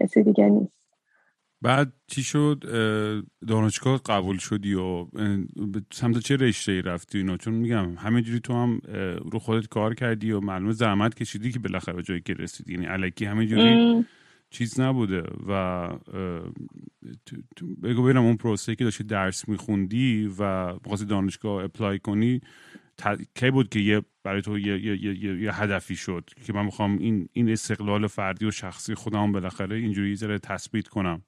کسی 0.00 0.22
دیگه 0.22 0.48
نیست. 0.48 0.86
بعد 1.62 1.92
چی 2.06 2.22
شد؟ 2.22 2.62
دانشگاه 3.48 4.00
قبول 4.06 4.38
شدی 4.38 4.74
و 4.74 5.06
سمت 5.92 6.18
چه 6.18 6.36
رشته 6.36 6.72
ای 6.72 6.82
رفتی 6.82 7.18
اینا؟ 7.18 7.36
چون 7.36 7.54
میگم 7.54 7.94
همینجوری 7.94 8.40
تو 8.40 8.52
هم 8.52 8.80
رو 9.32 9.38
خودت 9.38 9.68
کار 9.68 9.94
کردی 9.94 10.32
و 10.32 10.40
معلومه 10.40 10.72
زحمت 10.72 11.14
کشیدی 11.14 11.52
که 11.52 11.58
بالاخره 11.58 12.02
جایی 12.02 12.20
که 12.20 12.34
رسیدی. 12.34 12.72
یعنی 12.72 12.86
علکی 12.86 13.24
همینجوری 13.24 14.06
چیز 14.56 14.80
نبوده 14.80 15.22
و 15.48 15.88
بگو 17.82 18.02
ببینم 18.02 18.24
اون 18.24 18.36
پروسه 18.36 18.74
که 18.74 18.84
داشتی 18.84 19.04
درس 19.04 19.48
میخوندی 19.48 20.34
و 20.38 20.72
بخواستی 20.78 21.06
دانشگاه 21.06 21.64
اپلای 21.64 21.98
کنی 21.98 22.40
کی 23.34 23.50
بود 23.50 23.68
که 23.68 23.80
یه 23.80 24.02
برای 24.24 24.42
تو 24.42 24.58
یه, 24.58 24.84
یه،, 24.86 25.04
یه،, 25.04 25.42
یه 25.42 25.52
هدفی 25.54 25.96
شد 25.96 26.30
که 26.46 26.52
من 26.52 26.64
می‌خوام 26.64 26.98
این 26.98 27.28
این 27.32 27.50
استقلال 27.50 28.06
فردی 28.06 28.46
و 28.46 28.50
شخصی 28.50 28.94
خودم 28.94 29.32
بالاخره 29.32 29.76
اینجوری 29.76 30.16
ذره 30.16 30.38
تثبیت 30.38 30.88
کنم؟ 30.88 31.22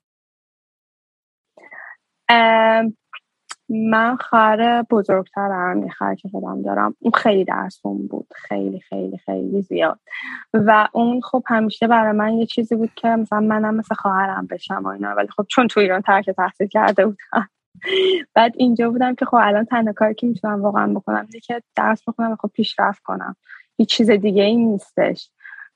من 3.69 4.17
خواهر 4.17 4.83
بزرگترم 4.83 5.83
یه 5.83 5.91
خواهر 5.91 6.15
که 6.15 6.29
خودم 6.29 6.63
دارم. 6.63 6.95
اون 6.99 7.13
خیلی 7.13 7.45
درسون 7.45 8.07
بود. 8.07 8.27
خیلی 8.35 8.81
خیلی 8.81 9.19
خیلی 9.19 9.63
زیاد. 9.63 10.01
و 10.55 10.89
اون 10.93 11.21
خب 11.21 11.43
همیشه 11.47 11.87
برای 11.87 12.13
من 12.13 12.33
یه 12.33 12.47
چیزی 12.47 12.77
بود 12.77 12.91
که 12.95 13.09
مثلا 13.09 13.41
منم 13.41 13.75
مثل 13.75 13.95
خواهرم 13.95 14.47
بشم 14.47 14.83
و 14.85 14.89
اینا. 14.89 15.15
ولی 15.15 15.29
خب 15.29 15.47
چون 15.49 15.69
تو 15.69 15.81
ایران 15.81 16.01
ترک 16.01 16.31
تحصیل 16.31 16.67
کرده 16.67 17.07
بودم. 17.07 17.49
بعد 18.35 18.53
اینجا 18.57 18.91
بودم 18.91 19.15
که 19.15 19.25
خب 19.25 19.37
الان 19.41 19.65
تنها 19.65 19.93
کاری 19.93 20.15
که 20.15 20.27
می‌تونم 20.27 20.63
واقعا 20.63 20.87
بکنم 20.95 21.27
اینه 21.33 21.41
که 21.41 21.63
درس 21.77 22.09
بخونم 22.09 22.33
و 22.33 22.37
خب 22.37 22.51
پیشرفت 22.55 23.03
کنم. 23.03 23.37
هیچ 23.77 23.89
چیز 23.89 24.11
دیگه 24.11 24.43
ای 24.43 24.57
نیستش. 24.57 25.31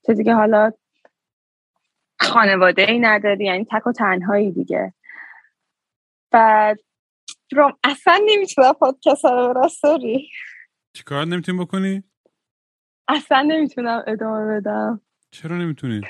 تو 0.05 0.15
دیگه 0.15 0.35
حالا 0.35 0.73
خانواده 2.21 2.83
ای 2.83 2.99
نداری 2.99 3.45
یعنی 3.45 3.67
تک 3.71 3.87
و 3.87 3.93
تنهایی 3.93 4.53
دیگه. 4.53 4.95
بعد 6.31 6.79
روم 7.53 7.79
اصلا 7.85 8.21
نمی‌تونم 8.27 8.73
پادکست 8.73 9.25
رو 9.25 9.55
برم 9.55 9.69
سوری. 9.69 10.31
چیکار 10.97 11.25
نمی‌تونی 11.25 11.59
بکنی؟ 11.59 12.03
اصلا 13.09 13.43
نمی‌تونم 13.43 14.03
ادامه 14.07 14.61
بدم. 14.61 15.01
چرا 15.31 15.57
نمی‌تونی؟ 15.57 16.01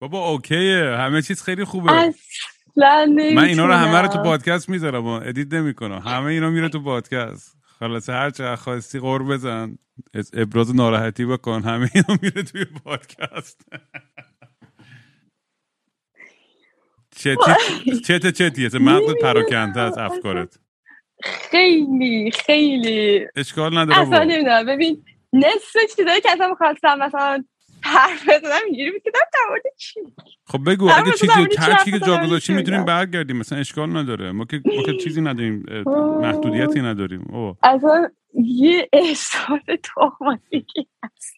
بابا 0.00 0.28
okay 0.28 0.73
ه. 0.73 0.96
همه 0.98 1.22
چیز 1.22 1.42
خیلی 1.42 1.64
خوبه. 1.64 1.92
اصلا 1.92 3.04
نمی‌تونم 3.04 3.34
من 3.34 3.44
اینا 3.44 3.66
رو 3.66 3.72
همه 3.72 4.00
رو 4.00 4.08
تو 4.08 4.22
پادکست 4.22 4.68
می‌ذارم 4.68 5.06
edit 5.06 5.54
نمی‌کنم. 5.54 5.98
همه 5.98 6.26
اینا 6.26 6.50
میره 6.50 6.68
تو 6.68 6.82
پادکست. 6.82 7.56
خلاصه 7.62 8.12
هر 8.12 8.30
چه 8.30 8.56
خواستی 8.56 8.98
غر 8.98 9.22
بزن. 9.22 9.78
ابراز 10.32 10.76
ناراحتی 10.76 11.26
بکن. 11.26 11.62
همه 11.62 11.90
اینا 11.94 12.18
میره 12.22 12.42
توی 12.42 12.64
پادکست. 12.64 13.68
چتی 17.16 18.00
چت 18.04 18.30
چتیه. 18.30 18.68
مغز 18.80 19.14
پراکنده 19.22 19.80
از 19.80 19.98
افکارت. 19.98 20.58
خیلی 21.22 22.30
خیلی. 22.30 23.26
اشکال 23.36 23.78
نداره 23.78 24.00
اصلا 24.00 24.24
نمی‌دونم. 24.24 24.66
ببین 24.66 25.04
نصف 25.32 25.76
چیزایی 25.96 26.20
که 26.20 26.32
اصلا 26.32 26.48
می‌خواستم 26.48 26.98
مثلا 26.98 27.44
حرف 27.82 28.28
بزنم 28.28 28.60
اینجوری 28.66 28.90
بود 28.90 29.02
که 29.02 29.10
در 29.10 29.20
چی؟ 29.76 30.00
خب 30.46 30.70
بگو 30.70 30.90
اگه 30.94 31.12
چیزی 31.12 31.46
ترکی 31.56 31.90
که 31.90 31.98
جا 31.98 32.18
گذاشتی 32.24 32.52
می‌تونیم 32.52 32.84
برگردیم. 32.84 33.36
مثلا 33.36 33.58
اشکال 33.58 33.96
نداره. 33.96 34.32
ما 34.32 34.44
که 34.44 34.62
ما 34.76 34.82
که 34.82 34.96
چیزی 35.04 35.20
نداریم 35.20 35.64
محدودیتی 36.20 36.80
نداریم. 36.80 37.54
اصلا 37.62 38.10
یه 38.34 38.88
احساس 38.92 39.60
تخماتیکی 39.82 40.88
هست. 41.02 41.36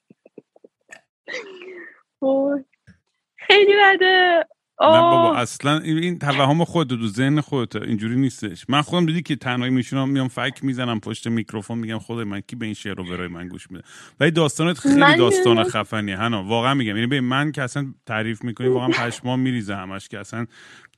خیلی 3.37 3.73
بده. 3.83 4.47
نه 4.81 5.01
بابا 5.01 5.37
اصلا 5.37 5.79
این 5.79 6.19
توهم 6.19 6.65
خود 6.65 6.89
دو 6.89 7.09
ذهن 7.09 7.41
خودت 7.41 7.77
اینجوری 7.77 8.17
نیستش. 8.17 8.65
من 8.69 8.83
خودم 8.83 9.07
دیدی 9.07 9.23
که 9.23 9.37
تنهایی 9.37 9.73
میشونم 9.73 10.09
میام 10.09 10.29
فک 10.29 10.65
می‌زنم 10.65 11.01
پشت 11.01 11.27
میکروفون 11.29 11.79
میگم 11.79 11.99
خود 11.99 12.27
من 12.27 12.41
کی 12.41 12.57
به 12.57 12.65
این 12.65 12.75
شعر 12.75 12.95
رو 12.95 13.05
برای 13.05 13.29
من 13.29 13.49
گوش 13.49 13.71
میده؟ 13.71 13.85
ولی 14.21 14.31
داستانت 14.31 14.79
خیلی 14.79 15.17
داستان 15.17 15.65
خفنیه. 15.65 16.17
هنا 16.17 16.45
واقعا 16.45 16.75
میگم. 16.75 16.97
یعنی 16.97 17.07
به 17.07 17.21
من 17.21 17.53
که 17.53 17.63
اصلا 17.63 17.95
تعریف 18.07 18.45
می‌کنی 18.45 18.69
واقعا 18.69 18.89
پشمام 19.07 19.41
میریزه 19.41 19.77
همش 19.77 20.09
که 20.09 20.19
اصلا 20.19 20.47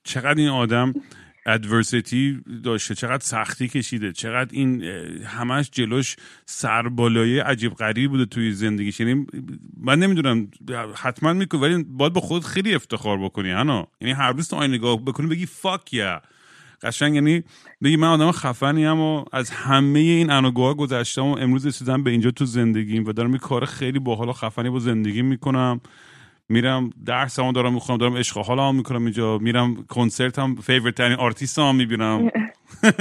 چقدر 0.04 0.38
این 0.38 0.48
آدم 0.48 0.92
ادورسیتی 1.50 2.40
داشته 2.64 2.94
چقدر 2.94 3.24
سختی 3.24 3.68
کشیده 3.68 4.12
چقدر 4.12 4.48
این 4.52 4.82
همش 5.24 5.70
جلوش 5.72 6.16
سربالایی 6.46 7.38
عجیب 7.38 7.74
غریب 7.74 8.10
بوده 8.10 8.26
توی 8.26 8.52
زندگیش. 8.52 9.00
یعنی 9.00 9.26
من 9.80 9.98
نمی‌دونم 9.98 10.48
حتما 10.94 11.32
می‌کنی 11.32 11.60
ولی 11.60 11.84
باید 11.84 12.12
با 12.12 12.20
خود 12.20 12.44
خیلی 12.44 12.74
افتخار 12.74 13.18
بکنی 13.18 13.50
هنو 13.50 13.84
یعنی 14.00 14.12
هر 14.12 14.32
روز 14.32 14.48
تو 14.48 14.56
آینه 14.56 14.74
نگاه 14.74 15.04
بکنی 15.04 15.26
بگی 15.26 15.46
fuck 15.46 15.94
yeah 15.94 16.22
قشنگ 16.82 17.14
یعنی 17.14 17.42
بگی 17.82 17.96
من 17.96 18.08
آدم 18.08 18.32
خفنی 18.32 18.84
هم 18.84 19.00
و 19.00 19.24
از 19.32 19.50
همه 19.50 19.98
این 19.98 20.30
ان 20.30 20.39
و 20.39 20.48
گوها 20.48 20.74
گذشتم 20.74 21.22
و 21.22 21.38
امروز 21.38 21.66
رسیدم 21.66 22.02
به 22.02 22.10
اینجا 22.10 22.30
تو 22.30 22.44
زندگیم 22.44 23.04
و 23.04 23.12
دارم 23.12 23.30
این 23.30 23.38
کار 23.38 23.64
خیلی 23.64 23.98
باحال 23.98 24.28
و 24.28 24.32
خفنی 24.32 24.70
با 24.70 24.78
زندگی 24.78 25.22
می‌کنم. 25.22 25.80
میرم 26.50 26.90
درس 27.06 27.38
هم 27.38 27.52
دارم 27.52 27.74
می‌خونم 27.74 27.98
دارم 27.98 28.16
عشق 28.16 28.38
حال 28.38 28.58
هم 28.58 28.74
می‌کنم 28.74 29.04
اینجا. 29.04 29.38
میرم 29.38 29.84
کنسرت 29.88 30.38
هم 30.38 30.54
favorite 30.54 30.94
ترین 30.94 31.16
آرتیست 31.16 31.58
هم 31.58 31.74
می‌بینم. 31.74 32.30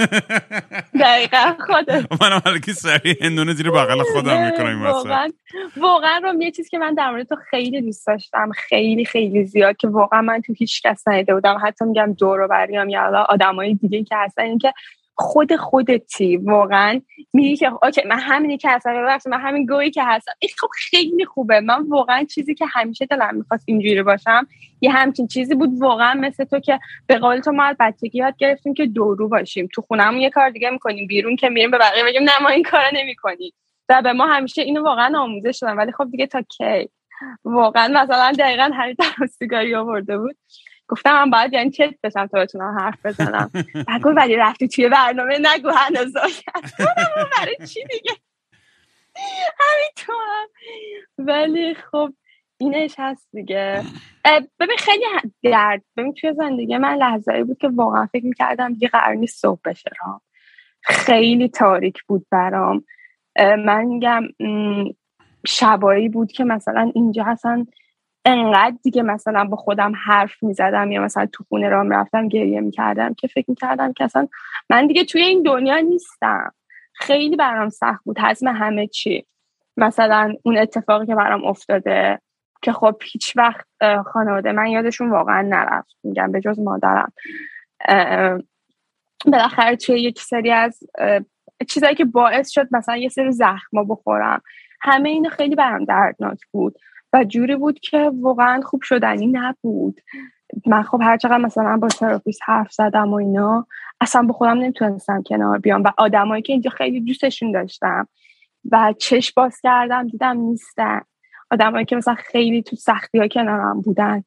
دقیقا 1.02 1.56
خودت. 1.68 2.22
منم 2.22 2.42
حالا 2.46 2.60
سریع 2.76 3.26
هندونه 3.26 3.54
زیر 3.54 3.72
بغل 3.72 4.04
خودم 4.14 4.46
می‌کنم 4.46 4.82
واقعا 4.82 5.30
واقعا 5.78 6.22
رو 6.24 6.42
یه 6.42 6.52
چیز 6.52 6.70
که 6.70 6.78
من 6.78 6.94
در 6.94 7.12
مورد 7.12 7.28
تو 7.28 7.36
خیلی 7.50 7.82
دوست 7.82 8.08
داشتم 8.08 8.52
خیلی 8.56 9.06
خیلی 9.06 9.46
زیاد 9.46 9.78
که 9.78 9.88
واقعا 9.88 10.22
من 10.22 10.42
تو 10.42 10.54
هیچ 10.54 10.82
کس 10.82 11.08
ندیده 11.08 11.34
بودم. 11.34 11.58
حتی 11.64 11.86
میگم 11.86 12.14
دور 12.14 12.40
و 12.40 12.48
بریام 12.48 12.90
یا 12.90 13.26
آدمای 13.30 13.74
دیگه 13.74 14.04
که 14.04 14.16
هستن 14.18 14.42
اینکه 14.42 14.74
خود 15.20 15.56
خودتی 15.56 16.38
واقعا. 16.38 17.02
میگی 17.34 17.56
که 17.58 17.72
اوکی 17.84 18.02
من 18.08 18.20
همینی 18.20 18.58
که 18.58 18.70
هستم 18.70 18.94
ببخشید 18.94 19.32
من 19.32 19.40
همین 19.42 19.66
گویی 19.66 19.92
که 19.92 20.04
هستم. 20.04 20.32
این 20.40 20.52
خب 20.58 20.68
خیلی 20.90 21.26
خوبه. 21.26 21.60
من 21.60 21.88
واقعا 21.88 22.24
چیزی 22.24 22.56
که 22.56 22.66
همیشه 22.66 23.06
دلم 23.06 23.36
می‌خواست 23.36 23.64
اینجوری 23.68 24.04
باشم 24.04 24.48
یه 24.82 24.92
همچین 24.92 25.28
چیزی 25.28 25.56
بود 25.56 25.70
واقعا 25.80 26.14
مثل 26.14 26.44
تو 26.44 26.60
که 26.60 26.80
به 27.08 27.18
قول 27.18 27.40
تو 27.40 27.52
ما 27.52 27.64
از 27.64 27.76
بچگی 27.80 28.18
یاد 28.18 28.38
گرفتیم 28.38 28.74
که 28.74 28.86
دورو 28.86 29.28
باشیم. 29.28 29.70
تو 29.74 29.82
خونهمون 29.82 30.22
یه 30.22 30.30
کار 30.30 30.50
دیگه 30.50 30.70
می‌کنیم 30.70 31.08
بیرون 31.08 31.36
که 31.36 31.50
میریم 31.50 31.72
به 31.72 31.78
بقیه 31.78 32.04
بگیم 32.04 32.24
نه 32.24 32.42
ما 32.42 32.50
این 32.50 32.64
کارا 32.64 32.90
نمی‌کنیم. 32.94 33.54
و 33.90 34.02
به 34.02 34.14
ما 34.14 34.26
همیشه 34.26 34.62
اینو 34.62 34.84
واقعا 34.84 35.20
آموزش 35.20 35.60
دادن. 35.62 35.76
ولی 35.76 35.92
خب 35.92 36.12
دیگه 36.12 36.28
تا 36.28 36.42
کی؟ 36.42 36.90
واقعا 37.44 37.88
مثلا 37.88 38.32
دقیقا 38.40 38.72
هر 38.74 38.94
سیگاری 39.28 39.76
آورده 39.76 40.18
بود. 40.18 40.38
گفتم 40.90 41.24
من 41.24 41.30
باید 41.30 41.54
یعنی 41.54 41.72
چت 41.72 41.96
بشم 42.04 42.28
تا 42.28 42.40
بتونم 42.40 42.80
حرف 42.80 43.06
بزنم؟ 43.06 43.52
نگو 43.90 44.10
ولی 44.10 44.36
رفتی 44.36 44.68
توی 44.68 44.90
برنامه 44.90 45.38
نگو 45.38 45.70
هنوز. 45.70 46.14
برای 47.38 47.68
چی 47.68 47.84
دیگه 47.84 48.12
همینطور 49.60 50.48
ولی 51.18 51.74
خب 51.74 52.14
اینش 52.58 52.96
هست 52.98 53.28
دیگه. 53.34 53.84
ببین 54.60 54.78
خیلی 54.78 55.06
درد. 55.44 55.82
ببین 55.98 56.14
توی 56.14 56.34
زندگی 56.34 56.78
من 56.78 56.96
لحظه 56.96 57.44
بود 57.44 57.58
که 57.58 57.70
واقعا 57.70 58.06
فکر 58.06 58.26
می‌کردم 58.26 58.74
دیگه 58.74 58.88
قرار 58.88 59.16
نیست 59.16 59.42
صبح 59.42 59.60
بشه 59.66 59.90
را 60.06 60.22
خیلی 60.82 61.50
تاریک 61.50 62.04
بود 62.04 62.26
برام. 62.32 62.84
من 63.40 63.84
میگم 63.86 64.24
شبایی 65.48 66.10
بود 66.10 66.32
که 66.32 66.44
مثلا 66.44 66.92
اینجا 66.96 67.26
اصلا 67.28 67.66
انقدر 68.30 68.76
دیگه 68.84 69.02
مثلا 69.02 69.44
با 69.46 69.58
خودم 69.58 69.94
حرف 70.06 70.44
می‌زدم 70.44 70.92
یا 70.92 71.02
مثلا 71.02 71.26
تو 71.26 71.44
خونه 71.50 71.70
رام 71.70 71.90
رفتم 71.90 72.28
گریه 72.28 72.62
می‌کردم 72.62 73.14
که 73.14 73.28
فکر 73.28 73.46
می‌کردم 73.48 73.94
که 73.94 74.04
اصلا 74.04 74.28
من 74.70 74.88
دیگه 74.88 75.06
توی 75.06 75.22
این 75.22 75.44
دنیا 75.44 75.78
نیستم. 75.78 76.52
خیلی 76.94 77.36
برام 77.36 77.70
سخت 77.70 78.04
بود 78.04 78.20
حزم 78.20 78.48
همه 78.48 78.88
چی. 78.88 79.26
مثلا 79.78 80.34
اون 80.44 80.58
اتفاقی 80.58 81.06
که 81.06 81.16
برام 81.16 81.46
افتاده 81.46 82.20
که 82.62 82.72
خب 82.72 82.96
هیچ 83.04 83.38
وقت 83.38 83.66
خانواده 84.06 84.52
من 84.52 84.68
یادشون 84.68 85.10
واقعا 85.10 85.42
نرفت 85.42 85.98
میگم 86.04 86.32
به 86.32 86.42
جز 86.42 86.60
مادرم. 86.60 87.14
بالاخره 89.26 89.76
توی 89.76 90.02
یک 90.02 90.22
سری 90.22 90.52
از 90.52 90.80
چیزایی 91.70 91.96
که 91.96 92.06
باعث 92.06 92.50
شد 92.50 92.68
مثلا 92.72 92.98
یه 92.98 93.10
سری 93.10 93.32
زخما 93.32 93.84
بخورم. 93.84 94.42
همه 94.82 95.10
اینو 95.10 95.30
خیلی 95.30 95.56
برام 95.56 95.86
دردناک 95.86 96.40
بود. 96.52 96.78
و 97.14 97.24
جوری 97.24 97.56
بود 97.56 97.80
که 97.80 98.12
واقعا 98.22 98.62
خوب 98.62 98.82
شدنی 98.82 99.28
نبود. 99.28 100.02
من 100.66 100.84
خب 100.84 101.00
هر 101.02 101.18
چقدر 101.18 101.38
مثلا 101.38 101.78
با 101.78 101.88
تراپیست 101.88 102.42
حرف 102.46 102.72
زدم 102.72 103.12
و 103.12 103.16
اینا 103.16 103.68
اصلا 104.02 104.22
با 104.22 104.34
خودم 104.34 104.58
نمی‌تونستم 104.58 105.24
کنار 105.24 105.58
بیام 105.58 105.84
و 105.84 105.92
آدمایی 105.98 106.42
که 106.42 106.54
اینجا 106.54 106.70
خیلی 106.70 107.02
دوستشون 107.02 107.52
داشتم 107.52 108.08
و 108.72 108.94
چش 108.98 109.34
باز 109.34 109.62
کردم 109.62 110.08
دیدم 110.08 110.38
نیستن. 110.38 111.02
آدمایی 111.52 111.86
که 111.86 111.96
مثلا 111.96 112.16
خیلی 112.16 112.64
تو 112.64 112.76
سختی 112.76 113.20
ها 113.20 113.28
کنارم 113.28 113.82
بودن 113.82 114.24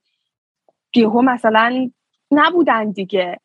یهو 0.94 1.22
مثلا 1.22 1.90
نبودن 2.30 2.90
دیگه. 2.90 3.40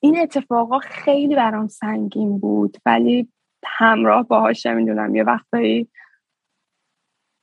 این 0.00 0.20
اتفاقا 0.20 0.78
خیلی 0.78 1.34
برام 1.36 1.68
سنگین 1.68 2.38
بود 2.38 2.76
ولی 2.86 3.28
همراه 3.66 4.26
باهاش 4.26 4.66
نمی‌دونم. 4.66 5.14
یه 5.14 5.24
وقتایی 5.24 5.88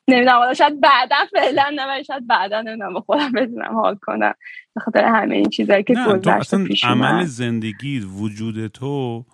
نمی‌دونم 0.09 0.53
شاید 0.53 0.81
بعدا 0.81 1.15
فعلا 1.31 1.63
نه 1.75 2.03
شاید 2.03 2.27
بعدا 2.27 2.61
نمی‌دونم 2.61 2.93
با 2.93 3.01
خودم 3.01 3.31
بتونم 3.31 3.73
حال 3.73 3.95
کنم. 4.01 4.33
به 4.75 4.81
خاطر 4.81 5.05
همه 5.05 5.35
این 5.35 5.49
چیزایی 5.49 5.83
که 5.83 5.95
گذشته 6.07 6.63
پیش 6.63 6.83
عمل 6.83 7.25
زندگی 7.25 7.99
وجود 7.99 8.67
تو 8.67 9.25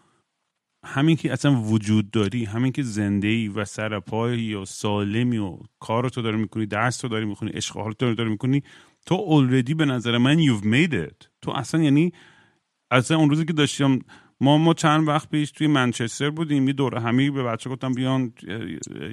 همین 0.85 1.15
که 1.15 1.33
اصلا 1.33 1.61
وجود 1.61 2.11
داری 2.11 2.45
همین 2.45 2.71
که 2.71 2.83
زنده 2.83 3.27
ای 3.27 3.47
و 3.47 3.65
سر 3.65 3.99
پایی 3.99 4.53
و 4.53 4.65
سالمی 4.65 5.37
و 5.37 5.57
کار 5.79 6.09
تو 6.09 6.21
داری 6.21 6.37
می‌کنی 6.37 6.65
درس 6.65 6.97
تو 6.97 7.07
داری 7.07 7.25
می‌کنی 7.25 7.51
اشغال 7.53 7.91
تو 7.91 8.13
داری 8.13 8.29
می‌کنی 8.29 8.63
تو 9.05 9.15
اولردی 9.15 9.73
به 9.73 9.85
نظر 9.85 10.17
من 10.17 10.37
you've 10.37 10.63
made 10.63 10.93
it. 10.93 11.27
تو 11.41 11.51
اصلا 11.51 11.81
یعنی 11.81 12.13
اصلا 12.91 13.17
اون 13.17 13.29
روزی 13.29 13.45
که 13.45 13.53
داشتیم 13.53 14.05
ما 14.41 14.57
ما 14.57 14.73
چند 14.73 15.07
وقت 15.07 15.29
پیش 15.29 15.51
توی 15.51 15.67
منچستر 15.67 16.29
بودیم 16.29 16.67
یه 16.67 16.73
دوره 16.73 16.99
همی 16.99 17.29
به 17.29 17.43
بچه 17.43 17.69
گفتم 17.69 17.93
بیان 17.93 18.33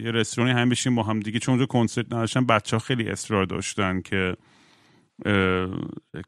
یه 0.05 0.11
رستورانی 0.11 0.61
هم 0.61 0.69
بشیم 0.69 0.95
با 0.95 1.03
هم 1.03 1.21
دیگه 1.21 1.39
چون 1.39 1.53
اونجا 1.53 1.67
کنسرت 1.67 2.07
نداشتن 2.07 2.47
بچه 2.47 2.77
ها 2.77 2.81
خیلی 2.81 3.09
اصرار 3.09 3.45
داشتن 3.45 4.01
که 4.01 4.37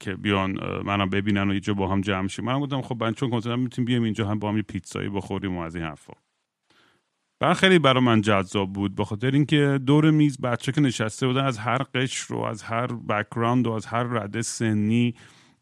که 0.01 0.15
بیان 0.19 0.59
منم 0.85 1.11
ببینن 1.11 1.51
و 1.51 1.55
یه 1.55 1.61
جا 1.61 1.75
با 1.75 1.89
هم 1.89 2.01
جمع 2.01 2.29
شیم. 2.29 2.45
منم 2.45 2.61
گفتم 2.61 2.83
خب 2.83 3.05
من 3.05 3.15
چون 3.15 3.31
کنسرت 3.31 3.59
می‌تونیم 3.59 3.87
بیام 3.87 4.03
اینجا 4.03 4.29
هم 4.29 4.39
با 4.39 4.49
هم 4.49 4.57
یه 4.57 4.63
پیتزایی 4.63 5.09
بخوریم 5.09 5.57
و 5.57 5.61
از 5.61 5.77
این 5.77 5.85
حرفا. 5.85 6.13
بر 7.41 7.55
خیلی 7.55 7.79
برای 7.79 8.03
من 8.03 8.21
جذاب 8.21 8.73
بود 8.73 8.95
به 8.95 9.05
خاطر 9.05 9.31
اینکه 9.31 9.81
دور 9.87 10.11
میز 10.11 10.41
بچه 10.41 10.73
که 10.73 10.81
نشسته 10.81 11.27
بودن 11.27 11.45
از 11.45 11.59
هر 11.59 11.79
قشر 11.79 12.35
و 12.35 12.39
از 12.39 12.63
هر 12.63 12.87
بکراند 12.87 13.67
و 13.67 13.73
از 13.73 13.87
هر 13.87 14.03
رده 14.03 14.43
سنی 14.43 15.15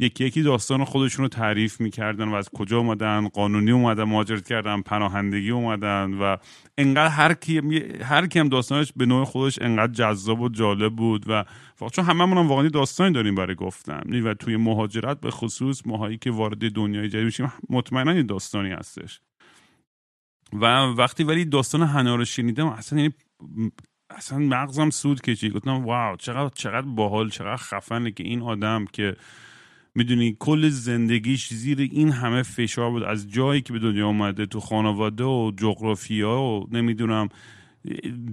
یکی 0.02 0.24
یکی 0.24 0.42
داستان 0.42 0.84
خودشون 0.84 1.22
رو 1.22 1.28
تعریف 1.28 1.80
می‌کردن 1.80 2.28
و 2.28 2.34
از 2.34 2.48
کجا 2.48 2.78
اومدن 2.78 3.28
قانونی 3.28 3.70
اومدن 3.70 4.04
مهاجرت 4.04 4.46
کردن 4.46 4.80
پناهندگی 4.80 5.50
اومدن 5.50 6.14
و 6.14 6.36
انقدر 6.78 7.08
هر 7.08 7.34
کی 7.34 7.60
هر 8.02 8.26
کی 8.26 8.38
هم 8.38 8.48
داستانش 8.48 8.92
به 8.96 9.06
نوع 9.06 9.24
خودش 9.24 9.58
انقدر 9.62 9.92
جذاب 9.92 10.40
و 10.40 10.48
جالب 10.48 10.96
بود 10.96 11.24
و 11.28 11.44
چون 11.92 12.04
هممون 12.04 12.38
هم 12.38 12.48
واقعا 12.48 12.68
داستانی 12.68 13.12
داریم 13.12 13.34
برای 13.34 13.54
گفتن. 13.54 14.00
یعنی 14.06 14.20
و 14.20 14.34
توی 14.34 14.56
مهاجرت 14.56 15.20
به 15.20 15.30
خصوص 15.30 15.82
ماهایی 15.86 16.18
که 16.18 16.30
وارد 16.30 16.72
دنیای 16.72 17.08
جدید 17.08 17.24
میشیم 17.24 17.52
مطمئنا 17.70 18.14
یه 18.14 18.22
داستانی 18.22 18.70
هستش. 18.70 19.20
و 20.52 20.66
وقتی 20.98 21.24
ولی 21.24 21.44
داستان 21.44 21.82
حنا 21.82 22.16
رو 22.16 22.24
شنیدم 22.24 22.66
اصلا 22.66 22.98
یعنی 22.98 23.14
اصلا 24.10 24.38
مغزم 24.38 24.90
سود 24.90 25.20
کشید. 25.20 25.52
گفتم 25.52 25.84
واو 25.84 26.16
چقدر 26.16 26.50
چقدر 26.54 26.86
باحال 26.86 27.30
چقدر 27.30 27.56
خفنه 27.56 28.10
که 28.10 28.24
این 28.24 28.42
آدم 28.42 28.84
که 28.92 29.16
می‌دونی 29.94 30.36
کل 30.38 30.68
زندگیش 30.68 31.48
زیر 31.54 31.80
این 31.80 32.10
همه 32.10 32.42
فشار 32.42 32.90
بود. 32.90 33.02
از 33.02 33.28
جایی 33.30 33.60
که 33.60 33.72
به 33.72 33.78
دنیا 33.78 34.08
آمده 34.08 34.46
تو 34.46 34.60
خانواده 34.60 35.24
و 35.24 35.52
جغرافیا 35.56 36.40
و 36.40 36.66
نمی‌دونم 36.72 37.28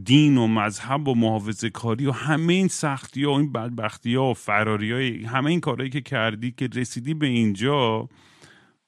دین 0.03 0.37
و 0.37 0.47
مذهب 0.47 1.07
و 1.07 1.15
محافظه 1.15 1.69
کاری 1.69 2.05
و 2.05 2.11
همه 2.11 2.53
این 2.53 2.67
سختی 2.67 3.23
ها 3.23 3.31
و 3.31 3.37
این 3.37 3.51
بدبختی 3.51 4.15
ها 4.15 4.31
و 4.31 4.33
فراری 4.33 4.91
های 4.91 5.23
همه 5.23 5.49
این 5.49 5.59
کارهایی 5.59 5.89
که 5.89 6.01
کردی 6.01 6.51
که 6.51 6.69
رسیدی 6.75 7.13
به 7.13 7.27
اینجا 7.27 8.09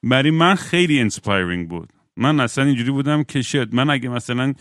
برای 0.02 0.30
من 0.30 0.54
خیلی 0.54 1.00
inspiring 1.00 1.68
بود. 1.68 1.92
من 2.16 2.40
اصلا 2.40 2.64
اینجوری 2.64 2.90
بودم 2.90 3.24
که 3.24 3.42
shit 3.42 3.74
من 3.74 3.90
اگه 3.90 4.08
مثلا 4.08 4.54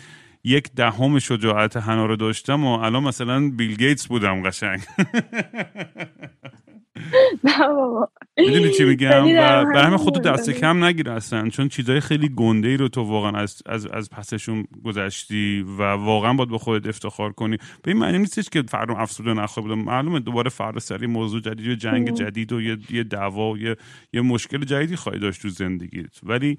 یک 0.43 0.71
دهم 0.75 1.19
شجاعت 1.19 1.77
حنا 1.77 2.05
رو 2.05 2.15
داشتم 2.15 2.63
و 2.63 2.79
الان 2.79 3.03
مثلا 3.03 3.49
بیل 3.49 3.75
گیتس 3.75 4.07
بودم 4.07 4.43
قشنگ. 4.43 4.81
می‌دونی 8.37 8.71
چی 8.71 8.83
میگم؟ 8.83 9.23
و 9.25 9.65
به 9.73 9.81
همه 9.81 9.97
خودتو 9.97 10.19
دست 10.19 10.49
کم 10.49 10.83
نگیر 10.83 11.09
اصلا 11.09 11.49
چون 11.49 11.69
چیزای 11.69 11.99
خیلی 11.99 12.29
گنده 12.29 12.67
ای 12.67 12.77
رو 12.77 12.87
تو 12.87 13.01
واقعا 13.01 13.31
از, 13.31 13.61
از, 13.65 13.87
از 13.87 14.09
پسشون 14.09 14.65
گذشتی 14.83 15.65
و 15.77 15.83
واقعا 15.83 16.33
باید 16.33 16.49
به 16.49 16.57
خودت 16.57 16.87
افتخار 16.87 17.31
کنی. 17.31 17.57
به 17.57 17.91
این 17.91 17.97
معنی 17.97 18.17
نیستش 18.17 18.49
که 18.49 18.61
فردا 18.61 18.93
افسوده 18.93 19.33
نخواهی 19.33 19.69
بودم. 19.69 19.81
معلومه 19.81 20.19
دوباره 20.19 20.49
فردا 20.49 20.79
سری 20.79 21.07
موضوع 21.07 21.41
جدید 21.41 21.67
و 21.67 21.75
جنگ 21.75 22.13
جدید 22.13 22.53
و 22.53 22.61
یه, 22.61 22.77
یه 22.89 23.03
دعوا 23.03 23.51
و 23.51 23.57
یه, 23.57 23.75
یه 24.13 24.21
مشکل 24.21 24.65
جدیدی 24.65 24.95
خواهی 24.95 25.19
داشت 25.19 25.41
تو 25.41 25.49
زندگیت. 25.49 26.19
ولی 26.23 26.57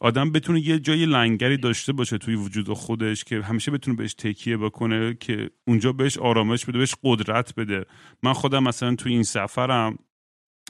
آدم 0.00 0.32
بتونه 0.32 0.68
یه 0.68 0.78
جای 0.78 1.06
لنگری 1.06 1.56
داشته 1.56 1.92
باشه 1.92 2.18
توی 2.18 2.34
وجود 2.34 2.72
خودش 2.72 3.24
که 3.24 3.42
همیشه 3.42 3.70
بتونه 3.70 3.96
بهش 3.96 4.14
تکیه 4.14 4.56
بکنه 4.56 5.14
که 5.14 5.50
اونجا 5.66 5.92
بهش 5.92 6.18
آرامش 6.18 6.64
بده 6.64 6.78
بهش 6.78 6.94
قدرت 7.02 7.54
بده. 7.54 7.84
من 8.22 8.32
خودم 8.32 8.62
مثلا 8.62 8.94
توی 8.94 9.12
این 9.12 9.22
سفرم 9.22 9.98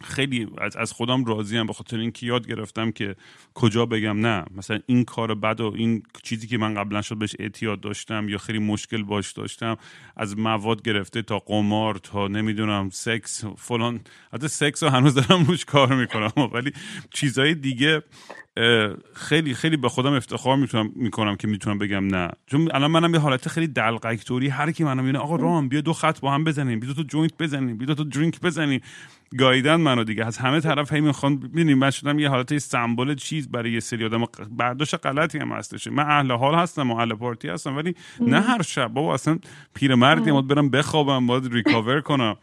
خیلی 0.05 0.49
از, 0.59 0.77
از 0.77 0.93
خودم 0.93 1.25
راضیم 1.25 1.67
به 1.67 1.73
خاطر 1.73 1.99
اینکه 1.99 2.27
یاد 2.27 2.47
گرفتم 2.49 2.91
که 2.91 3.17
کجا 3.55 3.87
بگم. 3.87 4.21
نه 4.27 4.45
مثلا 4.57 4.79
این 4.87 5.05
کار 5.05 5.35
بد 5.35 5.61
و 5.61 5.73
این 5.77 6.03
چیزی 6.23 6.47
که 6.47 6.59
من 6.59 6.75
قبلا 6.75 7.03
شدید 7.03 7.17
بهش 7.17 7.37
اعتیاد 7.39 7.81
داشتم 7.81 8.29
یا 8.29 8.39
خیلی 8.39 8.59
مشکل 8.59 9.03
باش 9.03 9.33
داشتم 9.33 9.77
از 10.17 10.39
مواد 10.39 10.83
گرفته 10.83 11.23
تا 11.23 11.39
قمار 11.39 11.95
تا 11.95 12.29
نمی‌دونم 12.29 12.91
سکس 12.93 13.45
فلان. 13.45 14.01
حتی 14.33 14.49
سکس 14.49 14.83
رو 14.83 14.89
هنوز 14.89 15.15
دارم 15.15 15.45
روش 15.45 15.65
کار 15.65 15.95
می‌کنم. 15.95 16.33
ولی 16.55 16.73
چیزهای 17.11 17.55
دیگه 17.55 18.03
خیلی 19.15 19.55
خیلی 19.55 19.77
به 19.77 19.89
خودم 19.89 20.13
افتخار 20.13 20.57
می‌تونم 20.57 20.93
می‌کنم 20.97 21.37
که 21.37 21.49
می‌تونم 21.49 21.79
بگم 21.79 22.07
نه. 22.07 22.31
چون 22.47 22.69
الان 22.75 22.91
منم 22.91 23.15
یه 23.15 23.21
حالت 23.21 23.49
خیلی 23.49 23.67
دلقک 23.67 24.25
طوری 24.25 24.49
هر 24.49 24.73
کی 24.73 24.85
منم 24.85 25.05
می‌بینه 25.05 25.19
آقا 25.19 25.37
رام 25.37 25.69
بیا 25.69 25.81
دو 25.81 25.93
خط 25.93 26.21
با 26.21 26.33
هم 26.33 26.45
بزنیم 26.45 26.81
بیا 26.81 26.89
دو 26.89 26.95
تا 26.95 27.03
joint 27.03 27.33
بزنیم 27.39 27.77
بیا 27.77 27.87
دو 27.87 27.95
تا 27.95 28.03
drink 28.03 28.41
بزنیم. 28.41 28.81
گایدن 29.39 29.77
منو 29.77 30.05
دیگه. 30.05 30.25
از 30.25 30.39
همه 30.39 30.61
طرف 30.61 30.93
هی 30.93 31.01
می‌خوان 31.01 31.41
ببینیم 31.41 31.79
من 31.79 31.91
شدم 31.91 32.19
یه 32.19 32.29
حالت 32.29 32.59
سمبل 32.59 33.15
چیز 33.15 33.51
برای 33.51 33.73
یه 33.73 33.81
سری 33.81 34.05
آدم. 34.05 34.25
برداشت 34.51 35.07
غلطی 35.07 35.39
هم 35.39 35.53
هستش. 35.53 35.87
من 35.87 36.03
اهل 36.03 36.33
حال 36.33 36.55
هستم 36.55 36.91
و 36.91 36.97
اهل 36.97 37.15
پارتی 37.15 37.49
هستم 37.49 37.77
ولی 37.77 37.95
نه 38.21 38.41
هر 38.41 38.63
شب. 38.63 38.89
بابا 38.89 39.15
اصلا 39.15 39.39
پیرمردی 39.75 40.33
باید 40.33 40.47
برم 40.47 40.71
بخوابم 40.71 41.27
باید 41.27 41.53
ریکاور 41.53 42.01
کنم. 42.01 42.37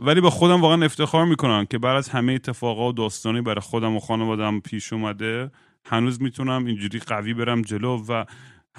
ولی 0.00 0.20
به 0.20 0.30
خودم 0.30 0.60
واقعا 0.60 0.84
افتخار 0.84 1.24
می‌کنم 1.24 1.64
که 1.64 1.78
بعد 1.78 1.96
از 1.96 2.08
همه 2.08 2.32
اتفاقا 2.32 2.88
و 2.88 2.92
داستانی 2.92 3.40
برای 3.40 3.60
خودم 3.60 3.96
و 3.96 4.00
خانوادم 4.00 4.60
پیش 4.60 4.92
اومده 4.92 5.50
هنوز 5.84 6.22
می‌تونم 6.22 6.64
اینجوری 6.64 6.98
قوی 6.98 7.34
برم 7.34 7.62
جلو 7.62 8.04
و 8.08 8.24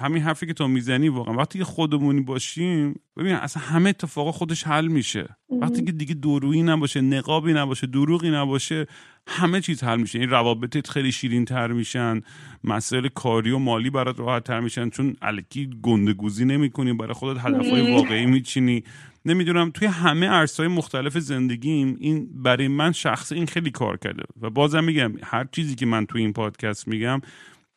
همین 0.00 0.22
حرفی 0.22 0.46
که 0.46 0.54
تو 0.54 0.68
می‌زنی 0.68 1.08
واقعا. 1.08 1.34
وقتی 1.34 1.58
که 1.58 1.64
خودمونی 1.64 2.20
باشیم 2.20 3.00
ببین 3.16 3.32
اصلا 3.32 3.62
همه 3.62 3.88
اتفاقا 3.88 4.32
خودش 4.32 4.66
حل 4.66 4.86
میشه. 4.88 5.36
وقتی 5.60 5.84
که 5.84 5.92
دیگه 5.92 6.14
درویی 6.14 6.62
نباشه 6.62 7.00
نقابی 7.00 7.52
نباشه 7.52 7.86
دروغی 7.86 8.30
نباشه 8.30 8.86
همه 9.26 9.60
چیز 9.60 9.84
حل 9.84 10.00
میشه. 10.00 10.18
این 10.18 10.30
روابطت 10.30 10.90
خیلی 10.90 11.12
شیرین 11.12 11.44
تر 11.44 11.72
میشن 11.72 12.20
مسائل 12.64 13.08
کاری 13.08 13.50
و 13.50 13.58
مالی 13.58 13.90
برات 13.90 14.20
راحت 14.20 14.44
تر 14.44 14.60
میشن 14.60 14.90
چون 14.90 15.16
الکی 15.22 15.70
گندگوزی 15.82 16.44
نمی‌کنی 16.44 16.92
برای 16.92 17.12
خودت 17.12 17.40
هدفهای 17.40 17.94
واقعی 17.94 18.26
میچینی. 18.26 18.84
نمی‌دونم 19.24 19.70
توی 19.70 19.88
همه 19.88 20.26
عرصه‌های 20.26 20.72
مختلف 20.72 21.18
زندگیم 21.18 21.96
این 22.00 22.28
برای 22.42 22.68
من 22.68 22.92
شخصا 22.92 23.46
خیلی 23.46 23.70
کار 23.70 23.96
کرده. 23.96 24.22
و 24.40 24.50
بازم 24.50 24.84
میگم 24.84 25.12
هر 25.22 25.46
چیزی 25.52 25.74
که 25.74 25.86
من 25.86 26.06
توی 26.06 26.22
این 26.22 26.32
پادکست 26.32 26.88
میگم 26.88 27.20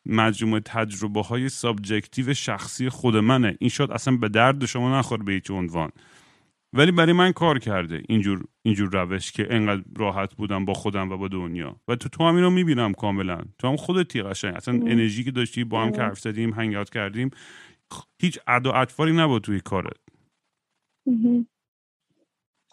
مجموعه 0.06 0.60
تجربه 0.60 1.22
های 1.22 1.48
subjective 1.48 2.34
شخصی 2.34 2.88
خود 2.88 3.16
منه. 3.16 3.56
این 3.60 3.70
شاید 3.70 3.90
اصلا 3.90 4.16
به 4.16 4.28
درد 4.28 4.66
شما 4.66 4.98
نخور 4.98 5.22
به 5.22 5.32
هیچ 5.32 5.50
عنوان. 5.50 5.90
ولی 6.72 6.92
برای 6.92 7.12
من 7.12 7.32
کار 7.32 7.58
کرده 7.58 8.02
اینجور 8.08 8.44
اینجور 8.62 9.02
روش 9.02 9.32
که 9.32 9.46
انقدر 9.50 9.82
راحت 9.96 10.34
بودم 10.34 10.64
با 10.64 10.74
خودم 10.74 11.10
و 11.10 11.16
با 11.16 11.28
دنیا. 11.28 11.76
و 11.88 11.96
تو 11.96 12.08
تو 12.08 12.24
هم 12.24 12.36
اینو 12.36 12.50
می‌بینم 12.50 12.92
کاملا. 12.92 13.40
تو 13.58 13.68
هم 13.68 13.76
خودت 13.76 14.16
قشنگ. 14.16 14.54
اصلا 14.54 14.74
انرژی 14.74 15.24
که 15.24 15.30
داشتی 15.30 15.64
با 15.64 15.82
هم 15.82 15.92
که 15.92 16.02
حرف 16.02 16.18
زدیم 16.18 16.52
هنگات 16.52 16.90
کردیم 16.90 17.30
هیچ 18.22 18.38
ادا 18.46 18.72
اطفاری 18.72 19.12
نبود 19.12 19.42
توی 19.42 19.60
کارت. 19.60 19.96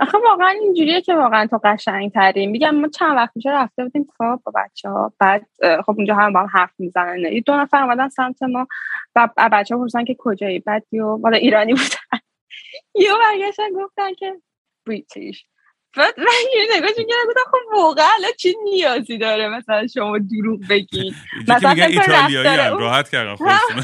آخه 0.01 0.17
واقعا 0.17 0.49
اینجوریه 0.49 1.01
که 1.01 1.15
واقعا 1.15 1.47
تو 1.47 1.59
قشنگ 1.63 2.11
ترین 2.11 2.49
میگم 2.49 2.75
ما 2.75 2.87
چند 2.87 3.15
وقت 3.15 3.31
میشه 3.35 3.49
رفته 3.49 3.83
بودیم 3.83 4.07
خواب 4.17 4.41
با 4.43 4.51
بچه 4.55 4.89
ها 4.89 5.13
بعد 5.19 5.47
خب 5.85 5.93
اونجا 5.97 6.15
هم 6.15 6.33
با 6.33 6.39
هم 6.39 6.49
حرف 6.53 6.71
می‌زنن. 6.79 7.19
یه 7.19 7.41
دو 7.41 7.53
نفر 7.53 7.83
اومدن 7.83 8.09
سمت 8.09 8.43
ما 8.43 8.67
و 9.15 9.29
بچه 9.51 9.75
ها 9.75 9.81
پرسن 9.81 10.05
که 10.05 10.15
کجایی؟ 10.19 10.59
بعد 10.59 10.83
یو 10.91 11.17
مال 11.17 11.35
ایرانی 11.35 11.73
بودن. 11.73 12.19
یو 13.05 13.13
برگشتن 13.19 13.73
گفتن 13.73 14.13
که 14.13 14.41
بریتیش 14.87 15.45
بعد 15.97 16.19
من 16.19 16.25
یه 16.55 16.77
نگاه 16.77 16.89
گفتم 17.27 17.51
خب 17.51 17.77
واقعا 17.77 18.07
چی 18.39 18.55
نیازی 18.63 19.17
داره 19.17 19.49
مثلا 19.49 19.87
شما 19.87 20.17
دروغ 20.17 20.59
بگین 20.69 21.15
مثلا 21.47 21.85
ایتالیایی 21.85 22.79
راحت 22.79 23.09
کردن 23.09 23.35
خودشون. 23.35 23.83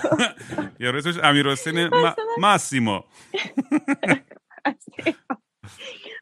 یا 0.80 0.92
رسوش 0.92 1.16
امیر 1.24 1.48
حسین 1.48 1.90
ماسیمو 2.38 3.02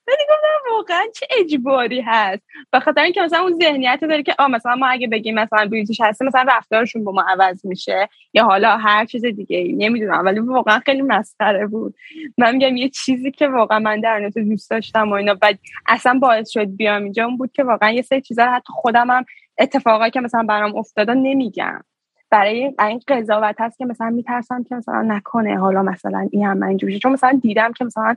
ولی 0.07 0.17
گفتم 0.29 0.75
واقعا 0.75 1.05
چه 1.15 1.27
اجباری 1.39 2.01
هست؟ 2.01 2.43
به 2.71 2.79
خاطر 2.79 3.01
اینکه 3.01 3.21
مثلا 3.21 3.39
اون 3.39 3.53
ذهنیت 3.53 3.99
داره 4.01 4.23
که 4.23 4.35
آ 4.39 4.47
مثلا 4.47 4.75
ما 4.75 4.87
اگه 4.87 5.07
بگیم 5.07 5.35
مثلا 5.35 5.65
بریتیش 5.65 6.01
هستی 6.01 6.25
مثلا 6.25 6.45
رفتارشون 6.47 7.03
با 7.03 7.11
ما 7.11 7.21
عوض 7.27 7.65
میشه 7.65 8.09
یا 8.33 8.43
حالا 8.43 8.77
هر 8.77 9.05
چیز 9.05 9.25
دیگه 9.25 9.57
ای 9.57 9.73
نمی‌دونم 9.73 10.25
ولی 10.25 10.39
واقعا 10.39 10.79
خیلی 10.79 11.01
مسخره 11.01 11.67
بود. 11.67 11.95
من 12.37 12.51
میگم 12.51 12.77
یه 12.77 12.89
چیزی 12.89 13.31
که 13.31 13.47
واقعا 13.47 13.79
من 13.79 13.99
در 13.99 14.19
نتو 14.19 14.41
دوست 14.41 14.69
داشتم 14.69 15.11
و 15.11 15.13
اینا 15.13 15.33
بعد 15.33 15.59
اصلا 15.87 16.19
باعث 16.19 16.49
شد 16.49 16.75
بیام 16.75 17.03
اینجا 17.03 17.25
اون 17.25 17.37
بود 17.37 17.51
که 17.51 17.63
واقعا 17.63 17.91
یه 17.91 18.01
سری 18.01 18.21
چیزا 18.21 18.45
حتی 18.45 18.73
خودم 18.73 19.09
هم 19.09 19.25
اتفاقایی 19.57 20.11
که 20.11 20.21
مثلا 20.21 20.43
برام 20.43 20.75
افتاده 20.75 21.13
نمیگم. 21.13 21.83
برای 22.29 22.73
این 22.79 23.01
قضاوت 23.07 23.55
هست 23.59 23.77
که 23.77 23.85
مثلا 23.85 24.09
میترسم 24.09 24.63
که 24.63 24.75
مثلا 24.75 25.01
نکنه 25.01 25.57
حالا 25.57 25.83
مثلا 25.83 26.27
این 26.31 26.45
هم 26.45 26.63
اینجوری 26.63 26.99
چون 26.99 27.11
مثلا 27.11 27.39
دیدم 27.41 27.73
که 27.73 27.85
مثلا 27.85 28.15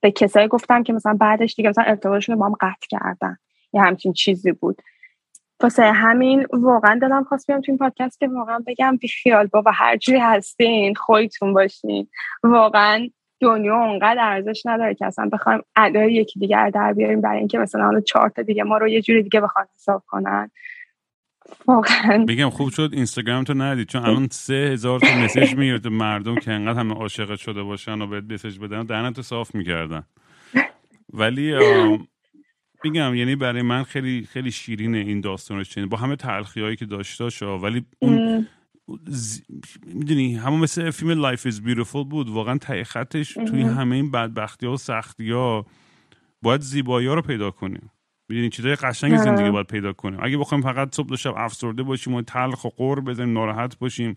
به 0.00 0.10
کسایی 0.10 0.48
گفتم 0.48 0.82
که 0.82 0.92
مثلا 0.92 1.16
بعدش 1.20 1.54
دیگه 1.54 1.68
مثلا 1.68 1.84
ارتباطشون 1.84 2.36
با 2.36 2.46
هم 2.46 2.54
قطع 2.60 2.86
کردن. 2.90 3.36
یه 3.72 3.82
همچین 3.82 4.12
چیزی 4.12 4.52
بود. 4.52 4.82
واسه 5.62 5.82
همین 5.82 6.46
واقعا 6.52 6.98
دلم 7.02 7.24
خواست 7.24 7.46
بیام 7.46 7.60
تو 7.60 7.72
این 7.72 7.78
پادکست 7.78 8.20
که 8.20 8.28
واقعا 8.28 8.58
بگم 8.66 8.96
بی 8.96 9.08
خیال 9.08 9.46
بابا 9.46 9.70
هر 9.70 9.96
جوری 9.96 10.18
هستین 10.18 10.94
خودتون 10.94 11.52
باشین. 11.52 12.08
واقعا 12.42 13.08
دنیا 13.40 13.76
اونقدر 13.76 14.16
ارزش 14.20 14.62
نداره 14.66 14.94
که 14.94 15.06
اصلا 15.06 15.28
بخوایم 15.32 15.62
ادای 15.76 16.12
یکی 16.12 16.40
دیگر 16.40 16.70
در 16.70 16.92
بیاریم 16.92 17.20
برای 17.20 17.38
اینکه 17.38 17.58
مثلا 17.58 17.84
حالا 17.84 18.00
چهار 18.00 18.28
تا 18.28 18.42
دیگه 18.42 18.62
ما 18.62 18.78
رو 18.78 18.88
یه 18.88 19.02
جوری 19.02 19.22
دیگه 19.22 19.40
بخوان 19.40 19.66
حساب 19.74 20.02
کنن. 20.06 20.50
واقعا. 21.66 22.24
بگم 22.28 22.50
خوب 22.50 22.70
شد 22.70 22.90
اینستاگرام 22.92 23.44
تو 23.44 23.54
ندید 23.54 23.88
چون 23.88 24.04
الان 24.04 24.28
سه 24.30 24.70
هزار 24.72 25.00
تا 25.00 25.16
مسیج 25.16 25.54
می‌گیره 25.54 25.88
مردم 25.88 26.36
که 26.36 26.52
انقدر 26.52 26.80
همه 26.80 26.94
عاشق 26.94 27.36
شده 27.36 27.62
باشن 27.62 28.02
و 28.02 28.06
بهت 28.06 28.24
مسیج 28.32 28.58
بدن 28.58 28.82
دهنتو 28.82 29.22
صاف 29.22 29.54
می‌کردن. 29.54 30.02
ولی 31.12 31.54
میگم 32.84 33.14
یعنی 33.14 33.36
برای 33.36 33.62
من 33.62 33.82
خیلی 33.82 34.28
خیلی 34.32 34.50
شیرینه 34.50 34.98
این 34.98 35.20
داستانش 35.20 35.78
با 35.78 35.96
همه 35.96 36.16
تلخی 36.16 36.60
هایی 36.60 36.76
که 36.76 36.86
داشته 36.86 37.30
شا 37.30 37.58
ولی 37.58 37.84
اون 37.98 38.46
می‌دونی 39.86 40.34
همون 40.34 40.60
مثل 40.60 40.90
فیلم 40.90 41.10
Life 41.10 41.48
is 41.48 41.54
beautiful 41.54 42.04
بود. 42.10 42.28
واقعا 42.28 42.58
ته 42.58 42.84
خطش 42.84 43.32
توی 43.32 43.62
همه 43.62 43.96
این 43.96 44.10
بدبختی 44.10 44.66
ها 44.66 44.72
و 44.72 44.76
سختی 44.76 45.30
ها 45.30 45.66
باید 46.42 46.60
زیبایی 46.60 47.06
ها 47.06 47.14
رو 47.14 47.22
پیدا 47.22 47.50
کنیم. 47.50 47.90
می‌دونی 48.28 48.48
چیزای 48.48 48.74
قشنگ 48.74 49.16
زندگی 49.16 49.50
باید 49.50 49.66
پیدا 49.66 49.92
کنیم. 49.92 50.20
اگه 50.22 50.38
بخوایم 50.38 50.64
فقط 50.64 50.94
صبح 50.94 51.12
و 51.12 51.16
شب 51.16 51.34
افسرده 51.36 51.82
باشیم 51.82 52.14
و 52.14 52.22
تلخ 52.22 52.64
و 52.64 52.68
غر 52.68 53.00
بزنیم 53.00 53.32
ناراحت 53.32 53.78
باشیم. 53.78 54.14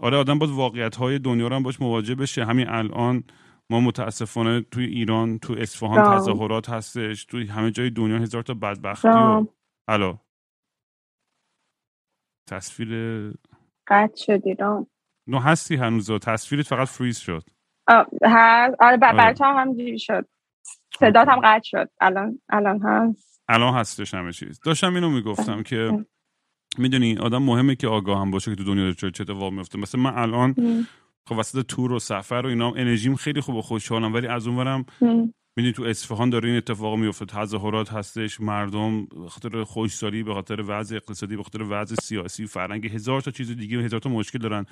آره 0.00 0.16
آدم 0.16 0.38
باید 0.38 0.52
واقعیت 0.52 0.96
های 0.96 1.18
دنیا 1.18 1.48
رو 1.48 1.56
هم 1.56 1.62
باش 1.62 1.80
مواجه 1.80 2.14
بشه. 2.14 2.44
همین 2.44 2.68
الان 2.68 3.24
ما 3.70 3.80
متاسفانه 3.80 4.60
توی 4.60 4.84
ایران 4.84 5.38
تو 5.38 5.54
اصفهان 5.58 6.16
تظاهرات 6.16 6.68
هستش. 6.70 7.24
توی 7.24 7.46
همه 7.46 7.70
جای 7.70 7.90
دنیا 7.90 8.18
هزار 8.18 8.42
تا 8.42 8.54
بدبختی 8.54 9.08
و 9.08 9.46
الو. 9.88 10.16
تصویر 12.48 12.90
قطع 13.86 14.16
شد 14.16 14.42
ایران 14.44 14.86
نو 15.26 15.38
هستی 15.38 15.76
هنوز. 15.76 16.10
تصویرت 16.10 16.66
فقط 16.66 16.88
فریز 16.88 17.18
شد. 17.18 17.42
آره 17.88 18.76
آره. 18.80 18.96
بچه 18.96 19.44
هم 19.44 19.56
همجوری 19.56 19.98
شد. 19.98 20.28
صدات 21.00 21.28
هم 21.28 21.40
قطع 21.44 21.64
شد. 21.64 21.90
الان 22.00 22.38
الان 22.48 22.80
هست. 22.84 23.42
الان 23.48 23.74
هستش 23.74 24.14
همه 24.14 24.32
چیز. 24.32 24.60
داشتم 24.60 24.94
اینو 24.94 25.10
می‌گفتم 25.10 25.62
که 25.62 26.06
می‌دونی 26.78 27.18
آدم 27.18 27.42
مهمه 27.42 27.76
که 27.76 27.88
آگاه 27.88 28.20
هم 28.20 28.30
باشه 28.30 28.50
که 28.50 28.56
تو 28.56 28.64
دنیا 28.64 28.92
چه 28.92 29.06
اتفاق 29.06 29.52
میفته 29.52 29.78
مثل 29.78 29.98
من 29.98 30.18
الان 30.18 30.54
خب 31.28 31.38
وسط 31.38 31.66
تور 31.66 31.92
و 31.92 31.98
سفر 31.98 32.42
و 32.44 32.46
اینا 32.46 32.72
انرژیم 32.72 33.14
خیلی 33.14 33.40
خوب 33.40 33.56
و 33.56 33.62
خوشحالم 33.62 34.14
ولی 34.14 34.26
از 34.26 34.46
اونورم 34.46 34.86
می‌دونی 35.56 35.72
تو 35.72 35.82
اصفهان 35.82 36.30
داره 36.30 36.48
این 36.48 36.58
اتفاق 36.58 36.98
میفته 36.98 37.24
تظاهرات 37.24 37.92
هستش 37.92 38.40
مردم 38.40 39.06
به 39.06 39.28
خاطر 39.28 39.64
خوشسالی 39.64 40.22
به 40.22 40.34
خاطر 40.34 40.64
وضع 40.66 40.96
اقتصادی 40.96 41.36
به 41.36 41.42
خاطر 41.42 41.62
وضع 41.62 41.96
سیاسی 42.02 42.46
فرنگی 42.46 42.88
هزار 42.88 43.20
تا 43.20 43.30
چیز 43.30 43.56
دیگه 43.56 43.78
و 43.78 43.82
هزار 43.82 44.00
تا 44.00 44.10
مشکل 44.10 44.38
دارن. 44.38 44.66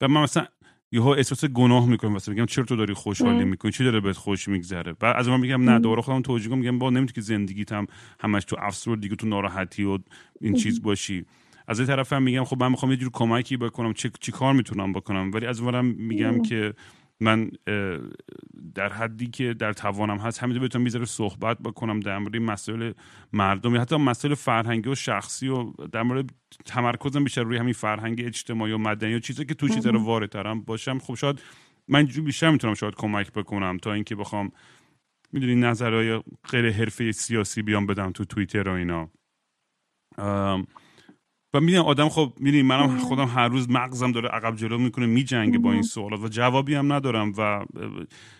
و 0.00 0.08
من 0.08 0.22
مثلا 0.22 0.46
یهو 0.94 1.08
احساس 1.08 1.44
گناه 1.44 1.86
می‌کنم 1.86 2.12
مثلا 2.12 2.34
میگم 2.34 2.46
چرا 2.46 2.64
تو 2.64 2.76
داری 2.76 2.94
خوشحالی 2.94 3.44
می‌کنی؟ 3.44 3.72
چی 3.72 3.84
داره 3.84 4.00
بهت 4.00 4.16
خوش 4.16 4.48
میگذره؟ 4.48 4.92
بعد 4.92 5.16
از 5.16 5.28
من 5.28 5.40
میگم 5.40 5.70
نه 5.70 5.78
دوباره 5.78 6.02
خودم 6.02 6.22
توجیه 6.22 6.48
کنم 6.48 6.58
میگم 6.58 6.78
با 6.78 6.90
نمی‌تونی 6.90 7.12
که 7.14 7.20
زندگیت 7.20 7.72
هم 7.72 7.86
همش 8.20 8.44
تو 8.44 8.56
افسور 8.60 8.96
دیگه 8.96 9.16
تو 9.16 9.26
ناراحتی 9.26 9.84
و 9.84 9.98
این 10.40 10.54
چیز 10.54 10.82
باشی. 10.82 11.24
از 11.68 11.78
این 11.80 11.86
طرف 11.86 12.12
هم 12.12 12.22
میگم 12.22 12.44
خب 12.44 12.62
من 12.62 12.70
می‌خوام 12.70 12.92
یه 12.92 12.96
جور 12.96 13.10
کمکی 13.12 13.56
بکنم 13.56 13.92
چی, 13.92 14.10
چی 14.20 14.32
کار 14.32 14.52
می‌تونم 14.52 14.92
بکنم؟ 14.92 15.30
ولی 15.34 15.46
از 15.46 15.60
اونورم 15.60 15.84
میگم 15.84 16.42
که 16.42 16.74
من 17.20 17.50
در 18.74 18.92
حدی 18.92 19.26
که 19.26 19.54
در 19.54 19.72
توانم 19.72 20.18
هست 20.18 20.42
همین 20.42 20.58
بتونم 20.58 20.84
می‌ذاره 20.84 21.04
صحبت 21.04 21.58
بکنم 21.58 22.00
در 22.00 22.18
مورد 22.18 22.36
مسائل 22.36 22.92
مردم 23.32 23.74
یا 23.74 23.80
حتی 23.80 23.96
مسائل 23.96 24.34
فرهنگی 24.34 24.88
و 24.88 24.94
شخصی 24.94 25.48
و 25.48 25.72
در 25.92 26.02
مورد 26.02 26.30
تمرکزم 26.64 27.24
بیشتر 27.24 27.42
روی 27.42 27.56
همین 27.56 27.72
فرهنگ 27.72 28.22
اجتماعی 28.24 28.72
و 28.72 28.78
مدنی 28.78 29.14
و 29.14 29.18
چیزی 29.18 29.44
که 29.44 29.54
تو 29.54 29.68
چیزا 29.68 29.90
رو 29.90 30.04
واردترم 30.04 30.60
باشم. 30.60 30.98
خب 30.98 31.14
شاید 31.14 31.42
من 31.88 32.04
بیشتر 32.04 32.50
می‌تونم 32.50 32.74
شاید 32.74 32.94
کمک 32.94 33.32
بکنم 33.32 33.78
تا 33.78 33.92
اینکه 33.92 34.16
بخوام 34.16 34.50
می‌دونی 35.32 35.54
نظرهای 35.54 36.22
غیر 36.50 36.70
حرفه 36.70 37.12
سیاسی 37.12 37.62
بیام 37.62 37.86
بدم 37.86 38.12
تو 38.12 38.24
توییتر 38.24 38.68
و 38.68 38.72
اینا. 38.72 39.10
و 41.54 41.60
می‌دونم 41.60 41.84
آدم 41.84 42.08
خب 42.08 42.32
می‌دونی 42.40 42.62
منم 42.62 42.98
خودم 42.98 43.28
هر 43.28 43.48
روز 43.48 43.70
مغزم 43.70 44.12
داره 44.12 44.28
عقب 44.28 44.56
جلو 44.56 44.78
می‌کنه 44.78 45.06
میجنگه 45.06 45.58
با 45.58 45.72
این 45.72 45.82
سوالات 45.82 46.20
و 46.20 46.28
جوابی 46.28 46.74
هم 46.74 46.92
ندارم 46.92 47.32
و 47.38 47.64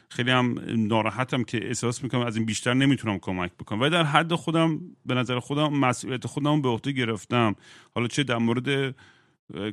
خیلی 0.09 0.31
هم 0.31 0.59
ناراحتم 0.69 1.45
که 1.45 1.67
احساس 1.67 2.03
می‌کنم 2.03 2.21
از 2.21 2.37
این 2.37 2.45
بیشتر 2.45 2.75
نمی‌تونم 2.75 3.19
کمک 3.19 3.53
بکنم. 3.61 3.81
و 3.81 3.89
در 3.89 4.05
حد 4.05 4.35
خودم 4.35 4.81
به 5.07 5.15
نظر 5.15 5.39
خودم 5.39 5.73
مسئولیت 5.73 6.27
خودم 6.27 6.63
به 6.63 6.69
عهده 6.69 6.93
گرفتم. 6.93 7.55
حالا 7.95 8.07
چه 8.07 8.23
در 8.23 8.39
مورد 8.39 8.95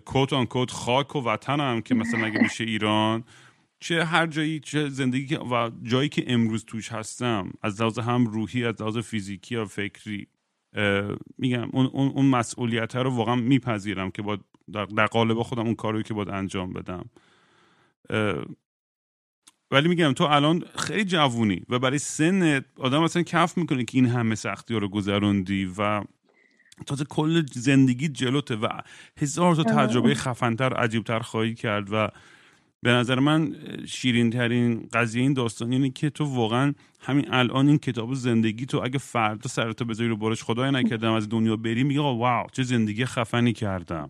کوت 0.05 0.33
آن 0.33 0.45
کوت 0.45 0.71
خاک 0.71 1.15
و 1.15 1.19
وطنم 1.19 1.81
که 1.81 1.95
مثلا 1.95 2.25
اگه 2.25 2.41
میشه 2.43 2.63
ایران 2.63 3.23
چه 3.79 4.05
هر 4.05 4.27
جایی 4.27 4.59
چه 4.59 4.89
زندگی 4.89 5.35
و 5.35 5.71
جایی 5.83 6.09
که 6.09 6.23
امروز 6.27 6.65
توش 6.65 6.91
هستم 6.91 7.51
از 7.61 7.81
لحاظ 7.81 7.99
هم 7.99 8.25
روحی 8.25 8.65
از 8.65 8.81
لحاظ 8.81 8.97
فیزیکی 8.97 9.55
و 9.55 9.65
فکری 9.65 10.27
میگم 11.37 11.69
اون, 11.71 11.85
اون, 11.85 12.07
اون 12.07 12.25
مسئولیت 12.25 12.95
رو 12.95 13.09
واقعا 13.09 13.35
میپذیرم 13.35 14.11
که 14.11 14.21
با 14.21 14.37
در 14.95 15.05
قالب 15.05 15.41
خودم 15.41 15.65
اون 15.65 15.75
کاری 15.75 16.03
که 16.03 16.13
باید 16.13 16.29
انجام 16.29 16.73
بدم. 16.73 17.09
ولی 19.71 19.89
میگم 19.89 20.13
تو 20.13 20.23
الان 20.23 20.63
خیلی 20.75 21.03
جوونی 21.03 21.63
و 21.69 21.79
برای 21.79 21.97
سن 21.97 22.61
آدم 22.77 23.01
اصلا 23.01 23.23
کف 23.23 23.57
می‌کنه 23.57 23.85
که 23.85 23.97
این 23.97 24.07
همه 24.07 24.35
سختی 24.35 24.73
رو 24.73 24.89
گذروندی 24.89 25.73
و 25.77 26.03
تازه 26.85 27.05
کل 27.05 27.45
زندگی 27.51 28.09
جلوته 28.09 28.55
و 28.55 28.67
هزار 29.17 29.55
تا 29.55 29.63
تجربه 29.63 30.15
خفنتر 30.15 30.73
عجیبتر 30.73 31.19
خواهی 31.19 31.55
کرد 31.55 31.87
و 31.93 32.07
به 32.83 32.91
نظر 32.91 33.19
من 33.19 33.55
شیرین 33.87 34.29
ترین 34.29 34.89
قضیه 34.93 35.21
این 35.21 35.33
داستان 35.33 35.71
اینه 35.71 35.89
که 35.89 36.09
تو 36.09 36.25
واقعا 36.25 36.73
همین 36.99 37.33
الان 37.33 37.67
این 37.67 37.77
کتاب 37.77 38.13
زندگی 38.13 38.65
تو 38.65 38.81
اگه 38.83 38.97
فردا 38.97 39.49
سرتو 39.49 39.85
بذاری 39.85 40.09
رو 40.09 40.17
بارش 40.17 40.43
خدای 40.43 40.71
نکردم 40.71 41.11
از 41.11 41.29
دنیا 41.29 41.55
بری 41.55 41.83
میگه 41.83 42.01
واو 42.01 42.47
چه 42.51 42.63
زندگی 42.63 43.05
خفنی 43.05 43.53
کردم. 43.53 44.09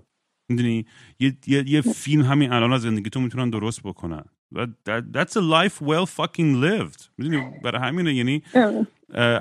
می‌دونی؟ 0.50 0.86
یه،, 1.20 1.38
یه،, 1.48 1.64
یه 1.68 1.82
فیلم 1.82 2.24
همین 2.24 2.52
الان 2.52 2.74
از 2.74 2.82
زندگی 2.82 3.10
تو 3.10 3.20
می‌تونن 3.20 3.50
درست 3.50 3.84
بکنن. 3.84 4.24
و 4.52 4.68
that's 5.14 5.34
a 5.34 5.42
life 5.42 5.76
well 5.84 6.06
fucking 6.18 6.64
lived. 6.64 7.08
می‌دونی؟ 7.18 7.44
برای 7.64 7.82
همینه 7.82 8.14
یعنی 8.14 8.44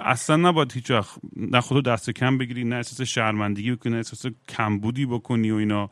اصلا 0.04 0.36
نباید 0.36 0.72
هیچ 0.72 0.90
وقت 0.90 1.18
نه 1.36 1.60
خودتو 1.60 1.90
دست 1.90 2.10
کم 2.10 2.38
بگیری 2.38 2.64
نه 2.64 2.76
احساس 2.76 3.00
شرمندگی 3.00 3.72
بکنی 3.72 3.92
نه 3.92 3.96
احساس 3.96 4.32
کمبودی 4.48 5.06
بکنی 5.06 5.50
و 5.50 5.54
اینا. 5.54 5.90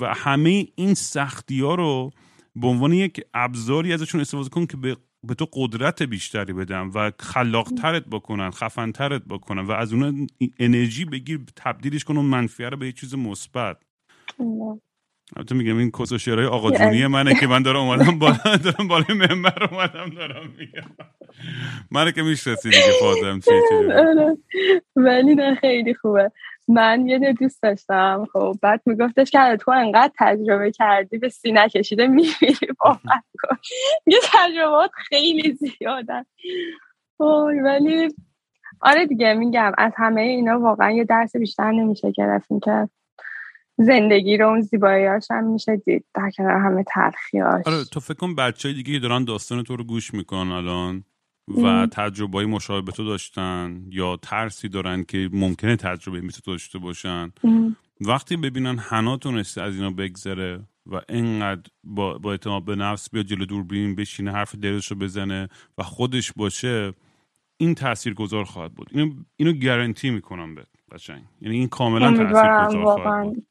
و 0.00 0.14
همه 0.14 0.66
این 0.74 0.94
سختی 0.94 1.60
ها 1.60 1.74
رو 1.74 2.12
به 2.60 2.66
عنوان 2.66 2.92
یک 2.92 3.20
ابزاری 3.34 3.92
ازشون 3.92 4.20
استفاده 4.20 4.48
کن 4.48 4.66
که 4.66 4.76
به 4.76 4.96
به 5.26 5.34
تو 5.34 5.46
قدرت 5.52 6.02
بیشتری 6.02 6.52
بدن 6.52 6.90
و 6.94 7.10
خلاقترت 7.20 8.04
بکنن 8.10 8.50
خفنترت 8.50 9.22
بکنن 9.24 9.62
و 9.62 9.70
از 9.72 9.92
اون 9.92 10.26
انرژی 10.58 11.04
بگیر 11.04 11.40
تبدیلش 11.56 12.04
کن 12.04 12.16
اون 12.16 12.26
منفیه 12.26 12.68
رو 12.68 12.76
به 12.76 12.86
یه 12.86 12.92
چیز 12.92 13.14
مثبت. 13.14 13.76
البته 15.36 15.54
میگم 15.54 15.76
این 15.76 15.90
کس 15.90 16.12
و 16.12 16.18
شعرهای 16.18 16.46
آقا 16.46 16.70
جونی 16.70 17.06
منه 17.06 17.34
که 17.34 17.46
من 17.46 17.62
دارم 17.62 17.80
اومدم 17.80 18.18
بالا 18.18 18.56
دارم 18.64 18.88
بالای 18.88 19.14
منبر 19.14 19.64
اومدم 19.70 20.10
دارم 20.10 20.50
میگم. 20.58 20.90
منه 21.90 22.12
که 22.12 22.22
می‌شناسی 22.22 22.70
دیگه 22.70 22.92
فاطم 23.00 23.40
چی 23.40 23.50
آره. 23.92 24.36
ولی 24.96 25.34
نه 25.34 25.54
خیلی 25.54 25.94
خوبه. 25.94 26.32
من 26.68 27.08
یه 27.08 27.32
دوست 27.32 27.62
داشتم. 27.62 28.26
خب 28.32 28.56
بعد 28.62 28.82
میگفتش 28.86 29.30
که 29.30 29.58
تو 29.60 29.70
انقدر 29.70 30.12
تجربه 30.18 30.70
کردی 30.70 31.18
به 31.18 31.28
سینه 31.28 31.68
کشیده 31.68 32.06
می‌بینی 32.06 32.56
واقعا 32.84 33.20
یه 34.06 34.18
تجربات 34.32 34.90
خیلی 34.94 35.52
زیادن. 35.52 36.24
ولی 37.64 38.14
آره 38.80 39.06
دیگه 39.06 39.34
میگم 39.34 39.72
از 39.78 39.92
همه 39.96 40.20
اینا 40.20 40.60
واقعا 40.60 40.90
یه 40.90 41.04
درس 41.04 41.36
بیشتر 41.36 41.72
نمیشه 41.72 42.10
گرفت. 42.10 42.48
که 42.64 42.88
زندگی 43.78 44.36
رو 44.36 44.48
اون 44.48 44.60
زیباییاش 44.60 45.30
هم 45.30 45.44
میشه 45.44 45.76
دید 45.76 46.04
در 46.14 46.30
کنار 46.30 46.56
همه 46.56 46.84
تلخیاش 46.84 47.66
آره 47.66 47.84
تو 47.84 48.00
فکر 48.00 48.14
کن 48.14 48.34
بچه 48.34 48.72
دیگه 48.72 48.98
دارن 48.98 49.24
داستان 49.24 49.62
تو 49.62 49.76
رو 49.76 49.84
گوش 49.84 50.14
می‌کنن 50.14 50.52
الان. 50.52 51.04
و 51.48 51.86
تجربه 51.86 52.46
مشابه 52.46 52.86
به 52.86 52.92
تو 52.92 53.04
داشتن 53.04 53.82
یا 53.90 54.16
ترسی 54.16 54.68
دارن 54.68 55.04
که 55.04 55.30
ممکنه 55.32 55.76
تجربه 55.76 56.20
مثل 56.20 56.40
تو 56.40 56.50
داشته 56.50 56.78
باشن؟ 56.78 57.32
وقتی 58.00 58.36
ببینن 58.36 58.78
حنا 58.78 59.16
تونسته 59.16 59.62
از 59.62 59.74
اینا 59.74 59.90
بگذره 59.90 60.60
و 60.86 61.00
اینقدر 61.08 61.70
با, 61.84 62.18
با 62.18 62.30
اعتماد 62.30 62.64
به 62.64 62.76
نفس 62.76 63.10
بیاد 63.10 63.26
جلو 63.26 63.44
دوربین 63.44 63.94
بشینه 63.94 64.32
حرف 64.32 64.54
دلش 64.54 64.86
رو 64.86 64.96
بزنه 64.96 65.48
و 65.78 65.82
خودش 65.82 66.32
باشه 66.32 66.92
این 67.60 67.74
تأثیر 67.74 68.14
گذار 68.14 68.44
خواهد 68.44 68.74
بود. 68.74 68.88
اینو, 68.90 69.14
اینو 69.36 69.52
گارانتی 69.52 70.10
می‌کنم 70.10 70.54
بهت 70.54 70.68
قشنگ. 70.92 71.22
یعنی 71.40 71.56
این 71.58 71.68
کاملا 71.68 72.16
تاثیرگذار 72.16 72.84
خواهد 72.84 73.24
بود. 73.24 73.46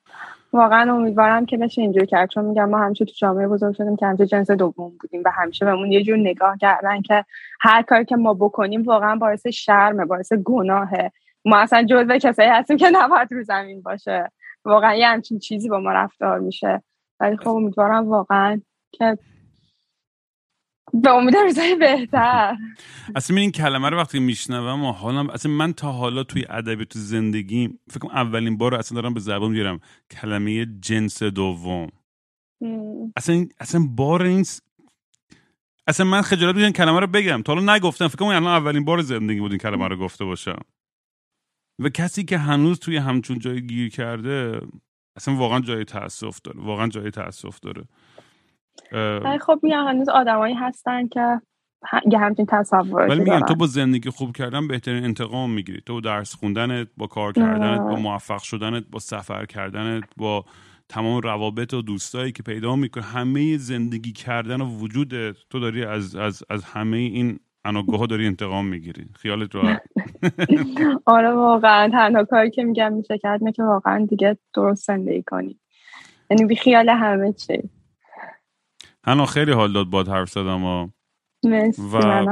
واقعا 0.54 0.94
امیدوارم 0.94 1.46
که 1.46 1.58
بشه 1.58 1.82
اینجور 1.82 2.06
کرد. 2.06 2.30
چون 2.30 2.46
میگم 2.46 2.70
ما 2.70 2.78
همیشه 2.78 3.06
تو 3.06 3.12
جامعه 3.18 3.48
بزرگ 3.48 3.76
شدیم 3.76 3.96
که 3.96 4.06
همیشه 4.06 4.26
جنس 4.26 4.52
دوم 4.52 4.92
بودیم 5.02 5.22
و 5.26 5.32
همیشه 5.34 5.66
بهمون 5.66 5.92
یه 5.92 6.04
جور 6.04 6.18
نگاه 6.18 6.58
کردن 6.58 7.02
که 7.02 7.26
هر 7.62 7.82
کاری 7.82 8.06
که 8.06 8.16
ما 8.16 8.34
بکنیم 8.34 8.84
واقعا 8.84 9.16
باعث 9.16 9.48
شرمه 9.48 10.06
باعث 10.06 10.34
گناهه. 10.34 11.12
ما 11.46 11.58
اصلا 11.58 11.84
جزو 11.84 12.18
کسایی 12.18 12.50
هستیم 12.50 12.78
که 12.78 12.90
نباید 12.94 13.32
رو 13.32 13.44
زمین 13.44 13.82
باشه. 13.82 14.32
واقعا 14.66 14.96
یه 14.96 15.08
همچین 15.08 15.40
چیزی 15.40 15.70
با 15.70 15.80
ما 15.80 15.92
رفتار 15.92 16.40
میشه. 16.40 16.84
ولی 17.20 17.38
خب 17.38 17.48
امیدوارم 17.48 18.10
واقعا 18.10 18.62
که 18.92 19.18
به 20.94 21.10
امید 21.10 21.36
روزای 21.36 21.76
بهتر. 21.76 22.58
اصلا 23.16 23.38
این 23.38 23.52
کلمه 23.52 23.90
رو 23.90 23.98
وقتی 23.98 24.20
میشنوم 24.20 24.86
و 24.86 24.92
حالا 24.92 25.32
اصلا 25.34 25.52
من 25.52 25.74
تا 25.74 25.92
حالا 25.92 26.24
توی 26.24 26.46
ادبی 26.50 26.86
تو 26.86 27.00
زندگی 27.00 27.70
فکر 27.90 28.00
کنم 28.00 28.12
اولین 28.12 28.58
بار 28.58 28.76
اصلا 28.76 29.02
دارم 29.02 29.14
به 29.14 29.20
زبان 29.20 29.52
می‌گیرم. 29.52 29.80
کلمه 30.12 30.66
جنس 30.66 31.24
دوم. 31.24 31.88
اصلا 33.18 33.46
اصلا 33.60 33.82
بار 33.90 34.24
این 34.24 34.46
اصلا 35.88 36.06
من 36.06 36.22
خجالت 36.22 36.58
این 36.58 36.72
کلمه 36.72 37.00
رو 37.00 37.08
بگم. 37.08 37.42
تا 37.42 37.54
حالا 37.54 37.76
نگفتم. 37.76 38.08
فکر 38.08 38.18
کنم 38.18 38.28
الان 38.28 38.48
اولین 38.48 38.86
بار 38.86 39.02
زندگی 39.02 39.40
بود 39.40 39.52
این 39.52 39.60
کلمه 39.60 39.88
رو 39.88 39.98
گفته 39.98 40.26
باشم. 40.26 40.60
و 41.80 41.90
کسی 41.90 42.24
که 42.24 42.38
هنوز 42.38 42.80
توی 42.80 42.98
همچون 42.98 43.40
جای 43.40 43.68
گیر 43.68 43.90
کرده 43.90 44.62
اصلا 45.16 45.36
واقعا 45.36 45.60
جای 45.60 45.86
تاسف 45.86 46.40
داره. 46.44 46.62
واقعا 46.62 46.88
جای 46.88 47.12
تاسف 47.12 47.60
داره. 47.60 47.84
خب 49.46 49.60
میگم 49.64 49.88
هنوز 49.88 50.10
آدمایی 50.10 50.56
هستن 50.56 51.08
که 51.08 51.42
یه 52.12 52.20
همچین 52.20 52.46
تصور 52.46 53.08
ولی 53.08 53.20
میگم 53.20 53.40
تو 53.40 53.56
با 53.56 53.68
زندگی 53.68 54.10
خوب 54.10 54.36
کردن 54.36 54.68
بهترین 54.68 55.04
انتقام 55.04 55.52
می‌گیری. 55.52 55.82
تو 55.86 56.02
درس 56.02 56.36
خوندنت 56.36 56.88
با 56.98 57.08
کار 57.08 57.34
کردنت 57.34 57.82
با 57.82 57.96
موفق 57.96 58.42
شدنت 58.42 58.84
با 58.92 59.00
سفر 59.00 59.46
کردنت 59.46 60.04
با 60.18 60.46
تمام 60.90 61.22
روابط 61.22 61.74
و 61.74 61.82
دوستایی 61.82 62.32
که 62.32 62.44
پیدا 62.44 62.76
می‌کنه 62.76 63.04
همه 63.04 63.58
زندگی 63.58 64.12
کردن 64.12 64.62
و 64.62 64.66
وجودت 64.66 65.36
تو 65.50 65.60
داری 65.60 65.84
از, 65.84 66.16
از, 66.16 66.44
از 66.50 66.64
همه 66.64 66.98
این 66.98 67.40
اناگاه 67.66 68.06
داری 68.06 68.28
انتقام 68.28 68.68
می‌گیری. 68.68 69.06
خیالت 69.16 69.56
راحت. 69.56 69.82
آره 71.06 71.32
واقعا 71.32 71.90
تنها 71.90 72.24
کاری 72.24 72.52
که 72.52 72.64
میگم 72.64 72.94
میشه 72.94 73.18
کرد 73.18 73.42
که 73.56 73.64
واقعا 73.64 74.06
دیگه 74.06 74.38
درست 74.54 74.88
زندگی 74.88 75.24
کنی. 75.24 75.60
یعنی 76.30 76.46
بی 76.46 76.56
خیال 76.56 76.90
همه 76.90 77.34
چی. 77.34 77.70
هنو 79.06 79.26
خیلی 79.26 79.52
حال 79.52 79.74
داد 79.74 79.88
باد 79.88 80.08
حرف 80.08 80.30
زدم 80.30 80.64
و 80.64 80.88
و 81.94 82.26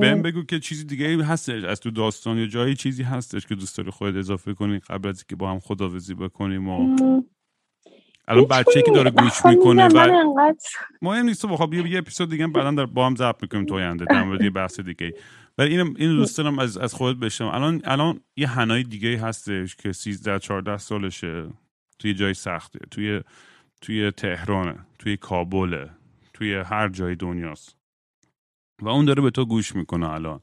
بهم 0.00 0.22
بگو 0.22 0.42
که 0.42 0.60
چیزی 0.60 0.84
دیگه 0.84 1.24
هستش. 1.24 1.64
از 1.64 1.80
تو 1.80 1.90
داستان 1.90 2.38
یا 2.38 2.46
جایی 2.46 2.74
چیزی 2.74 3.02
هستش 3.02 3.46
که 3.46 3.54
دوست 3.54 3.78
داری 3.78 3.90
خودت 3.90 4.16
اضافه 4.16 4.54
کنی 4.54 4.78
قبل 4.78 5.08
از 5.08 5.24
که 5.24 5.36
با 5.36 5.50
هم 5.50 5.60
خداوزی 5.60 6.14
بکنیم 6.14 6.68
و 6.68 6.96
الان 8.28 8.44
بچه 8.44 8.82
که 8.82 8.90
داره 8.90 9.10
گوش 9.10 9.46
می‌کنه 9.46 9.86
و 9.86 10.24
مهم 11.02 11.26
نیست 11.26 11.42
تو 11.42 11.56
خب 11.56 11.74
یه 11.74 11.98
اپیزود 11.98 12.30
دیگه 12.30 12.46
بعدا 12.46 12.70
در 12.70 12.86
با 12.86 13.06
هم 13.06 13.16
ضبط 13.16 13.42
می‌کنیم 13.42 13.66
تو 13.66 13.74
آینده 13.74 14.04
در 14.04 14.22
مورد 14.22 14.42
یه 14.42 14.50
بحث 14.50 14.80
دیگه 14.80 15.14
ولی 15.58 15.78
این 15.78 15.96
این 15.98 16.16
دوست 16.16 16.38
دارم 16.38 16.58
از 16.58 16.78
از 16.78 16.94
خودت 16.94 17.18
بشم 17.18 17.44
الان 17.46 17.80
الان 17.84 18.20
یه 18.36 18.46
هنای 18.46 18.82
دیگه 18.82 19.18
هستش 19.18 19.76
که 19.76 19.92
13 19.92 20.38
14 20.38 20.78
سالشه. 20.78 21.46
توی 21.98 22.14
جای 22.14 22.34
سخته. 22.34 22.78
توی 22.90 23.20
توی 23.80 24.10
تهرانه 24.10 24.86
توی 24.98 25.16
کابله 25.16 25.90
توی 26.34 26.54
هر 26.54 26.88
جای 26.88 27.14
دنیاست. 27.14 27.76
و 28.82 28.88
اون 28.88 29.04
داره 29.04 29.22
به 29.22 29.30
تو 29.30 29.44
گوش 29.44 29.76
می‌کنه 29.76 30.10
الان. 30.10 30.40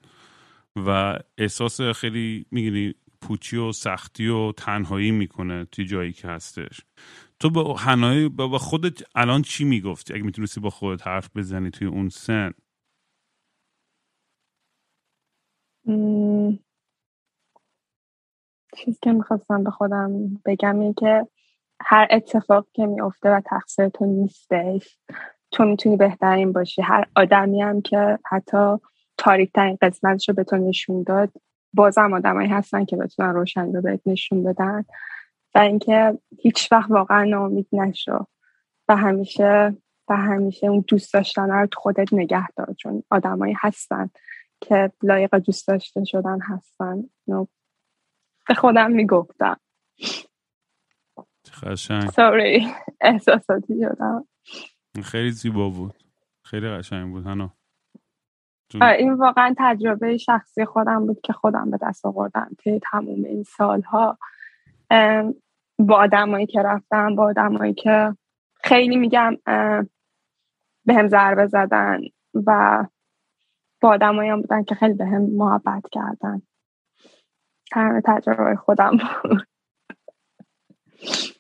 و 0.76 1.20
احساس 1.38 1.82
خیلی 1.82 2.46
می‌گیری 2.52 2.96
پوچی 3.22 3.58
و 3.58 3.72
سختی 3.72 4.28
و 4.28 4.52
تنهایی 4.52 5.12
می‌کنه 5.12 5.66
توی 5.66 5.86
جایی 5.86 6.14
که 6.14 6.28
هستش. 6.28 6.82
تو 7.40 7.50
با 7.50 7.74
هنایی 7.74 8.30
با 8.30 8.58
خودت 8.58 9.04
الان 9.16 9.42
چی 9.42 9.66
می‌گفتی؟ 9.66 10.14
اگه 10.14 10.24
می‌تونستی 10.24 10.60
با 10.60 10.70
خودت 10.70 11.08
حرف 11.08 11.30
بزنی 11.36 11.72
توی 11.72 11.88
اون 11.88 12.10
سن. 12.10 12.54
چیزی 18.78 18.98
که 19.04 19.12
می‌خواستم 19.12 19.64
به 19.64 19.72
خودم 19.72 20.42
بگم 20.46 20.80
اینه 20.80 20.94
که 20.98 21.28
هر 21.82 22.08
اتفاق 22.12 22.68
که 22.74 22.86
میفته 22.86 23.30
و 23.30 23.42
تقصیر 23.46 23.90
تو 23.90 24.06
نیستش 24.06 24.98
تو 25.52 25.66
می‌تونی 25.66 25.98
بهترین 25.98 26.52
باشی. 26.52 26.82
هر 26.82 27.06
آدمی 27.16 27.62
هم 27.62 27.82
که 27.82 28.20
حتی 28.26 28.76
تاریکترین 29.18 29.78
قسمتش 29.82 30.30
رو 30.30 30.36
به 30.36 30.44
تو 30.44 30.58
نشون 30.58 31.04
داد 31.04 31.32
بازم 31.74 32.14
آدمایی 32.14 32.50
هستن 32.50 32.86
که 32.86 32.96
بتونن 32.96 33.34
روشن 33.34 33.74
رو 33.74 33.82
بهت 33.82 34.02
نشون 34.06 34.44
بدن. 34.44 34.86
و 35.56 35.60
اینکه 35.60 36.18
هیچ 36.40 36.72
وقت 36.72 36.92
واقعا 36.92 37.24
ناامید 37.24 37.68
نشو 37.72 38.26
و 38.88 38.96
همیشه 38.96 39.76
و 40.10 40.16
همیشه 40.16 40.68
اون 40.68 40.86
دوست 40.88 41.14
داشتن 41.14 41.50
رو 41.50 41.68
تو 41.68 41.80
خودت 41.80 42.14
نگه 42.14 42.48
دار. 42.52 42.74
چون 42.78 43.04
آدمایی 43.10 43.56
هستن 43.60 44.10
که 44.62 44.92
لایق 45.04 45.36
دوست 45.36 45.68
داشته 45.68 46.04
شدن 46.04 46.40
هستن. 46.42 47.04
به 48.48 48.54
خودم 48.54 48.92
می‌گفتم. 48.92 49.58
خشنگ 51.52 52.10
سوری 52.10 52.68
احساساتی 53.02 53.74
شدم. 53.82 54.28
خیلی 55.04 55.32
زیبا 55.32 55.70
بود. 55.70 55.94
خیلی 56.44 56.70
قشنگ 56.70 57.12
بود 57.12 57.26
هنو 57.26 57.50
این 58.76 59.14
واقعا 59.14 59.56
تجربه 59.58 60.18
شخصی 60.18 60.66
خودم 60.66 61.08
بود 61.08 61.22
که 61.22 61.34
خودم 61.34 61.72
به 61.72 61.78
دست 61.82 62.06
آوردم 62.06 62.50
که 62.60 62.80
تموم 62.92 63.24
این 63.24 63.44
سالها. 63.44 64.18
با 65.80 65.96
آدمایی 65.96 66.46
که 66.46 66.62
رفتم 66.62 67.16
با 67.16 67.24
آدمایی 67.24 67.74
که 67.74 68.16
خیلی 68.64 68.96
میگم 68.96 69.38
به 70.86 70.94
هم 70.94 71.08
ضربه 71.08 71.48
زدن 71.48 72.02
و 72.34 72.86
با 73.82 73.90
آدمایی 73.90 74.30
هم 74.30 74.42
بودن 74.42 74.64
که 74.64 74.76
خیلی 74.76 74.94
به 74.94 75.06
هم 75.06 75.22
محبت 75.22 75.84
کردن. 75.92 76.42
همه 77.74 78.02
تجربه 78.06 78.56
خودم 78.56 78.92
بود. 78.98 79.48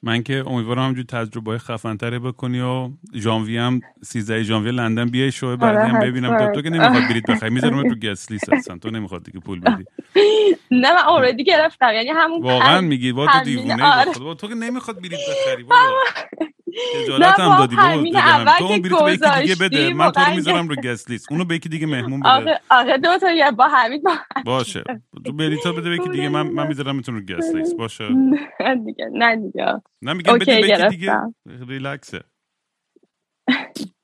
من 0.04 0.24
که 0.24 0.43
امیدوارم 0.48 0.82
همجور 0.82 1.06
تجربه 1.06 1.58
خفنتره 1.58 2.20
بکنی 2.20 2.60
و 2.60 2.89
ژانویه 3.16 3.62
هم 3.62 3.82
13 4.04 4.43
ژانویه 4.43 4.72
لندن 4.72 5.06
بیای 5.06 5.32
شو 5.32 5.58
بعدی 5.58 5.89
هم 5.91 5.95
آره، 5.95 6.12
ببینم. 6.12 6.38
تو, 6.38 6.52
تو 6.52 6.62
که 6.62 6.70
نمی‌خواد 6.70 7.04
بلیط 7.10 7.26
بخری 7.26 7.50
می‌ذارم 7.50 7.89
تو 7.89 7.95
گست 8.08 8.32
لیست 8.32 8.54
هستن. 8.54 8.78
تو 8.80 8.89
نمی‌خواد 8.89 9.24
دیگه 9.24 9.39
پول 9.39 9.60
بدی. 9.60 9.86
نه 10.72 10.93
من 10.93 11.10
اوردی 11.10 11.43
گرفتم 11.43 11.93
یعنی 11.93 12.10
همون 12.10 12.41
واقعا 12.41 12.82
میگی 12.82 13.12
با 13.12 13.28
تو 13.28 13.43
دیوونه 13.43 13.84
آره. 13.84 14.36
تو 14.36 14.48
که 14.48 14.56
نمی‌خواد 14.56 14.98
بلیط 14.98 15.20
بخری 15.30 15.66
اجالت 16.95 17.39
هم 17.39 17.57
دادی. 17.57 17.75
بابا 17.75 18.51
تو 18.57 18.65
اون 18.65 18.82
بلیط 18.82 19.03
به 19.03 19.13
یکی 19.13 19.41
دیگه 19.41 19.55
بده. 19.55 19.93
من 19.93 20.11
تو 20.11 20.21
رو 20.21 20.36
می‌ذارم 20.36 20.67
رو 20.67 20.75
گست 20.75 21.11
لیست. 21.11 21.32
اونو 21.32 21.45
به 21.45 21.55
یکی 21.55 21.69
دیگه 21.69 21.88
مهمون 21.88 22.19
بده. 22.19 22.30
آره 22.30 22.59
آره 22.69 22.97
دو 22.97 23.17
تا 23.17 23.51
با 23.57 23.67
حمید 23.67 24.03
باشه. 24.45 24.84
تو 25.25 25.34
بلیطا 25.34 25.71
بده 25.71 25.89
به 25.89 25.95
یکی 25.95 26.09
دیگه. 26.09 26.30
من 26.30 26.47
من 26.47 26.67
می‌ذارم 26.67 26.95
میتون 26.95 27.15
رو 27.15 27.21
گست 27.21 27.55
لیست. 27.55 27.78
باشه. 27.78 28.09
نه 28.59 28.75
دیگه 28.86 29.09
نه 29.13 29.36
دیگه. 29.36 29.82
نه 30.01 30.13
میگم 30.13 30.38
بده 30.38 30.61
به 30.61 30.67
یکی 30.67 30.88
دیگه. 30.89 31.13
ریلکسه. 31.67 32.21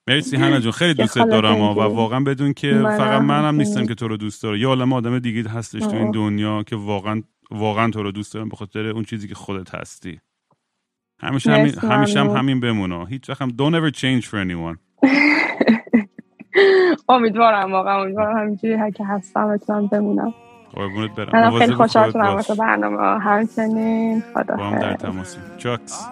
مرسی 0.08 0.38
هنه 0.38 0.62
جون 0.62 0.72
خیلی 0.72 0.94
دوست 1.04 1.18
دارم 1.18 1.62
و 1.62 1.74
واقعا 1.74 2.20
بدون 2.20 2.54
که 2.54 2.74
فقط 2.74 3.22
منم 3.22 3.56
نیستم 3.56 3.86
که 3.86 3.96
تو 3.96 4.08
رو 4.08 4.18
دوست 4.18 4.44
داره 4.44 4.60
یا 4.60 4.70
عالم 4.70 4.94
آدم 4.94 5.20
دیگه 5.20 5.50
هستش 5.50 5.82
تو 5.82 5.96
این 5.96 6.12
دنیا 6.12 6.64
که 6.64 6.76
واقعا 6.76 7.24
واقعا 7.52 7.92
تو 7.92 8.04
رو 8.04 8.12
دوست 8.12 8.34
دارم 8.34 8.50
به 8.50 8.56
خاطر 8.56 8.88
اون 8.88 9.04
چیزی 9.04 9.28
که 9.28 9.36
خودت 9.36 9.76
هستی. 9.76 10.20
همیشه 11.24 11.52
همین 11.52 11.74
همیشه 11.92 12.20
هم 12.20 12.28
همین 12.28 12.60
بمونه. 12.60 13.08
هیچ 13.08 13.30
وقت 13.30 13.42
هم 13.42 13.50
don't 13.50 13.76
ever 13.76 13.92
change 13.96 14.26
for 14.26 14.36
anyone. 14.36 14.78
امیدوارم 17.10 17.72
واقعا 17.72 18.02
امیدوارم 18.02 18.38
همینجوری 18.38 18.92
که 18.92 19.06
هستم 19.06 19.54
بتونم 19.54 19.88
بمونم. 19.88 20.34
قربونت 20.74 21.16
برم. 21.16 21.52
من 21.52 21.60
خیلی 21.60 21.74
خوشحال 21.74 22.12
شدم 22.12 22.22
واسه 22.22 22.56
برنامه 22.56 23.20
همچنین. 23.20 24.24
خدا 24.34 24.56
با 24.56 24.64
هم 24.64 24.80
در 24.80 24.94
تماسیم. 24.94 25.42
چاکس 25.58 26.08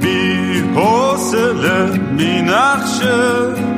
بی 0.00 0.60
حوصله 0.76 1.98
می 2.12 2.42
نقشه. 2.42 3.77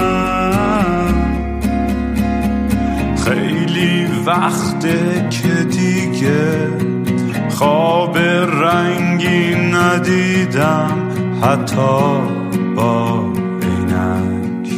وقته 4.25 5.29
که 5.29 5.63
دیگه 5.63 6.69
خواب 7.49 8.17
رنگی 8.63 9.55
ندیدم 9.55 11.09
حتی 11.41 12.19
با 12.75 13.25
عینک. 13.61 14.69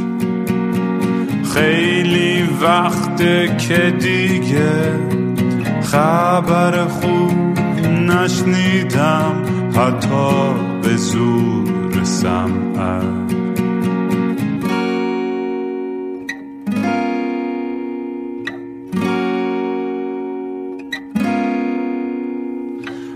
خیلی 1.53 2.49
وقته 2.61 3.55
که 3.57 3.93
دیگه 3.99 4.99
خبر 5.81 6.85
خوب 6.85 7.59
نشنیدم 7.89 9.43
حتی 9.75 10.53
به 10.81 10.95
زور 10.97 12.03
سمعت 12.03 13.42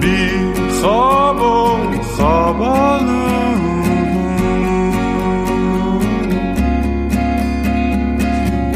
بی 0.00 0.30
خواب 0.80 1.42
و 1.42 1.76
خوابالود 2.02 3.22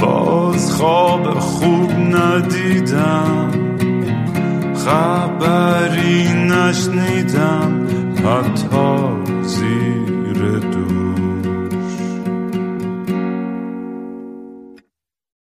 باز 0.00 0.72
خواب 0.72 1.38
خوب 1.38 1.92
ندیدم 1.92 3.50
خبری 4.74 6.28
نشنیدم 6.32 7.86
حتی 8.24 9.15